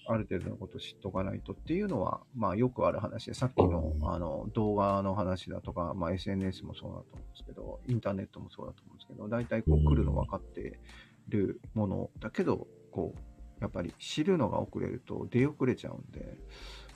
[0.07, 10.79] ある程度のこと知っとかないとっていうのは、まあよくある話で、さっきの、あの、動画の話だとか、まあ SNS もそうだと思うんですけど、インターネットもそうだと思うんですけど、大体こう来るの分かって
[11.27, 13.19] るものだけど、こう、
[13.61, 16.37] やっぱり知るのが遅れると出遅れちゃうんで、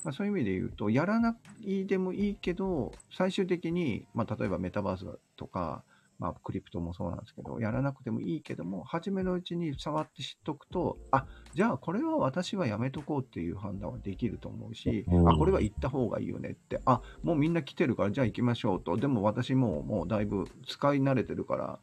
[0.03, 5.83] まあ、そういう意味で言うと、やらないでもいいけど、最終的に、まあ、例えばメタバースとか、
[6.22, 11.26] まあ、クリプトもそうなんですけど、やらなくてもいいけども、初めのうちに触って知っとくと、あ、
[11.56, 18.98] じゃあこれは私はやめとこうっていう判断はできると思うし、うんあ、これは行った方がいいよねって、あ、もうみんな来てるから、じゃあ行きましょうと。
[18.98, 21.80] でも私もうもうだいぶ使い慣れてるから、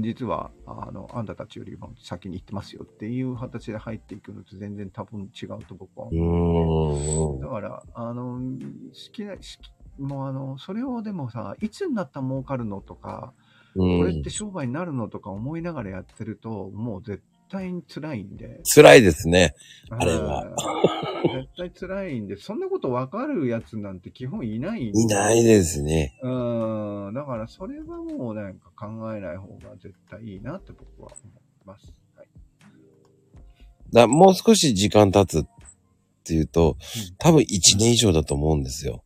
[0.00, 7.42] 実はあのあんたたちよりも先に行ってますよっていう形で入っていくのと全然多分違うと僕はう思う。
[7.42, 13.43] だから、あの、好きな、好きもうあの、それをでもさ、いつになったら儲かるのとか、うん
[13.74, 18.60] これって商売になるのとか思いながらやってると、もう絶対に辛いんで。
[18.74, 19.54] 辛いですね。
[19.90, 21.42] あれはうん。
[21.42, 24.90] 絶対辛いんで、そんなこと分かるやつなんて基本いない。
[24.90, 26.18] いないですね。
[26.22, 27.14] うん。
[27.14, 31.94] だから、それはもうなんか考えない方が絶対いいなって僕は思います。
[32.16, 32.26] はい。
[33.92, 35.48] だもう少し時間経つっ
[36.24, 36.76] ていうと、
[37.18, 39.03] 多分1年以上だと思うんですよ。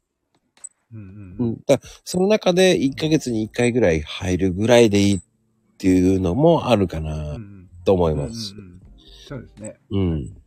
[0.92, 1.62] うんううんん。
[1.66, 5.20] だその中で1ヶ月に1回ぐらい入るぐらいでいいっ
[5.78, 7.04] ていうのもあるかうん。
[7.04, 8.54] うなんと思いうんますし。
[8.54, 8.78] うんうん
[9.28, 9.78] そうですね。
[9.90, 10.42] うん。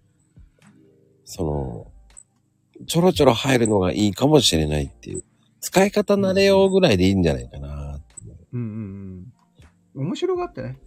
[1.24, 1.92] その、
[2.88, 5.24] ちょろちょろ入るのがいいかもしれないっていう。
[5.60, 8.02] 使い方慣れようぐらいでいいんじゃないかな。
[8.52, 9.34] うんうん
[9.96, 10.08] うん。
[10.08, 10.80] 面白がってね。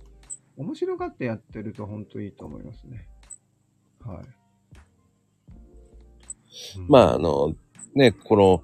[0.56, 3.06] 面白がってやってると本当いいと思いますね。
[4.01, 4.24] はい。
[6.78, 7.55] うんまあ、あの、
[7.94, 8.62] ね、この、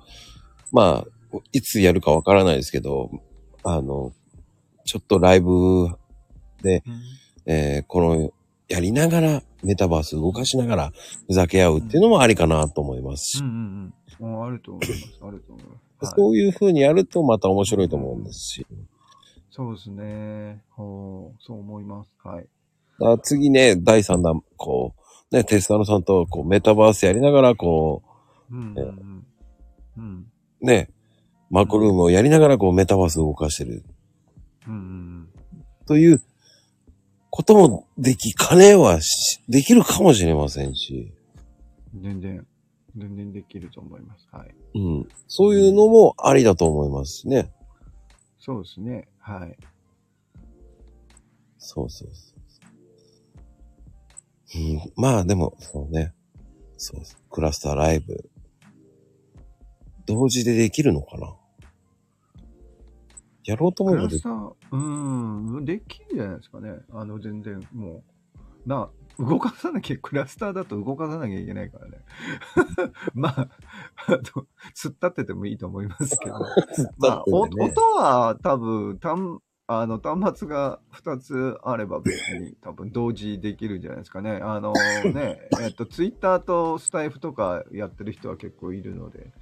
[0.73, 3.11] まあ、いつやるかわからないですけど、
[3.63, 4.13] あの、
[4.85, 5.89] ちょっとライブ
[6.63, 8.33] で、うんえーこの、
[8.69, 10.93] やりながら、メタバース動かしながら、
[11.27, 14.43] ふざけ合うっていうのもありかなと思いますし、うんうんうん。
[14.43, 15.19] ああると思います。
[15.23, 16.05] あると思います。
[16.05, 18.67] はい、そういう風にやるとまた面白いと思うんですし。
[19.51, 20.63] そうですね。
[20.71, 22.11] ほう、そう思います。
[22.23, 22.47] はい。
[23.01, 24.95] だから次ね、第3弾、こ
[25.33, 28.03] う、ね、テスタロさんと、こう、メタバースやりながら、こ
[28.51, 29.27] うんうんうん。
[29.97, 30.30] うん。
[30.61, 30.91] う、ね、
[31.51, 33.83] マクロームをやりながら、こう、メタバース動かしてる。
[34.67, 35.29] うん。
[35.87, 36.23] という
[37.31, 41.13] こともできかねはし、できるかもしれませんし、
[42.01, 42.47] 全然、
[42.97, 44.29] 全然できると思います。
[44.31, 44.55] はい。
[44.75, 45.09] うん。
[45.27, 47.51] そういうのもありだと思いますしね。
[48.39, 49.09] そうですね。
[49.19, 49.57] はい。
[51.59, 52.35] そうそうそ
[54.59, 54.63] う。
[54.63, 56.13] うん、まあでも、そうね。
[56.77, 57.21] そうそう。
[57.31, 58.31] クラスターライブ。
[60.15, 61.35] 同時でできるのかな？
[63.45, 66.71] やろうと思えばできクラスター、うん、できるんじゃないですかね。
[66.93, 68.03] あの、全然、も
[68.67, 71.99] う、な、動かさなきゃ、クラスターだと動かさなきゃいけないからね。
[73.15, 73.49] まあ、
[74.07, 76.35] あの、突っ立っててもいいと思いますけど。
[76.99, 77.59] まあ、音
[77.95, 84.41] は多分、端、あの、端末が2つあれば別に多分同時できるんじゃないですかね。
[84.43, 84.73] あの
[85.15, 89.33] ね、えっと、ツイッターとスタイフとかやってる人は結構いるので、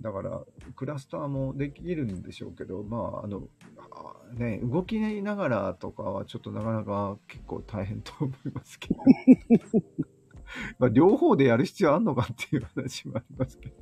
[0.00, 0.42] だから、
[0.76, 3.48] クラスターもできるんでしょうけど、まあ、あの、
[3.90, 9.00] あね、動きながらとかはちょっとなかなか結構大変と思いますけど。
[10.78, 13.74] まあ、両方でやる必要あんのかっていう話もありますけど。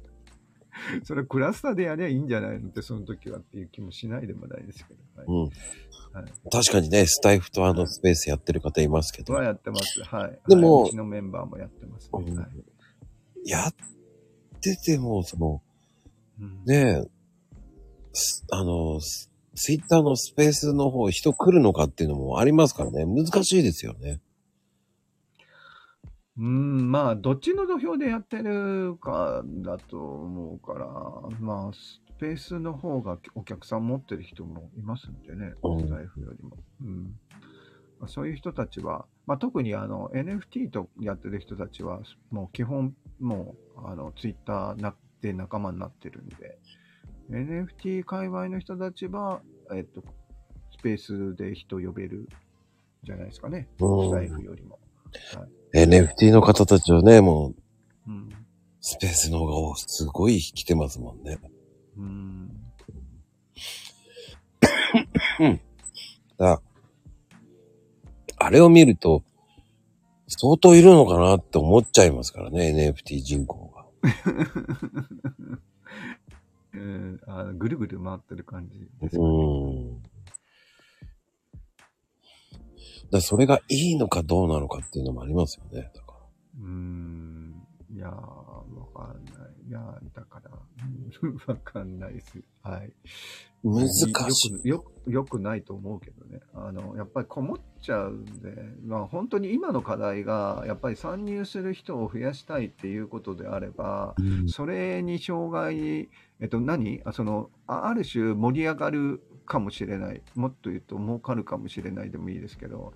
[1.04, 5.00] それはクラスターでやりゃいいんじゃないのって、その時はっていう気もしないでもないですけど。
[5.16, 5.26] はい。
[5.28, 5.42] うん。
[5.44, 5.52] はい
[6.50, 10.02] 確かにね、スタイフとあのスペースやってる方いますけど、はやってます。
[10.02, 10.38] はい。
[10.46, 12.24] でもはいうちのメンバーもやってますね。
[12.26, 13.48] うんはい。
[13.48, 13.74] やっ
[14.60, 15.62] てても、その、
[16.43, 17.10] うんねえ、
[18.12, 23.05] すあの、スツイッターのスペースの方人来るのかっていうのもありますからね。
[23.05, 24.20] 難しいですよね。
[26.39, 30.89] うん、まあ、どっちの土俵でやってるかだと思うから、
[31.40, 36.56] まあ、スペースの方がお客さん持ってる人もいますんでね、うんスタイフよりも。
[36.81, 37.14] うん
[38.01, 42.01] まあ、そういう人たちは、まあ、特にあの NFT とやってる人たちは、
[42.31, 46.58] もう基本、もう、あの、ツイッターなで仲間になってるんで、
[47.30, 49.40] NFT 界隈の人たちは、
[49.74, 50.02] えっと、
[50.78, 52.28] スペースで人呼べる
[53.04, 54.10] じゃないですかね、うん。
[54.10, 54.78] スタイフよりも。
[55.72, 57.54] NFT の方たちはね、も
[58.06, 58.28] う、うん。
[58.80, 61.38] スペースの方がすごい来てますもんね。
[61.96, 62.50] うん。
[66.36, 66.60] だ
[68.36, 69.22] あれを見ると、
[70.26, 73.68] 相当いるのかなって思っちゃいますからね、NFT 人口。
[73.68, 73.71] が。
[76.74, 79.18] うんあのぐるぐる回ってる感じです。
[79.18, 80.02] うん。
[83.10, 85.90] だそれがいいのかどうなのかっていうのもありますよね。
[85.94, 86.18] だから
[86.60, 87.54] うーん。
[87.94, 88.41] いやー、
[89.66, 89.68] い。
[89.68, 90.51] いやー、だから、
[91.22, 92.43] うん わかんないです。
[92.62, 92.93] はい。
[93.64, 94.68] 難しい。
[94.68, 96.40] よくよくないと思うけどね。
[96.55, 106.09] あの、やっぱりこもっちゃうんで、まあ本当に今の課題が、やっぱり参入する人を増やしたいっていうことであれば、うんそれに障害、
[106.40, 112.94] えっと何、あそのあある種盛り上がるかもしれない、もっと言うと儲かるかもしれないでもいいですけど、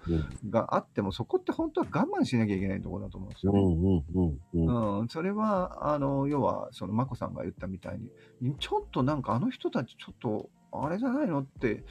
[0.48, 3.60] があっても、そこって本当は我慢しなきゃいけないところだと思うんですよね。
[3.60, 5.00] うんうんうんうん。
[5.00, 8.00] うん、それは、あの、要は、その、眞子さんが言ったみたい
[8.40, 11.84] に、ちょっとなんかあの人たちちょっと、あれじゃないのって、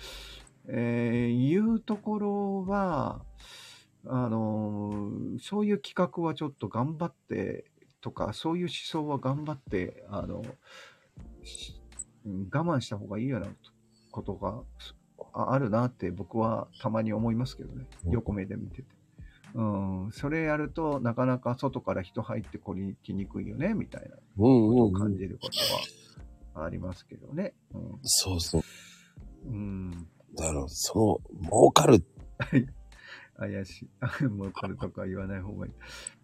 [0.68, 3.22] えーいうところは、
[4.08, 7.66] あの、そういう企画はちょっと頑張って、
[8.02, 10.44] とか、そういう思想は頑張って、あの、
[12.26, 13.48] 我慢した方がいいような
[14.16, 14.64] ことが
[15.34, 17.86] ああるなって僕はたまに思いますけどね。
[18.06, 18.84] うん横目で見てて。
[19.54, 19.64] う
[20.08, 25.00] ん、それやるとなかなか外から人入ってこりきにくいよね、みたいなうんことをうんうん。
[25.00, 25.50] 感じるこ
[26.54, 27.54] とはありますけどね。
[28.04, 28.62] そうそう。
[29.48, 29.54] うん。
[29.54, 29.92] うん、
[30.36, 32.04] だから、その、儲かる。
[33.38, 33.90] 怪しい。
[34.28, 35.74] 儲かるとか言わない方がいい。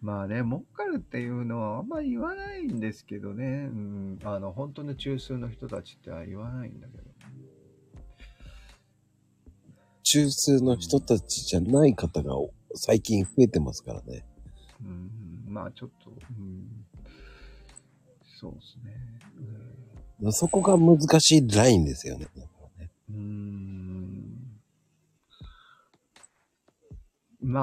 [0.02, 3.70] まあね、儲かるっていうのはあんまり言わないんですけどね。
[3.70, 7.11] うん、あの、本当の中枢の人たちっては言わないんだけど。
[10.12, 12.34] 中枢の人たちじゃない方が
[12.74, 14.26] 最近増えてますからね。
[14.84, 15.10] うん、
[15.48, 16.66] まあちょっと、うん、
[18.38, 18.76] そうです
[20.26, 20.32] ね。
[20.32, 22.28] そこが難しいラインですよね。
[23.10, 24.22] うん、うん
[27.40, 27.60] ま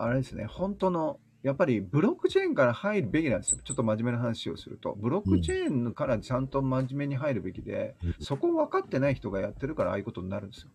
[0.00, 3.60] あ、あれですね、本当の、やっぱりブロックチェーンから入るべきなんですよ。
[3.62, 4.96] ちょっと真面目な話をすると。
[4.98, 10.70] ブロックチェーンからちゃんと真面目に入るべきで、うんそこ分かってない人がやってるからああいうことになるんですよ。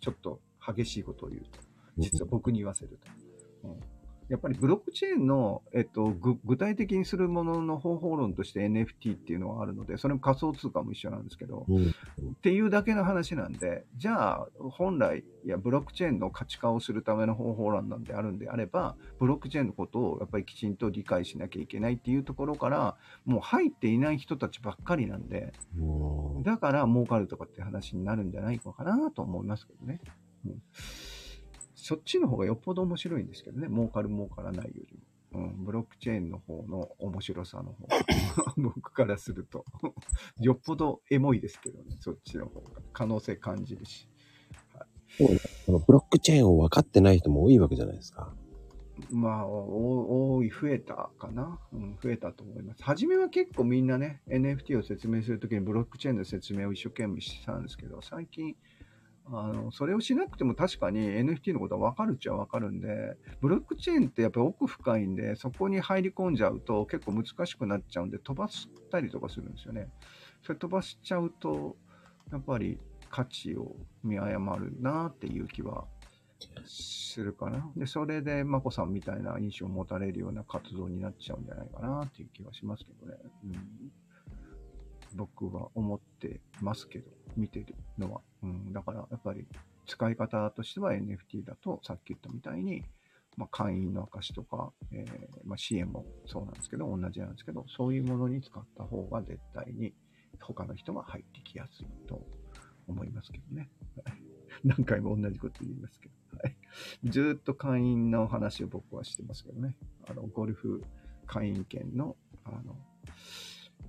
[0.00, 0.40] ちょっと
[0.74, 1.60] 激しいことを言うと。
[1.98, 2.98] 実は僕に言わせる
[3.62, 3.68] と。
[3.68, 3.80] うん
[4.30, 11.88] やっぱりブロックチェーンの、えっと、ぐ具体的にするものの方法論として NFT っていうのはあるので、それも仮想通貨も一緒なんですけど、うん。
[11.88, 30.00] っていうだけの話なんで、じゃあ、本来、いや、ブロックチェーンの価値化をするための方法論なんであるんであれば、ブロックチェーンのことをやっぱりきちんと理解しなきゃいけないっていうところから、もう入っていない人たちばっかりなんで、うんだから儲かるとかって話になるんじゃないのかなと思いますけどね。
[30.46, 30.62] うん
[31.90, 33.66] そっちの方がよっぽど面白いんですけどね。
[33.66, 34.96] 儲かる儲からないより
[35.32, 35.42] も。
[35.42, 37.96] うん、ブロックチェーンの方の面白さの方が
[38.56, 39.64] 僕からすると
[40.38, 41.96] よっぽどエモいですけどね。
[41.98, 44.08] そっちの方が可能性感じるし。
[45.18, 48.32] このブロックチェーンを分かってない人も多いわけじゃないですか。
[49.10, 51.98] まあ、お多い、増えたかな、うん。
[52.00, 52.84] 増えたと思います。
[52.84, 58.54] 初めは結構みんなね、NFT を説明するときにブロックチェーンの説明を一生懸命してたんですけど、最近、
[59.26, 69.88] あの、それをしなくても確かに NFT のことは分かるっちゃ分かるんで、ブロックチェーンってやっぱり奥深いんで、そこに入り込んじゃうと結構難しくなっちゃうんで、飛ばしたりとかするんですよね。
[70.42, 71.76] それ飛ばしちゃうと、
[72.32, 72.78] やっぱり
[73.10, 75.84] 価値を見誤るなっていう気は
[76.64, 77.70] するかな。
[77.76, 83.18] で、それで、まこさんみたいな印象を持たれるような活動になっちゃうんじゃないかなっていう気はしますけどね。
[83.44, 83.90] うん、
[85.16, 88.20] 僕は思ってますけど、見てるのは。
[88.42, 89.46] うん、だから、やっぱり
[89.86, 92.84] 使い方としては NFT だと、さっき言ったみたいに、
[93.36, 95.08] まあ、会員の証とか、えー
[95.44, 99.94] まあ、支援もそうなんですけど、同じなんですけど、そういうものに使った方が絶対に
[100.40, 102.22] 他の人が入ってきやすいと
[102.86, 103.70] 思いますけどね。
[104.64, 106.38] 何回も同じこと言いますけど。
[106.38, 106.56] はい。
[107.04, 109.76] ずっと会員の話を僕はしてますけどね。
[110.08, 110.82] あの、ゴルフ
[111.26, 112.76] 会員権の、あの、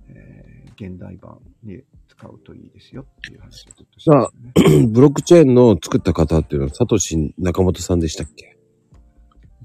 [0.08, 4.86] えー現代版に使うといいですよっていう話をずっとしてますよね。
[4.88, 8.56] ブロックチェーンの作った方っていうのは、サトシ中本さんでしたっけ？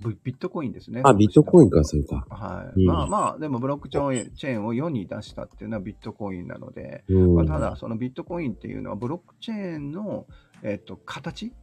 [0.05, 1.01] ビビットコインですね。
[1.03, 2.27] あ、ビットコインか、そうか。
[2.29, 2.81] はい。
[2.81, 7.35] うんまあまあ、でもブロックチェーンを世に出したっていうのはビットコインなので、うん。
[7.35, 10.27] まあ、ただ、そのビットコインっていうのは、ブロックチェーンの、
[10.61, 11.53] えっと形？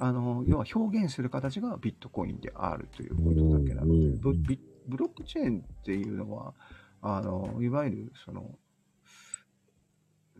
[0.00, 6.54] あの要は表現する形がビットコインであるということだけなので、うんブロックチェーンっていうのは、
[7.00, 8.58] あのいわゆるその、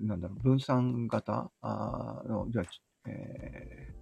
[0.00, 1.50] なんだろう、分散型？
[1.60, 2.64] あの、じゃあ、
[3.06, 3.98] えー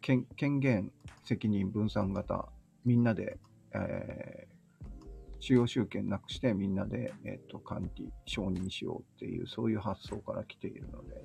[0.00, 0.92] 権権限、
[1.22, 2.48] 責任分散型、
[2.84, 3.38] みんなで、
[3.74, 4.52] えー
[5.44, 11.20] 中央集権なくしてみんなで、えっと管理、承認しようっていう、そういう発想から来ているので、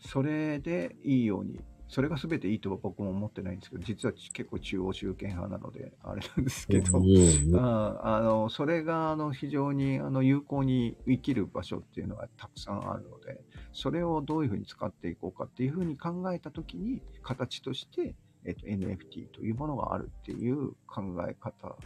[0.00, 1.58] それでいいように、
[1.88, 13.40] それが全ていいとは僕も思ってないんですけど、実は結構中央集権派なので、あれなんですけど、うんああのそれがあの非常にあの有効に生きる場所っていうのがたくさんあるので、
[13.72, 18.14] それをどういうふうに使っていこうかっていうふうに考えたときに、形として、
[18.44, 21.76] えっと NFT というものがあるっていう考え方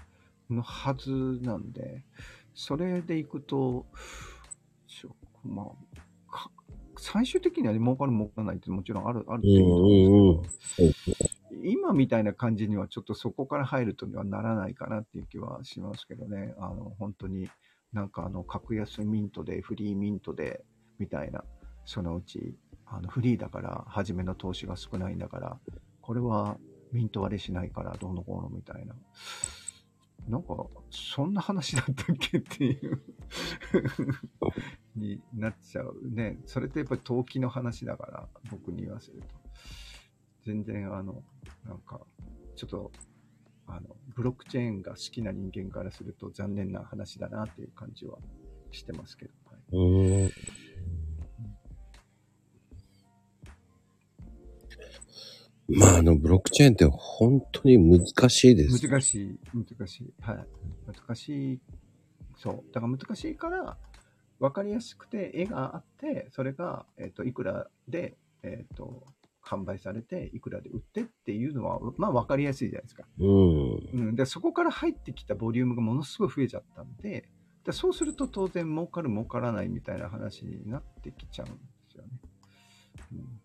[0.49, 1.11] のはず
[1.43, 2.03] なんで、
[2.55, 3.85] それでいくと、
[4.89, 5.15] ちょ
[5.45, 5.75] まあ、か
[7.01, 16.55] 最終的には儲かる儲からないってもちろんある、あるっていいと思うんですけど、今みたいな感じにはちょっとそこから入るとにはならないかなっていう気はしますけどね。
[16.59, 17.49] あの、本当に
[17.93, 20.65] なんかあの、格安ミントで、フリーミントで、
[20.99, 21.43] みたいな、
[21.85, 22.55] そのうち、
[22.87, 25.59] あの、フリーだから、初めの投資が少ないんだから、
[26.01, 26.57] これは
[26.93, 28.95] ミント割れしないから、どうのこうのみたいな。
[30.29, 33.03] なんか、そんな話だったっけっていう
[34.97, 36.39] になっちゃうね。
[36.47, 39.27] それってやっぱり投機の話だから、僕に言わせると。
[40.45, 41.23] 全然あの、
[41.65, 42.01] なんか、
[42.57, 42.93] ちょっと、
[43.67, 48.19] あの、ブロックチェーンが好きな人間からすると残念な話だなっていう感じは
[48.71, 49.33] してますけど。
[49.47, 50.31] はいうん
[55.77, 58.87] まあ、あの、ブロックチェーンって本当に難しいです。
[58.87, 60.13] 難しい、難しい。
[60.21, 60.47] はい。
[60.87, 61.61] 難しい。
[62.37, 62.65] そう。
[62.73, 63.77] だから難しいから、
[64.39, 69.05] 分かりやすくて絵があって、それが、えっ、と、いくらで、えっ、と、
[69.45, 73.05] 販売されて、いくらで売ってっていうのは、まあ分かりやすいじゃないですか。
[73.19, 73.29] うん。
[73.29, 77.29] うん、でそこから入ってきたボリュームがものすごい増えちゃったんで、
[77.65, 81.59] でそうすると当然儲かる儲からないみたいな話になってきちゃうんで
[81.91, 82.09] すよね。
[83.13, 83.40] うん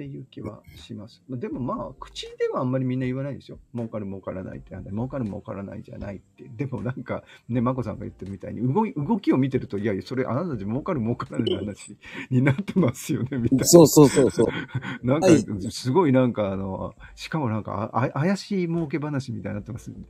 [0.00, 1.22] っていう気はします。
[1.28, 3.58] でもまあ、口ではあんまりみんな言わないですよ。
[3.74, 4.74] 儲かる儲からないって。
[4.90, 6.48] 儲かる儲からないじゃないって。
[6.48, 11.98] でもなんか、ね、まこさんが言ってるみたいに動い、動きを見てると、いやいや、それあなたたち儲かる儲からないの話
[12.30, 13.64] になってますよね、みたいな。
[13.66, 14.46] そうそうそうそう。
[15.06, 20.08] なんかはい、すごいなんかあの、しかもなんか、ああ怪しい儲け話みたいになってますんで。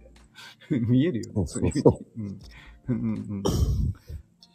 [0.86, 1.32] 見えるよね。
[1.34, 2.38] そうそうそういう
[2.88, 2.94] うん。
[2.94, 3.42] うんうん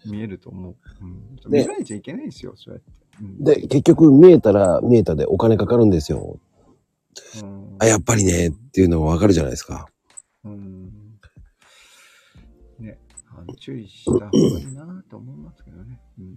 [0.06, 0.12] うん。
[0.12, 0.76] 見えると思う。
[1.02, 1.36] うん。
[1.52, 3.05] で見られちゃいけないですよ、そうやって。
[3.22, 6.40] うん、で、結局見えたら見えたでお金かかるんですよ。
[7.42, 9.88] うんあ、やっぱりね、っていうのがわかるじゃないですか。
[10.44, 11.20] うん。
[12.80, 12.98] ね、
[13.60, 14.30] 注意した方が
[14.60, 16.00] いいなと思いますけどね。
[16.20, 16.36] うん、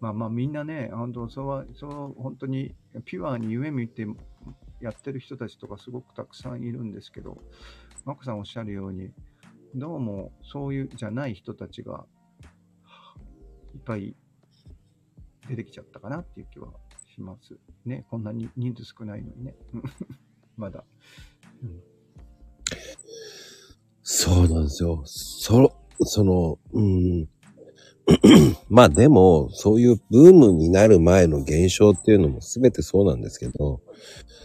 [0.00, 2.74] まあまあみんなね、本当そうは、そう本当に
[3.04, 4.06] ピュアに夢見て
[4.80, 7.38] やってる人たちとかすごくたくさんいるんですけど、
[8.04, 9.10] マコさんおっしゃるように、
[9.74, 12.06] どうもそういうじゃない人たちが
[13.74, 14.16] いっぱい
[15.48, 16.68] 出てきちゃったかなっていう気は
[17.14, 17.56] します。
[17.84, 19.54] ね、こんなに人数少ないのにね。
[20.56, 20.84] まだ。
[21.62, 21.82] うん
[24.08, 25.02] そうなんですよ。
[25.04, 27.28] そ、その、うん。
[28.70, 33.80] まあでも、そういうブームになる前の現象っていうのも全てそうなんですけど、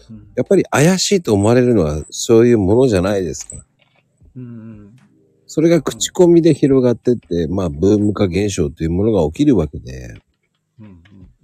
[0.09, 3.65] うんやっぱり怪しいと思われるのはそういうものじゃないですか。
[4.35, 4.95] うん
[5.45, 10.15] それが口コミで広がってって、まあブーム化現象というものが起きるわけで、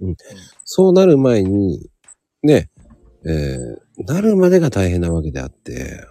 [0.02, 0.15] うん。
[0.64, 1.90] そうなる前に、
[2.44, 2.69] ね、
[3.26, 6.06] えーなるまでが大変なわけであって、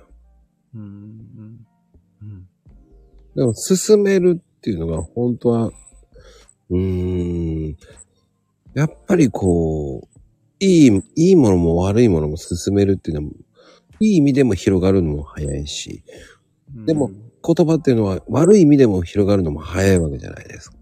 [0.75, 1.67] うんうん
[2.23, 2.49] うん。
[3.37, 5.71] でも進めるっていうのが本当は、
[6.71, 7.77] うーん、
[8.75, 10.19] やっぱりこう、
[10.59, 13.31] いい、いいものも悪いものも進めるっていうのも、
[14.01, 16.03] いい意味でも広がるのも早いし、
[16.75, 16.87] うん。
[16.87, 20.77] でも言葉っていうのは悪い意味でも広がるのも早いわけじゃないですか。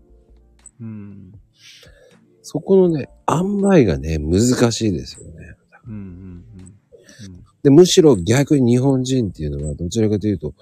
[0.81, 1.23] うん
[2.55, 5.56] そこのね、塩梅がね、難しいですよね。
[5.89, 6.44] うんうん
[7.64, 10.55] で、むしろ逆に日本人っていうのはどちらかというと、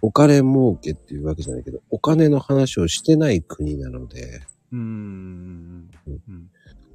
[0.00, 4.40] お金儲けっていうわけじゃないけど、お金の話をしてない国なので、
[4.72, 6.50] うんうんうん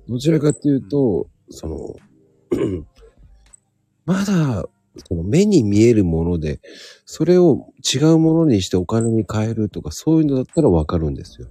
[0.09, 1.95] どちらかというと、その、
[4.05, 4.65] まだ、
[5.07, 6.59] その目に見えるもので、
[7.05, 11.47] それを違うものにしてお金に変えるとか、そういうのだったらわかるんですよ。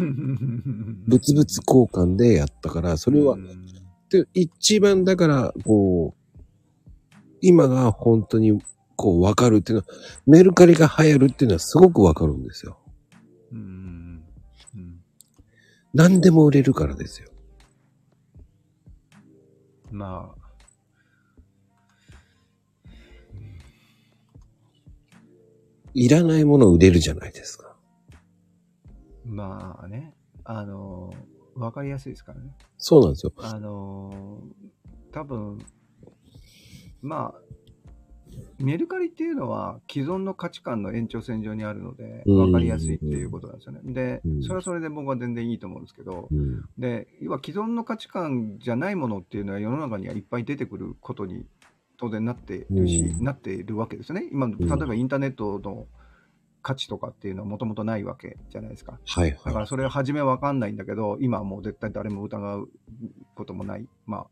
[0.00, 3.66] う ん物々交換でやったから、それはう、ん
[4.10, 6.34] で一番だから、こう、
[7.40, 8.60] 今が本当に、
[8.96, 9.86] こう、わかるっていうのは、
[10.26, 12.78] メルカリが流行るっていうのはすごくわかるんですよ。
[13.52, 14.22] うん
[14.74, 15.00] うん
[15.92, 17.28] 何でも売れるからですよ。
[19.92, 20.44] まあ
[25.94, 27.63] いらないものを売れるじゃないですか。
[29.24, 30.14] まあね
[30.44, 31.12] あの
[31.54, 33.32] わかりやすいですからねそうなんですよ。
[33.38, 34.42] あの
[35.12, 35.58] 多分
[37.00, 37.44] まあ
[38.58, 43.80] メルカリっていうのは既存の価値観の延長線上にあるのでうん分かりやすいっていうことなんですよね。
[43.84, 46.64] でうん、それはそれで僕は全然いいと思うんですけど、うん。
[46.78, 51.46] で、要は既存の価値観じゃないものっていうのは世の中にはいっぱい出てくることに
[51.96, 54.28] 当然なってるし、うんなっているわけですよね。
[54.32, 55.86] 今、例えばインターネットの
[56.64, 58.98] 価値とかっていうのはもともとないわけじゃないですか。
[59.04, 62.68] はいだかはらそれは初めわかんないんだけど、今はもう絶対誰も疑う
[63.34, 63.86] こともない。
[64.06, 64.26] まあ、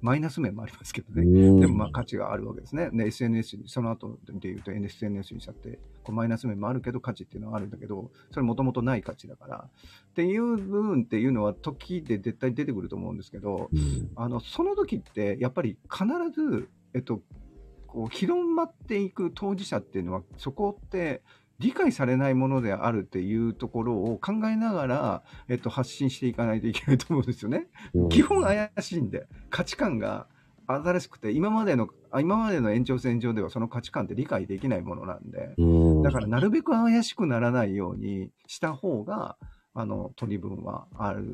[0.00, 1.26] マイナス面もありますけどい。
[1.26, 1.40] ね。
[1.48, 2.88] うんでもまあ価値があるわけですね。
[2.94, 9.68] で、SNS に、その後で言うと SNS にしたって、こうマイナス面もあるけど価値っていうのはあるんだけど、それもともとない価値だから。
[9.68, 17.20] っていう部分っていうのは時で絶対出てくると思うんですけど、うんあの、その時ってやっぱり必ず、えっと、
[17.86, 21.22] こう広まっていく当事者っていうのは、そこって
[21.60, 27.66] 理解されないものであるっていうところを考えながら、えっと、発信していかないといけないと思うんですよね。
[27.94, 30.26] うん基本怪しいんで、価値観が
[30.66, 35.64] 新しくて、今までの、あ今までの延長線上ではその価値観って理解できないものなんで、う
[36.00, 39.36] んだからなるべく怪しくならないようにした方が、
[39.74, 41.26] あの、取り分はある。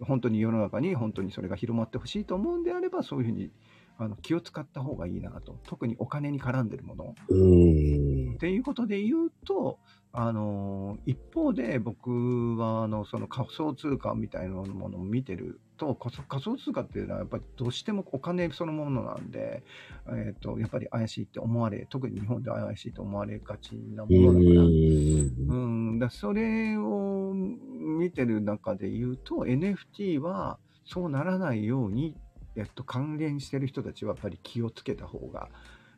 [0.00, 3.50] 本当に世の中に本当にそれが広まってほしいと思うんであれば、そういうふうに
[3.98, 5.58] あの気を使った方がいいなと。
[5.66, 7.14] 特にお金に絡んでるもの。
[7.28, 8.34] うん。
[8.34, 9.78] っていうことで言うと、
[10.12, 19.62] あの一方で僕はあのその仮想通貨みたいなものを見てると仮想通貨っていうのはやっぱりどうしてもお金そのものなんで、
[20.08, 32.16] えー、とやっぱり怪しいって思われ特に日本では怪しいと思われがちなものだから、うん、だそれを見てる中で言うと NFT はそうならないように、
[32.58, 35.48] えっと、関連してる人たちはやっぱり気をつけた方が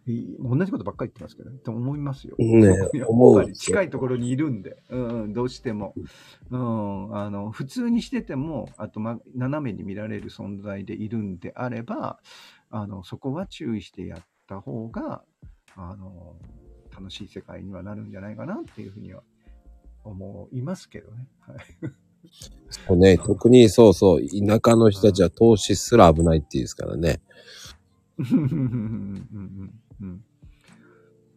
[0.07, 0.37] いい。
[0.39, 1.59] 同じことばっかり言ってますけどね。
[1.59, 2.37] と思いますよ。
[2.39, 2.91] ねやっ
[3.53, 5.95] 近いところにいるんで、うんうん、どうしても、
[6.51, 12.19] うん、あの普通にしててもあと、ま、斜めに見られる存在でいるんであれば
[12.71, 15.23] あのそこは注意してやった方が
[15.77, 16.37] あの
[16.91, 19.23] 楽しい世界にはなるんじゃないかなっていうふうには
[20.05, 21.29] 思いますけどね。
[21.41, 21.57] はい
[22.71, 27.21] そうね、特にそうそう、田舎の人たちは投資すら危ないって言うんですからね。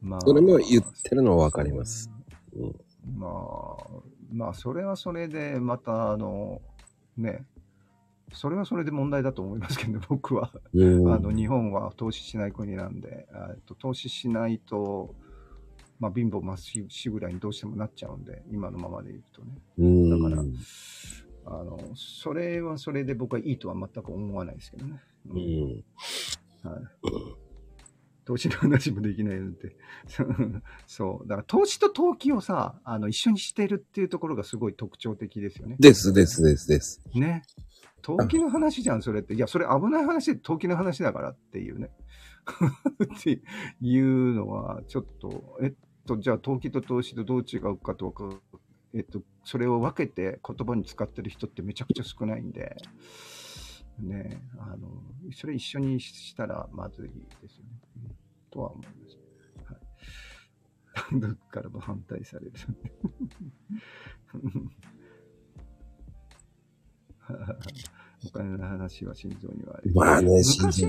[0.01, 2.09] まあそれも言ってるのはわかります。
[2.55, 2.75] うん
[3.17, 3.83] まあ、
[4.31, 6.61] まあ、それはそれで、また、あの、
[7.17, 7.45] ね、
[8.31, 10.51] それはそれで問題だと思いますけどね、僕は。
[10.73, 11.13] うん。
[11.13, 15.13] あの日本は投資しない国なんで、えっと投資しないと、
[16.03, 19.57] まあ、貧乏まっしぐらいにどうしてもなっちゃうんで、今のままでいくとね。
[19.77, 20.09] うん。
[20.09, 20.43] だから
[21.45, 25.01] あの、それはそれで僕はいいとは全く思わないですけどね。
[25.29, 25.33] う。
[25.33, 25.83] ん。
[26.69, 26.83] はい、
[28.25, 29.77] 投資の話もできないなんて。
[30.87, 31.27] そう。
[31.27, 35.77] だから投資と投機をさ、あの、一緒にしてるっていうところがすごい特徴的ですよね。
[35.79, 37.01] ですですですです。
[37.15, 37.43] ね。
[38.01, 39.35] 投機の話じゃん、それって。
[39.35, 41.89] いや、それ危ない話で投機の話だからっていうね。
[43.17, 43.41] って
[43.81, 45.73] いうのは、ちょっと、えっ
[46.05, 48.29] と、じゃあ投機と投資とどう違うかとか、
[48.93, 52.75] えっと、それを分けて言葉に使ってる人ってめちゃくちゃ少ないんで、
[53.99, 54.89] ね、あの、
[55.33, 57.09] それ一緒にしたらまずい
[57.41, 57.71] ですよね。
[58.07, 58.15] うん
[58.53, 59.17] とは思います。
[59.65, 59.75] は
[61.17, 61.17] い。
[61.19, 62.51] どっからも反対される。
[68.25, 69.93] お金の話は心臓に悪い。
[69.93, 70.85] まあね、新昔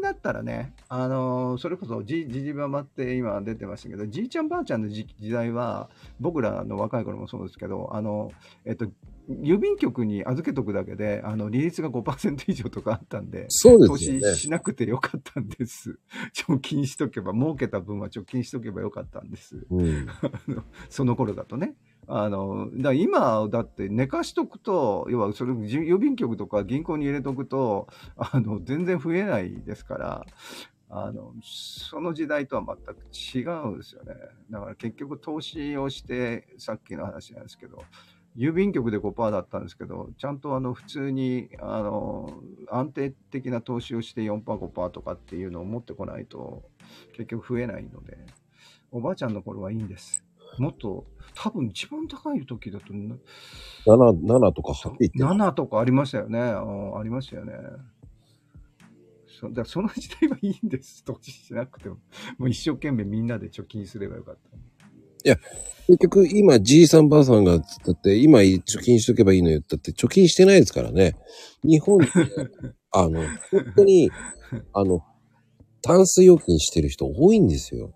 [0.00, 0.10] 人。
[0.10, 8.32] だったらね、あのーそれこそじじじばばって今出てましたけど、じいちゃんばあちゃんの時時代は、僕らの若い頃もそうですけど、あの、
[8.64, 8.86] えっと、
[9.28, 14.34] 郵便局に預けとくだけで、あの、利率が5%以上とかあったんで、そう投ですよね。
[14.34, 15.98] 資しなくてよかったんです。
[16.34, 19.66] 貯金しとけば、儲けた分は貯金しとけばよかったんです。
[19.70, 20.08] うん。
[20.22, 21.74] あのその頃だとね。
[22.12, 30.26] あの、だ今だって寝かしとくと、要はそれ郵便局とか銀行に入れとくと、あの、全然増えないですから、
[30.88, 33.06] あの、その時代とは全く
[33.38, 34.14] 違うんですよね。
[34.50, 37.84] だから結局投資をして、さっきの話なんですけど、
[38.36, 46.64] 郵便局で5%だったんですけど、ちゃんとあの普通にあの安定的な投資をして4%、5%とかっていうのを持ってこないと
[47.12, 48.18] 結局増えないので、
[48.90, 50.24] おばあちゃんの頃はいいんです。
[50.58, 53.16] もっと、多分一番高い時だとな
[53.86, 56.38] 7、7とか8って言って7とかありましたよね。
[56.38, 57.54] うんありましたよね。
[59.26, 61.02] そだその時代はいいんです。
[61.04, 61.96] 投資しなくても。
[62.38, 64.40] もう一生懸命みんなで貯金すればよかった。
[65.86, 69.60] 結局、今、じいさんばあさんが、だって、今、貯金しとけばいいのよ。
[69.60, 71.16] だって、貯金してないですからね。
[71.64, 71.98] 日本
[72.92, 73.20] あの、
[73.50, 74.10] 本当に、
[74.72, 75.00] あの、
[75.82, 77.92] タンス預金してる人多いんですよ。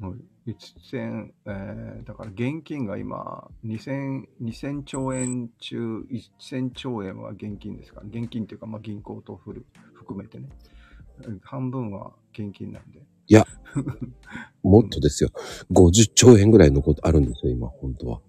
[0.00, 0.12] はい。
[0.54, 6.00] 1000、えー、だから現金が今、2000、2000兆円中、
[6.40, 8.00] 1000兆円は現金ですか？
[8.00, 10.48] ら、現金っていうか、まあ銀行とフル含めてね。
[11.26, 13.02] うん半分は現金なんで。
[14.62, 15.30] もっとですよ。
[15.72, 18.20] 50兆円ぐらいのことあるんですよ、今、本当は。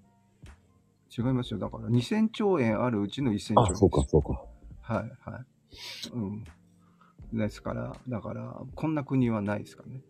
[1.15, 1.59] 違いますよ。
[1.59, 3.75] だから2000兆円あるうちの1000兆円あ。
[3.75, 4.43] そうか、そうか。
[4.81, 5.45] はい、はい。
[6.13, 6.43] うん。
[7.37, 10.01] ですから、だから、こんな国はないですからね。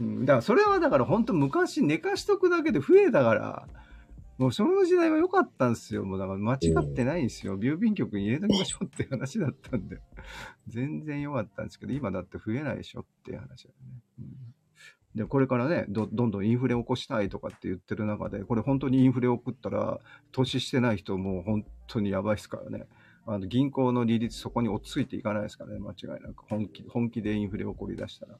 [0.00, 3.68] うん、だから、それはだから、本当昔寝かしとくだけで増えたから、
[4.38, 6.04] もうその時代は良かったんですよ。
[6.04, 7.58] もうだから間違ってないんですよ。
[7.58, 9.98] 郵便局に入れときましょうって話だったんで。
[10.68, 14.00] 全然良かったんですけど、今だって増えないでしょっていう話だよね。
[14.20, 14.56] うん
[15.16, 19.98] で、これからねど、どんどんインフレ起こしたいとかって言ってる中で、これ本当にインフレ起こったら、
[20.30, 22.86] 投資してない人もう本当にやばいですからね。
[23.24, 26.44] あの銀行の利率そこに落ち着いていかないですからね、間違いなく。
[26.48, 28.38] 本気本気でインフレ起こり出したら。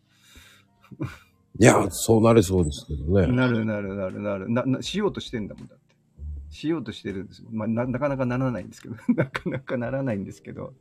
[1.59, 3.27] いや、そうなれそうですけどね。
[3.29, 4.83] なるなるなるなるなな。
[4.83, 5.85] しようとしてんだもんだって。
[6.51, 7.49] しようとしてるんですよ。
[7.51, 10.75] まあ、ななかなかならないんですけど、 なかなかならないんですけど。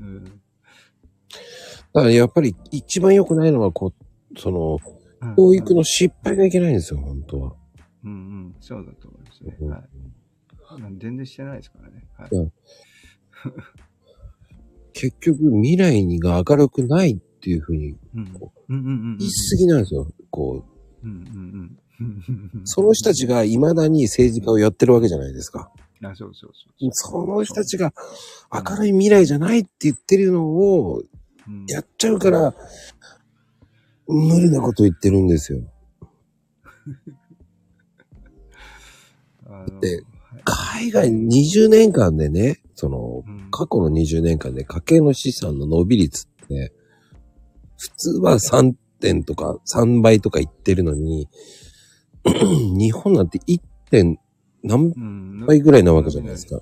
[0.00, 0.24] うん。
[0.24, 3.92] だからやっぱり一番良くないのは、こ
[4.34, 5.04] う、その、うん
[5.36, 7.54] 教育の失敗がいけないんですよ、本当は。
[8.04, 8.14] うんう
[8.48, 9.56] ん、そうだと思いますね。
[9.58, 9.84] うんはい。
[10.98, 12.06] 全然してないですからね。
[12.18, 12.52] はい
[14.94, 17.94] 結局、未来にが明るくないっていうふうに。
[18.14, 20.06] 言い過ぎなんですよ。
[20.30, 20.64] こ
[21.02, 22.62] うんうんうん。
[22.62, 25.70] う、その人たちが未だに政治家をやってるわけじゃないですか。
[26.02, 26.90] あ、そうそうそう。
[26.92, 27.92] その人たちが
[28.50, 31.02] 明るい未来じゃないって言ってるのを
[31.46, 32.54] うんやっちゃうから、
[34.08, 35.60] 無理なこと言ってるんですよ。
[39.82, 40.04] ではい
[40.46, 46.72] 海外20年間でね、その、うん過去の20年間で家計の資産の伸び率って、
[47.78, 51.28] 普通は3点とか3倍とか言ってるのに、
[52.24, 53.60] 日本なんて 1.
[53.90, 54.18] 点
[54.62, 56.60] 何うん倍ぐらいなわけじゃないですか。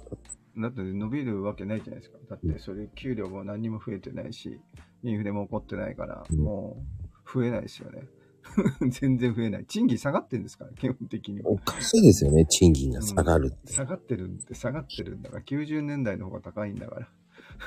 [0.58, 2.18] だって伸びるわけないじゃないですか。
[2.28, 4.60] だってそれ給料も何にも増えてないし、
[5.02, 8.02] インフレも起こってないから、うんもう増えないですよね。
[8.90, 9.66] 全然増えない。
[9.66, 11.50] 賃金下がってるんですから、基本的には。
[11.50, 13.72] おかしいですよね、賃金が下がるって。
[13.72, 17.08] 下がってるんで、下がってるんだから、90年代の方が高いんだから。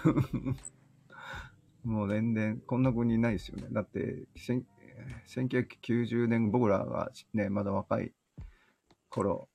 [1.86, 3.68] もう全然、こんな国ないですよね。
[3.72, 4.66] だって、せん
[5.28, 8.12] 1990年、僕らがね、まだ若い
[9.10, 9.50] 頃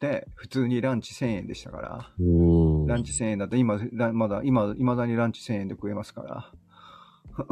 [0.00, 1.88] で、普通にランチ1000円でしたから。
[2.86, 6.52] ランチ1000円だと今、ラまだ、今、いまだにランチ1000円で食えますから。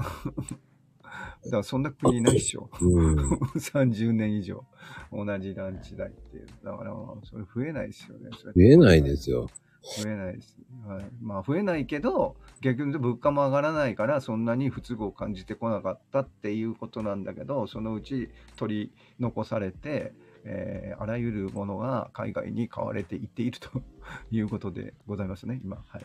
[1.45, 2.69] だからそんな国いないでしょ。
[2.81, 3.17] うん。
[3.57, 4.65] 30年以上。
[5.13, 6.47] 同じランチ代っていう。
[6.63, 6.95] だから、
[7.25, 8.31] それ増えないですよね。
[8.31, 9.49] 増えないですよ。
[9.83, 10.57] 増えないです。
[10.87, 11.05] はい。
[11.23, 20.13] まあ、増えないけど、逆に物価も上がらないから、そんなに不都合を感じてこなかったっていうことなんだけど、そのうち取り残されて、
[20.45, 23.83] えーあらゆるものが海外に買われていっていると
[24.31, 25.83] いうことでございますね、今。
[25.87, 26.05] はい。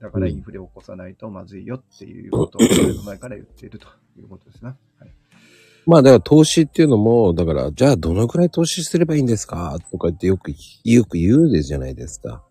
[0.00, 2.60] だからインフレを起こさないとまずいよっていうことを、
[3.04, 3.86] 前から言っていると
[4.18, 4.74] いうことですね。
[4.98, 5.10] はい。
[5.86, 10.52] まあだから投資っていうのも、だから、じゃあどのくらい投資すればいいんですかとか言ってよく、
[10.84, 12.42] よく言うじゃないですか。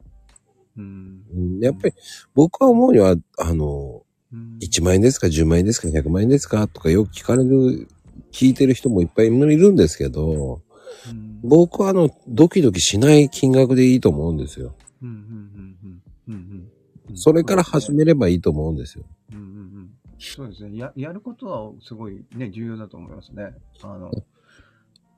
[0.78, 1.24] うん。
[1.34, 1.94] うんやっぱり
[2.34, 4.04] 僕は思うには、あの、
[4.34, 7.88] うん1万円ですか ?10 万円ですか ?100 万円ですかとかよく聞かれる、
[8.32, 10.62] 聞いてる人もいっぱいいるんですけど、
[11.10, 14.76] うん僕はあの、ドキドキしない金額でいいと思うんですよ。
[15.02, 16.68] うんうんうんうんうん
[17.10, 19.04] うんそれから始めればいいと思うんですよ。
[19.34, 19.90] うんうんうん
[20.20, 20.94] そうですねや。
[20.96, 23.54] やることはすごいね、重要だと思いますね。
[23.82, 24.12] あの、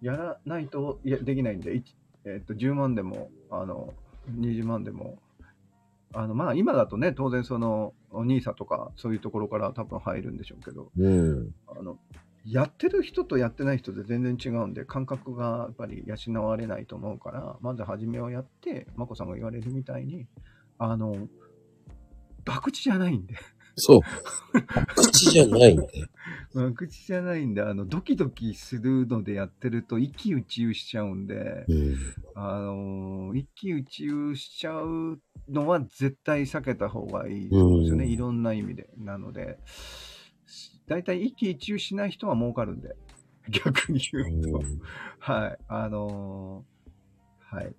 [0.01, 1.83] やらないとできないんで、
[2.25, 3.93] えっと、10万でも、あの、
[4.31, 5.19] 20万でも、
[6.13, 11.55] あの、まあ今だとね、当然その、NISA とかそういうところから多分入るんでしょうけど、うん。
[11.67, 11.97] あの、
[12.45, 20.27] やってる人とやってない人で全然違うんで、感覚がやっぱり養われないと思うから、まず初めをやって、まこさんが言われるみたいに、
[20.77, 21.27] あの、
[22.45, 23.35] 博打じゃないんで。
[23.75, 24.01] そう。
[24.95, 25.87] 口じゃないんで。
[26.53, 31.95] 博打じゃないんで、あの、ドキドキするのでやってると一喜一憂しちゃうんで、うん。
[32.35, 35.19] あのー一喜一憂しちゃう
[35.49, 38.05] のは絶対避けた方がいいと思うんですよね。
[38.05, 38.89] うんいろんな意味で。
[38.97, 39.57] なので、
[40.87, 42.95] 大体一喜一憂しない人は儲かるんで。
[43.49, 44.61] 逆に言うと。
[45.19, 45.57] はい。
[45.67, 47.75] あのーはい。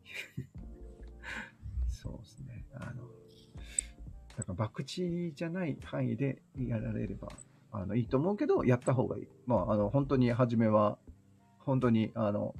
[4.36, 7.28] だから、博打じゃない範囲でやられれば、
[7.72, 9.28] あの、いいと思うけど、やった方がいい。
[9.46, 10.98] まあ、あの、本当に初めは、
[11.58, 12.54] 本当に、あの、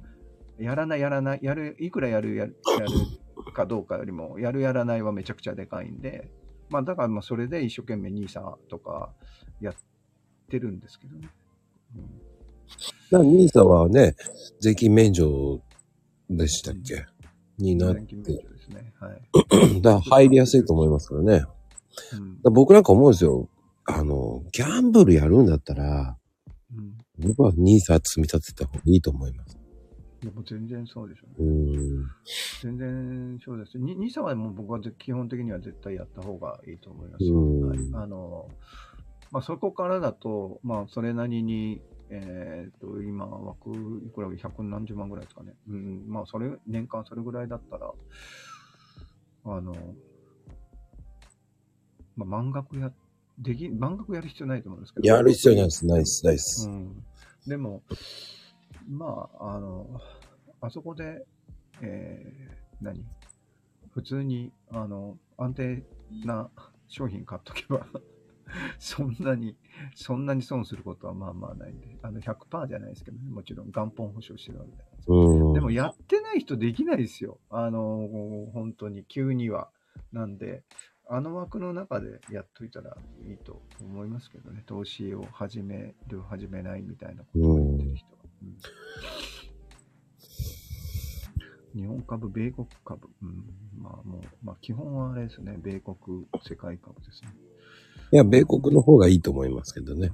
[0.57, 6.29] やらない、やらない、やる、いくらやる、やる、やるかどうかよりも、やる、やらないはめちゃくちゃでかいんで、
[6.69, 9.13] まあ、だから、まあ、それで一生懸命 NISA とか
[9.61, 9.75] やっ
[10.49, 11.29] てるんですけどね。
[11.95, 12.21] うん
[13.11, 14.15] だから、ニーサはね、
[14.59, 15.61] 税金免除
[16.31, 17.05] でしたっけ？
[17.59, 18.43] になっ年金免て。
[18.43, 18.93] 除ですね。
[18.99, 19.81] はい。
[19.81, 21.45] だから入りやすいと思いますからね。
[22.13, 23.49] うんら僕なんか思うんですよ。
[23.85, 26.17] あの、ギャンブルやるんだったら、
[26.75, 29.57] うん僕はニーサ積み立てた方がいいと思います。
[30.21, 31.77] いやもう全然そうでしょううね。
[31.77, 32.05] ん。
[32.61, 33.77] 全然そうです。
[33.77, 37.35] にニサはもう僕はぜ基本的には絶対やった方がいいと思いますよ。
[37.37, 38.49] うんはい、あの、
[39.31, 43.71] まあそこからだと、まあそれなりに、えっ、と、今枠
[44.05, 45.53] いくら百何十万ぐらいですかね。
[45.69, 47.91] うん、まあそれ、年間それぐらいだったら、
[49.45, 49.73] あの、
[52.15, 52.91] まあ満額や、
[53.39, 55.07] でき、満額やる必要ないと思うんですけど。
[55.07, 55.85] やる必要ないです。
[55.85, 56.25] ないです。
[56.25, 56.69] ないです。
[56.69, 57.03] うん、
[57.47, 57.83] でも、
[58.87, 60.01] まあ、あの、
[60.61, 61.25] あそこで、
[61.81, 63.05] えー何？
[63.91, 65.83] 普通に、あの、安定
[66.25, 66.49] な
[66.87, 67.87] 商品買っとけば、
[68.77, 69.55] そんなに、
[69.95, 75.07] そんなに損することはまあまあないんで、あの、100%じゃないですけどね、もちろん元本保証してるわけじゃないです。
[75.53, 77.39] でもやってない人できないですよ。
[77.49, 79.69] あの、本当に、急には。
[80.11, 80.63] なんで、
[81.07, 84.63] あの枠の中でやっといたらいいと思いますけどね。
[84.65, 88.17] 投資を始める、始めないみたいなことを言ってる人は。
[88.41, 88.57] うん
[91.75, 93.09] 日本株、米国株。
[93.21, 93.43] うん、
[93.77, 95.57] まあもう、まあ基本はあれですね。
[95.57, 97.33] 米国、世界株ですね。
[98.13, 100.11] いや、米国の方がいいと思いますけどね。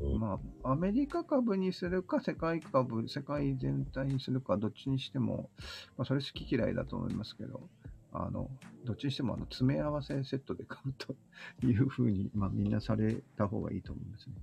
[0.00, 5.50] うんまあ、アメリカ株にするか、世界株、世界全体にするか、どっちにしても、
[5.96, 7.68] まあ、それ好き嫌いだと思いますけど、
[8.14, 8.48] あの、
[8.84, 11.16] どっちにしても、あの、詰め合わせセットで買うと
[11.66, 14.34] いうふうに、まあ、みんなされた方がいいと思うんですね。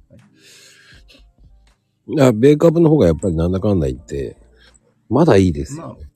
[2.17, 4.37] はい、あ米株の方がやっぱりなんだかんだ言って、
[5.09, 6.11] まだいいですよ、ね。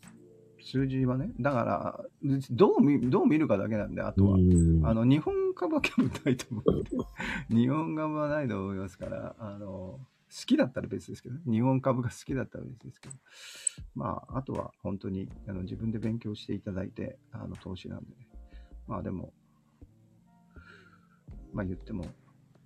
[0.59, 4.35] 数字はね、だから、どう見、どう見るかだけなんで、あとは。
[4.35, 9.99] うんあの、日本株は興味ないと思う日本株はないと思いますから、あの、
[10.37, 13.15] 好きだったら別ですけどね、日本株が好きだったら別ですけど、
[13.95, 18.27] まあ、あとは本当にあの自分で勉強していただいて、あの、投資なんでね。
[18.85, 19.31] まあでも、
[21.53, 22.05] まあ言っても、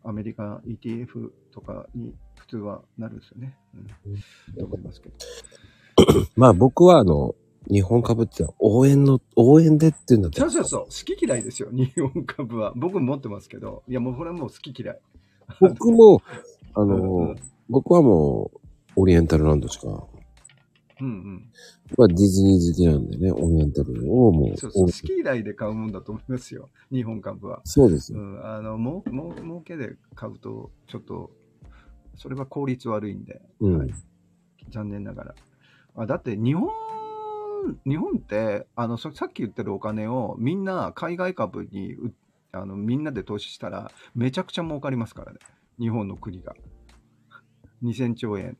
[0.03, 3.55] アメリカ ETF とかに普通はなるんですよね。
[3.75, 4.55] うん。
[4.57, 5.15] と思いますけど。
[6.35, 7.35] まあ僕はあの、
[7.69, 12.73] 日本株って応援の、応援でっていうんだったらそうそうそう、好き嫌いですよ、日本株は。
[12.75, 14.99] 僕も持ってますけど、いやもうこれはもう好き嫌い。
[15.59, 16.23] 僕も、
[16.73, 17.35] あうんのうん、
[17.69, 18.51] 僕はも
[18.95, 19.87] う、オリエンタルランドしか
[21.01, 21.49] うん
[21.97, 24.53] まあディズニー好きなんでね、オリエンタルをもうん。
[24.53, 24.57] う。
[24.57, 24.91] そうそう。
[24.91, 26.69] スキー台で買うもんだと思いますよ。
[26.91, 27.61] 日本株は。
[27.63, 28.19] そうですよ。
[28.19, 28.45] うん。
[28.45, 31.31] あの、もう、もう、儲けで買うと、ちょっと、
[32.17, 33.41] それは効率悪いんで。
[33.61, 33.89] うんはい。
[34.71, 35.35] 残念ながら。
[35.95, 36.69] あだって日本、
[37.85, 42.13] 日本って、あの、そさっき言ってるお金をみんな海外株にう
[42.51, 45.39] あのみんなで投資したらめちゃくちゃ儲かりますからね。
[45.79, 46.55] 日本の国が。
[47.83, 48.57] 2000兆円。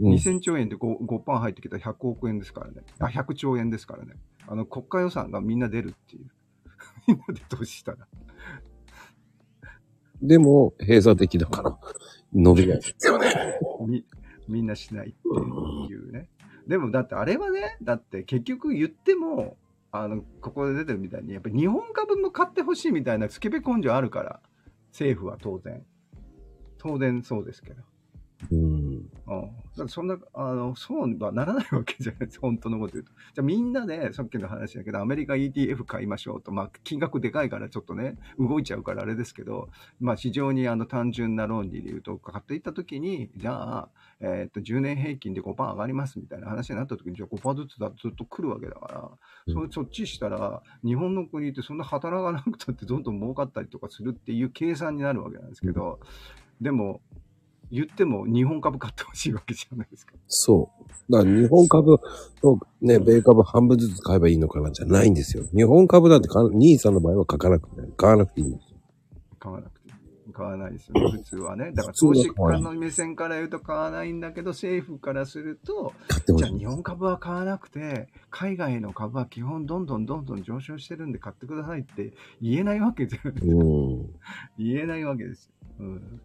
[0.00, 0.12] うん。
[0.14, 2.82] 2000兆円で 5%, 5入ってきたら100億円ですからね。
[2.98, 4.14] あ、100兆円ですからね。
[4.46, 6.30] あの、国家予算がみんな出るっていう。
[7.06, 8.08] みんなで投資したら。
[10.20, 11.78] でも、閉鎖的だから、
[12.32, 13.58] 伸びないですよね。
[13.86, 14.04] み、
[14.48, 16.28] みんなしないっていうね。
[16.66, 19.56] でもだってあれはね、だって結局言っても、
[19.90, 24.40] あの、ここで出てるみたいに、やっぱり日本株も買ってほしいみたいなスケベ根性あるから、
[24.98, 25.86] 政府は当然。
[26.76, 27.82] 当然そうですけど。
[28.50, 29.10] うん。
[29.76, 29.88] うん。
[29.88, 32.40] そんな、あの、そうはならないわけじゃないです。
[32.40, 33.12] 本当のこと言うと。
[33.34, 36.52] じゃあみんなで、さっきの話だけど、アメリカ ETF 買いましょうと。
[36.52, 39.68] まあ、金額でかいからちょっとね、動いちゃうからあれですけど、
[40.00, 43.88] まあ、非常にあの単純な論理で言うと、買っていったときに、じゃあ、
[44.20, 49.10] えっと、10年平均で5%上がりますみたいな話になったときに、じゃあ5%ずつだとずっと来るわけだから、
[49.52, 56.00] そそっちしたら、日本の国ってそんな働かなくたってどんどん儲かったりとかするっていう計算になるわけなんですけど、
[56.60, 57.00] でも、
[57.70, 60.12] 言っても日本株買ってほしいわけじゃないですか。
[60.26, 61.12] そう。
[61.12, 61.98] だから日本株
[62.40, 65.44] とね、米株半分ずつ買えばいいのかなじゃないんですよ。
[65.54, 68.78] 日本株なんてか、兄さんの場合は書かなくて、買わなくていいんですよ。
[69.38, 69.78] 買わなくて。
[70.38, 71.72] 買わないですよね、普通はね。
[71.72, 75.92] だから投資家の目線から言うと買わないんだけど、政府からすると。
[76.36, 83.42] じゃあ日本株は買わなくて、海外の株は基本どんどんどんどん上昇してるんで買ってくださいって言えないわけじゃない。
[83.42, 84.14] うん。
[84.58, 85.52] 言えないわけですよ。
[85.80, 86.20] うん。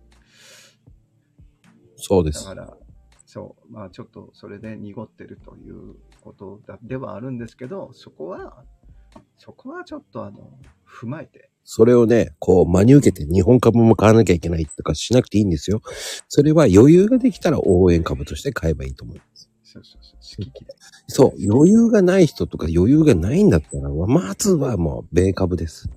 [2.06, 2.44] そうです。
[2.44, 2.78] だから、
[3.26, 8.64] そう、まあちょっとそれで濁ってるということだではあるんですけど、そこは、
[9.38, 10.52] そこはちょっとあの、
[10.86, 15.82] 踏まえて、それをね、こう真に受けて日本株も買わなきゃいけないとかしなくていいんですよ。
[16.28, 19.18] それは余裕ができたら応援株として買えばいいと思う。
[19.64, 20.76] そうそうそう、好き嫌い。
[21.08, 25.90] そう、余裕がない人とか余裕がないんだったら、まずはもう米株です。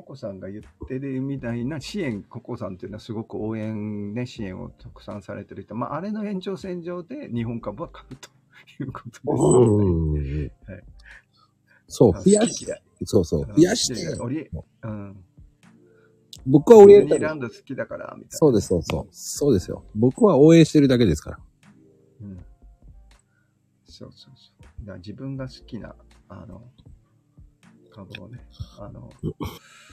[0.00, 8.30] ココさんが言ってるみたいな支援、ココさんっていうのはすごく応援ね、支援をたくさんされてる人、まあ、あれの延長線上で日本株は買うと
[8.82, 10.84] いうことです、うんはい
[11.86, 15.24] そう、あ増やし好き嫌いそうそう、増やして、うん。
[16.46, 18.38] 僕はオリエンタルランド好きだから、みたいな。
[18.38, 19.08] そうです、そうそう。
[19.10, 19.84] そうですよ。
[19.94, 21.38] 僕は応援してるだけですから。
[22.22, 22.44] うん。
[23.84, 24.96] そうそうそう。
[24.98, 25.94] 自分が好きな、
[26.28, 26.62] あの、
[27.90, 28.38] 株をね、
[28.78, 29.10] あの、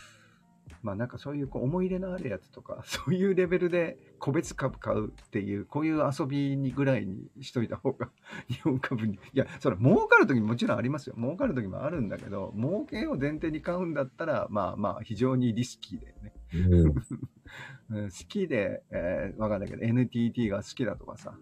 [0.81, 8.09] まあなんかそういうこう思い入れのあるやつとか、 そういうレベルで個別株買うっていう、こういう遊びにぐらいにしといた方が、
[8.49, 9.15] 日本株に。
[9.15, 11.15] いや、それ儲かるときももちろんありますよ。
[11.17, 16.33] 儲かるときもあるんだけど、儲けを前提に買うんだったら、まあまあ非常にリスキーでね。
[16.53, 16.93] うん。
[17.89, 21.37] うん好きで、えーわかんないけど、NTT が好きだとかさ、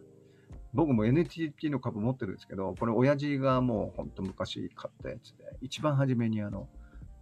[0.76, 6.68] 僕も NTT の株持ってるんですけど、これ親父がもうほんと昔買ったやつで、一番初めにあの、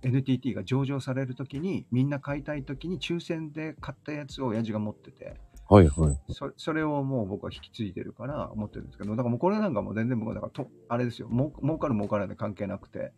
[0.04, 5.36] NTT が上場されるときに、みんな買いたいときに抽選で買ったやつを親父が持ってて、
[5.70, 6.20] はいはい。
[6.30, 13.14] そそれをもう僕は引き継いでるから持ってるんですけど、だからもうこれなんかもう全然僕はだからと、あれですよ、もう儲かる儲からない関係なくて、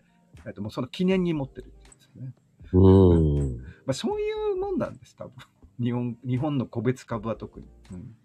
[0.45, 2.33] えっともうその記念に持ってるってですね。
[2.73, 3.57] うん。
[3.57, 5.33] まあ、そういうもんなんです、多分。
[5.79, 7.67] 日本、日本の個別株は特に。
[7.91, 8.15] うん。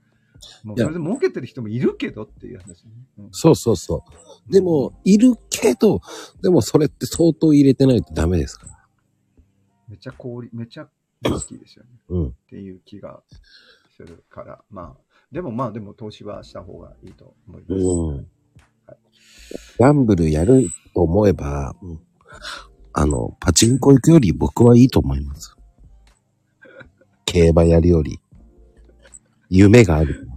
[0.64, 2.92] もうそれで儲けてる人もいるけどっていう話ね。
[3.18, 4.04] うんそうそうそ
[4.48, 4.52] う。
[4.52, 6.00] でも、いるけど、
[6.42, 8.86] でもそれって相当入れてないとダメですから。
[9.88, 10.88] めちゃ氷、めちゃ
[11.22, 11.90] リスキーですよね。
[12.08, 12.28] うん。
[12.28, 13.22] っていう気が
[13.96, 14.60] するから。
[14.70, 14.96] まあ、
[15.32, 17.72] でもまあ、でも投資はした方がいいと思います。
[17.74, 18.26] うんはい。
[19.78, 22.00] ギャンブルやると思えば、うん
[22.92, 25.56] あの、パチンコ行くより僕はいいと思います。
[27.24, 28.20] 競馬やるより、
[29.48, 30.28] 夢がある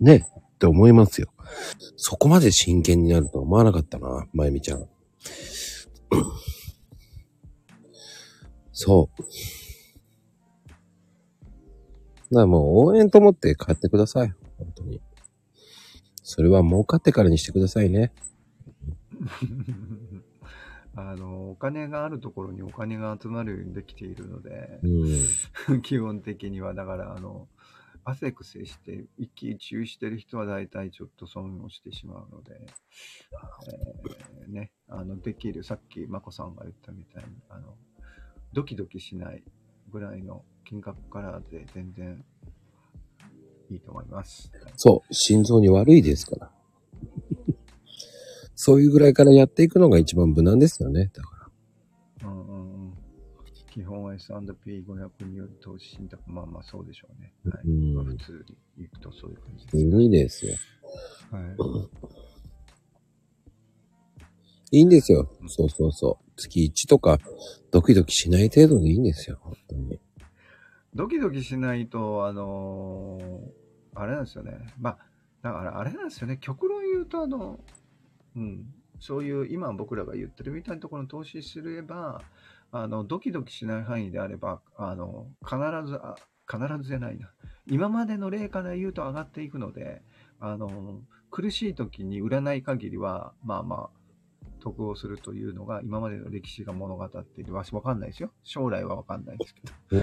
[0.00, 1.28] ねって思いますよ。
[1.96, 4.88] そこまで真剣になるとは思わなかったな、まゆみちゃん。
[8.72, 9.22] そう。
[12.30, 14.32] だからもう応援と思って買ってください。
[14.56, 15.00] 本当に。
[16.22, 18.12] それは儲かってからにしてくださいね。
[20.94, 25.82] あの、お金があるところにお金が集まるようにできているので、うん。
[25.82, 27.48] 基本的には、だから、あの、
[28.04, 32.60] 汗癖して、一喜一憂してる人は大体ちょっと損をしてしまうので、
[34.42, 37.74] えーね、あの、できる、さっき、まこさんが言ったみたいに、あの、
[38.52, 39.42] ドキドキしない
[39.90, 42.24] ぐらいの金額からで全然
[43.70, 44.50] いいと思います。
[44.76, 46.52] そう、心臓に悪いですから。
[48.56, 51.10] そういうぐらいからやっていくのが一番無難ですよね。
[51.12, 51.39] だから。
[53.80, 57.32] 基本は S&P500 による投資信託、まあまあそうでしょうね。
[57.50, 57.62] はい。
[57.66, 58.44] うんまあ普通
[58.76, 59.78] に行くとそういう感じです。
[59.78, 60.54] いいですよ。
[61.30, 61.40] は
[64.70, 64.72] い。
[64.72, 65.26] いいんですよ。
[65.48, 66.26] そうそうそう。
[66.36, 67.18] 月1とか、
[67.70, 69.38] ドキドキしない程度でいいんですよ。
[69.40, 69.98] 本当に。
[70.94, 73.60] ドキドキしないと、あのー
[73.94, 74.52] あれなんですよね。
[74.78, 74.98] まあ、
[75.42, 76.38] だからあれなんですよね。
[76.40, 77.58] 極論言うと、あの、
[78.36, 78.66] うん、
[79.00, 82.22] そういう今僕らが言ってるみたいなところに投資すれば、
[82.72, 85.56] あの、ドキドキしない範囲であれば、あの、必
[85.86, 86.16] ず、あ
[86.50, 87.30] 必ずじゃないな。
[87.66, 90.02] 今までの例から言うと上がっていくので、
[90.40, 94.00] あの、苦しい時に売らない限りは、まあまあ、
[94.60, 98.30] 得をするというのが今までの歴史が物語っているわわかんないですよ。
[98.44, 100.02] 将来はわかんないですけど。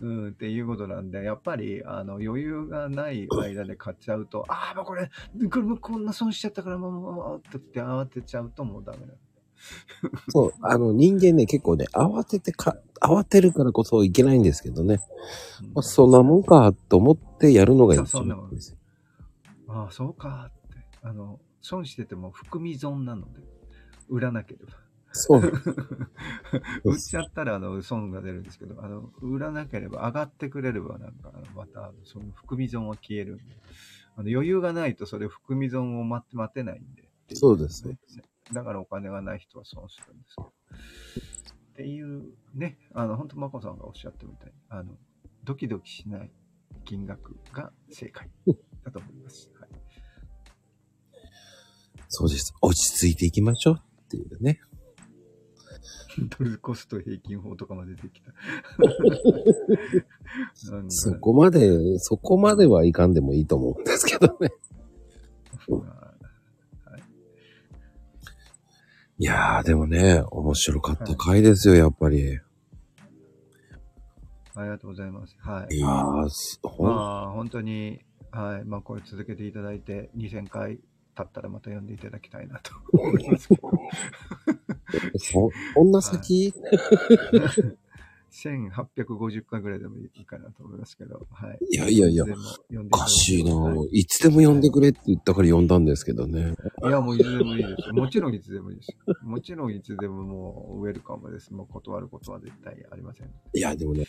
[0.00, 5.10] うん、っていうことなんで、やっぱり、あの、余裕がない間で買っちゃうと、ああ、もうこれ、
[5.50, 9.16] これもうこんな損しちゃったから、もう、もう、って慌てちゃうともうダメなんで。
[10.28, 15.00] そう、あの人間ね、結構ね、慌ててか、慌てるからこそいけないんですけどね。
[15.62, 18.78] うんまあ、そんなもんかと思ってやるのが一そうそんなもん番ですよ。
[19.68, 20.84] ああ、そうかって。
[21.02, 23.40] あの、損してても含み損なので、
[24.08, 24.72] 売らなければ。
[25.12, 25.40] そう。
[26.84, 33.44] 売っちゃったらあの損が出るんですけど、あの売らなければ上がってくれればなんかあのまたその含み損は消えるんで、
[34.16, 37.98] あの余裕がないとそれ含み損を待って待てないんでそうですね
[38.52, 40.48] だからお金がない人は損するんですけど。
[40.48, 44.96] っていうね、あの本当、まこさんがおっしゃったみたいに、あの
[45.44, 46.30] ドキドキしない
[46.84, 48.30] 金額が正解
[48.84, 49.50] だと思います。
[49.60, 49.70] はい
[52.08, 52.54] そうです。
[52.62, 54.60] 落ち着いていきましょうっていうね。
[56.38, 58.32] ドルコスト平均法とかまで出てきた。
[60.88, 64.50] そこまで、そこまではいかんでもいいと思うんですけどね。
[69.18, 72.38] いやー、でもね、面白かった回ですよ、やっぱり。
[74.54, 75.34] ありがとうございます。
[75.40, 75.74] はい。
[75.74, 76.92] いやー、すほん、ま
[77.28, 78.64] あ、本当に、はい。
[78.64, 80.80] まあ、これ続けていただいて、2000回
[81.14, 83.70] 経ったらまた読んでいただきたいなと思いますけど。
[85.18, 86.52] そ、こんな先、
[88.36, 91.58] 1850回ぐらいでもいいかなと思いますけど、はい。
[91.70, 92.24] いやいやいや
[92.92, 96.54] おかしいな、はいい、つでも呼んでくれって言ったから呼んだんですけどね。
[96.84, 97.92] いや、もういつでもいいです。
[97.92, 98.92] もちろんいつでもいいです。
[99.22, 101.52] もちろんいつでももうウェルカムです。
[101.54, 103.30] もう断ることは絶対ありません。
[103.54, 104.06] いや、でもね、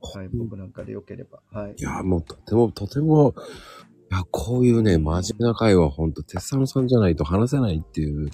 [0.00, 0.28] はい。
[0.32, 1.40] 僕なんかでよければ。
[1.52, 1.74] はい。
[1.76, 3.34] いや、もうとても、とても、
[4.10, 8.30] いや、こういうね、真面目な会はほんと、鉄佐野さんじゃないと話せないっていう。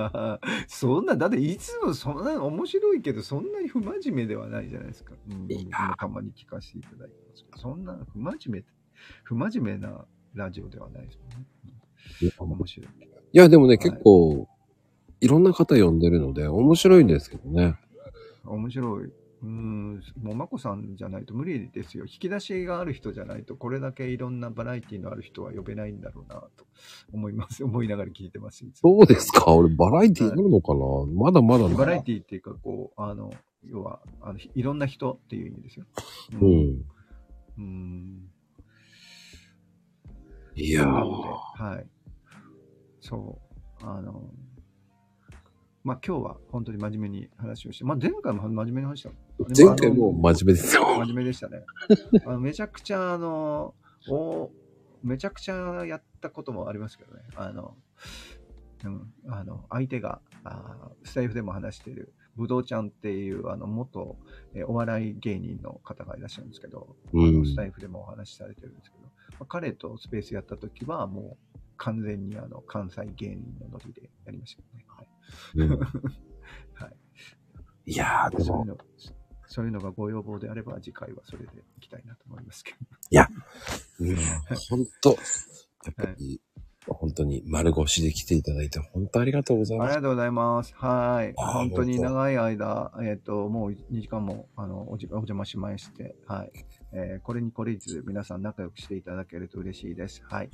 [0.68, 5.12] そんな、だっていつもそんな面白いけど、そんなに不真面目ではないじゃないですか。
[5.28, 5.48] うん、
[5.98, 8.64] たまに聞かせていただいてますけど、そんな不真面目、
[9.24, 11.46] 不真面目なラジオではないですもんね。
[12.22, 12.86] いや面白い。
[13.34, 14.48] いや、でもね、はい結構、
[15.20, 17.76] いろんな方呼んでるので、面白いんですけどね。
[18.44, 19.12] 面白い。
[19.42, 22.04] うーん、もうまこさんじゃないと無理ですよ。
[22.06, 26.64] 引き出しがある人じゃないと、これだけいろんなバラエティのある人は呼べないんだろうなと
[27.12, 27.62] 思います。
[27.64, 28.64] 思いながら聞いてます。
[28.74, 30.80] そうですか俺、バラエティーあるのかな、
[31.12, 33.32] まだまだなバラエティっていうか、こう、あの、
[33.64, 35.86] 要は、あのいろんな人っていう意味ですよ。
[36.32, 36.36] う。
[36.36, 36.40] ん。
[36.40, 38.28] うーん。
[40.54, 41.86] いやーはい。
[43.00, 43.38] そ
[43.80, 43.86] う。
[43.86, 44.30] あの、
[45.84, 49.10] まあ今日は本当に真面目に話をして、まあ前回も真面目に話した。
[49.56, 50.84] 前回も真面目ですよ。
[51.00, 51.64] 真面目でしたね。
[52.26, 53.74] あのめちゃくちゃ、あの、
[54.08, 54.50] お
[55.02, 57.22] めちゃくちゃやったこともありますけどね。
[57.34, 57.76] あの、
[58.84, 64.16] うん、あの相手があスタイフでも話しているぶどうちゃんっていうあの元
[64.54, 69.10] えお笑い芸人の方がいらっしゃるんですけど、うんスタイフでもお話しされてるんですけど、ま
[69.40, 74.84] あ彼とスペースやった時はもう完全にあの関西芸人のノリでやりましたよね。
[74.88, 75.08] はい
[75.56, 75.78] うん
[76.74, 76.96] はい
[77.84, 78.78] いやー、でも、そういうの
[79.52, 82.78] そういうのがご要望であれば次回はそれでいきたいなと思いますけど。
[84.00, 84.16] うん
[84.70, 85.16] 本当や
[85.90, 86.40] っぱり、
[86.86, 89.86] 本当に丸腰で来ていただいて、本当ありがとうございます。
[89.88, 90.74] ありがとうございます。
[90.74, 91.34] はい。
[91.36, 96.52] 本当に長い間、えっ、と、もう2時間も、あの、おじお邪魔しまして、はい。
[96.94, 100.22] えーこれにこれいつ皆さん仲良くしていただけると嬉しいです。
[100.24, 100.50] はい。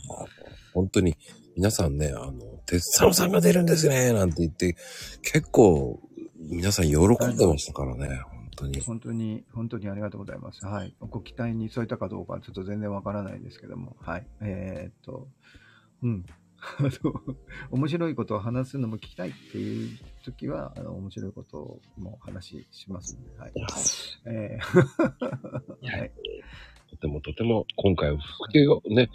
[0.74, 1.16] 本当に、
[1.56, 2.32] 皆さんね、あの、
[2.66, 4.76] 鉄佐野さんが出るんですね、なんて言って、
[5.22, 6.00] 結構、
[6.38, 8.80] 皆さん喜んでましたからね、本当に。
[8.80, 10.64] 本当に、本当にありがとうございます。
[10.64, 10.94] はい。
[11.01, 14.26] ご期待に添えたかどうか、ちょっと全然わからないですけども、はい。
[14.40, 15.28] えーっと、
[16.02, 16.26] うん。
[16.59, 17.36] あの、
[17.70, 23.52] 面白いことを話すのも聞きたいっていう時は、あの、面白いことも話しますんで、はい。
[24.26, 24.60] えー
[25.86, 26.12] はい。
[26.90, 29.10] とてもとても、今回は副業、ね。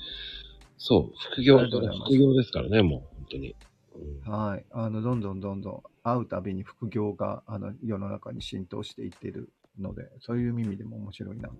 [0.77, 3.55] そう、副業副業ですからね、もう、本当に。
[3.95, 4.65] うんはい。
[4.71, 11.55] あの、どんどんどんどん会うたびに副業が、あの、世の中に浸透していっているので、そういう意味でも面白いなと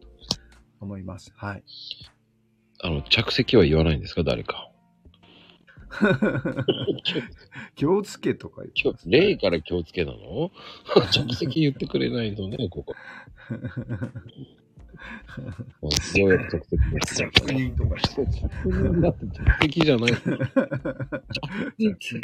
[0.79, 1.33] 思います。
[1.35, 1.63] はい。
[2.81, 4.69] あの、着席は言わないんですか、誰か。
[7.75, 10.51] 気をつけとか言ってね例から気をつけなの？
[11.11, 12.95] 着席言ってくれないとね、ここ。
[16.19, 17.15] ようやく着席です。
[17.15, 20.11] 着任とか言って着任だって着席じゃない。
[20.11, 20.21] 着
[21.99, 22.21] 席。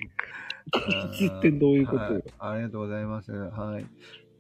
[0.72, 2.24] 着席ってどういうことはい。
[2.40, 3.32] ありがとうございます。
[3.32, 3.86] はい。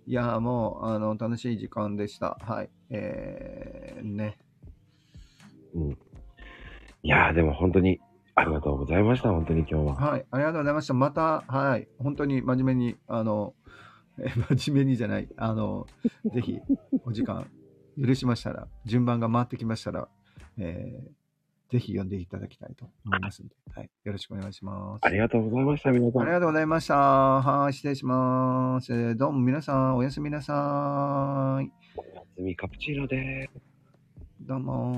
[0.07, 2.37] いや、もう、あの、楽しい時間でした。
[2.41, 2.69] はい。
[2.89, 4.37] えー、ね。
[5.73, 5.91] うん。
[5.91, 5.97] い
[7.03, 7.99] やー、でも本当に
[8.35, 9.95] ありがとうございました、本当に今日は。
[9.95, 10.25] はい。
[10.31, 10.93] ありがとうございました。
[10.93, 11.87] また、はい。
[11.97, 13.53] 本当に真面目に、あの、
[14.21, 15.87] え真面目にじゃない、あの、
[16.33, 16.59] ぜひ、
[17.05, 17.47] お時間、
[18.05, 20.07] 許しましたら、順番が回ってきましたら、
[20.57, 23.89] えー、ぜひ読んでいただきたいと思いますので、はい。
[24.03, 25.05] よろしくお願いします。
[25.05, 26.21] ありがとうございました、皆さん。
[26.21, 26.95] ありがとうございました。
[26.95, 29.15] はい、失礼します。
[29.15, 31.71] どうも皆さん、おやすみなさい。
[31.95, 33.69] おやすみカプチーノでーす。
[34.41, 34.87] どうも。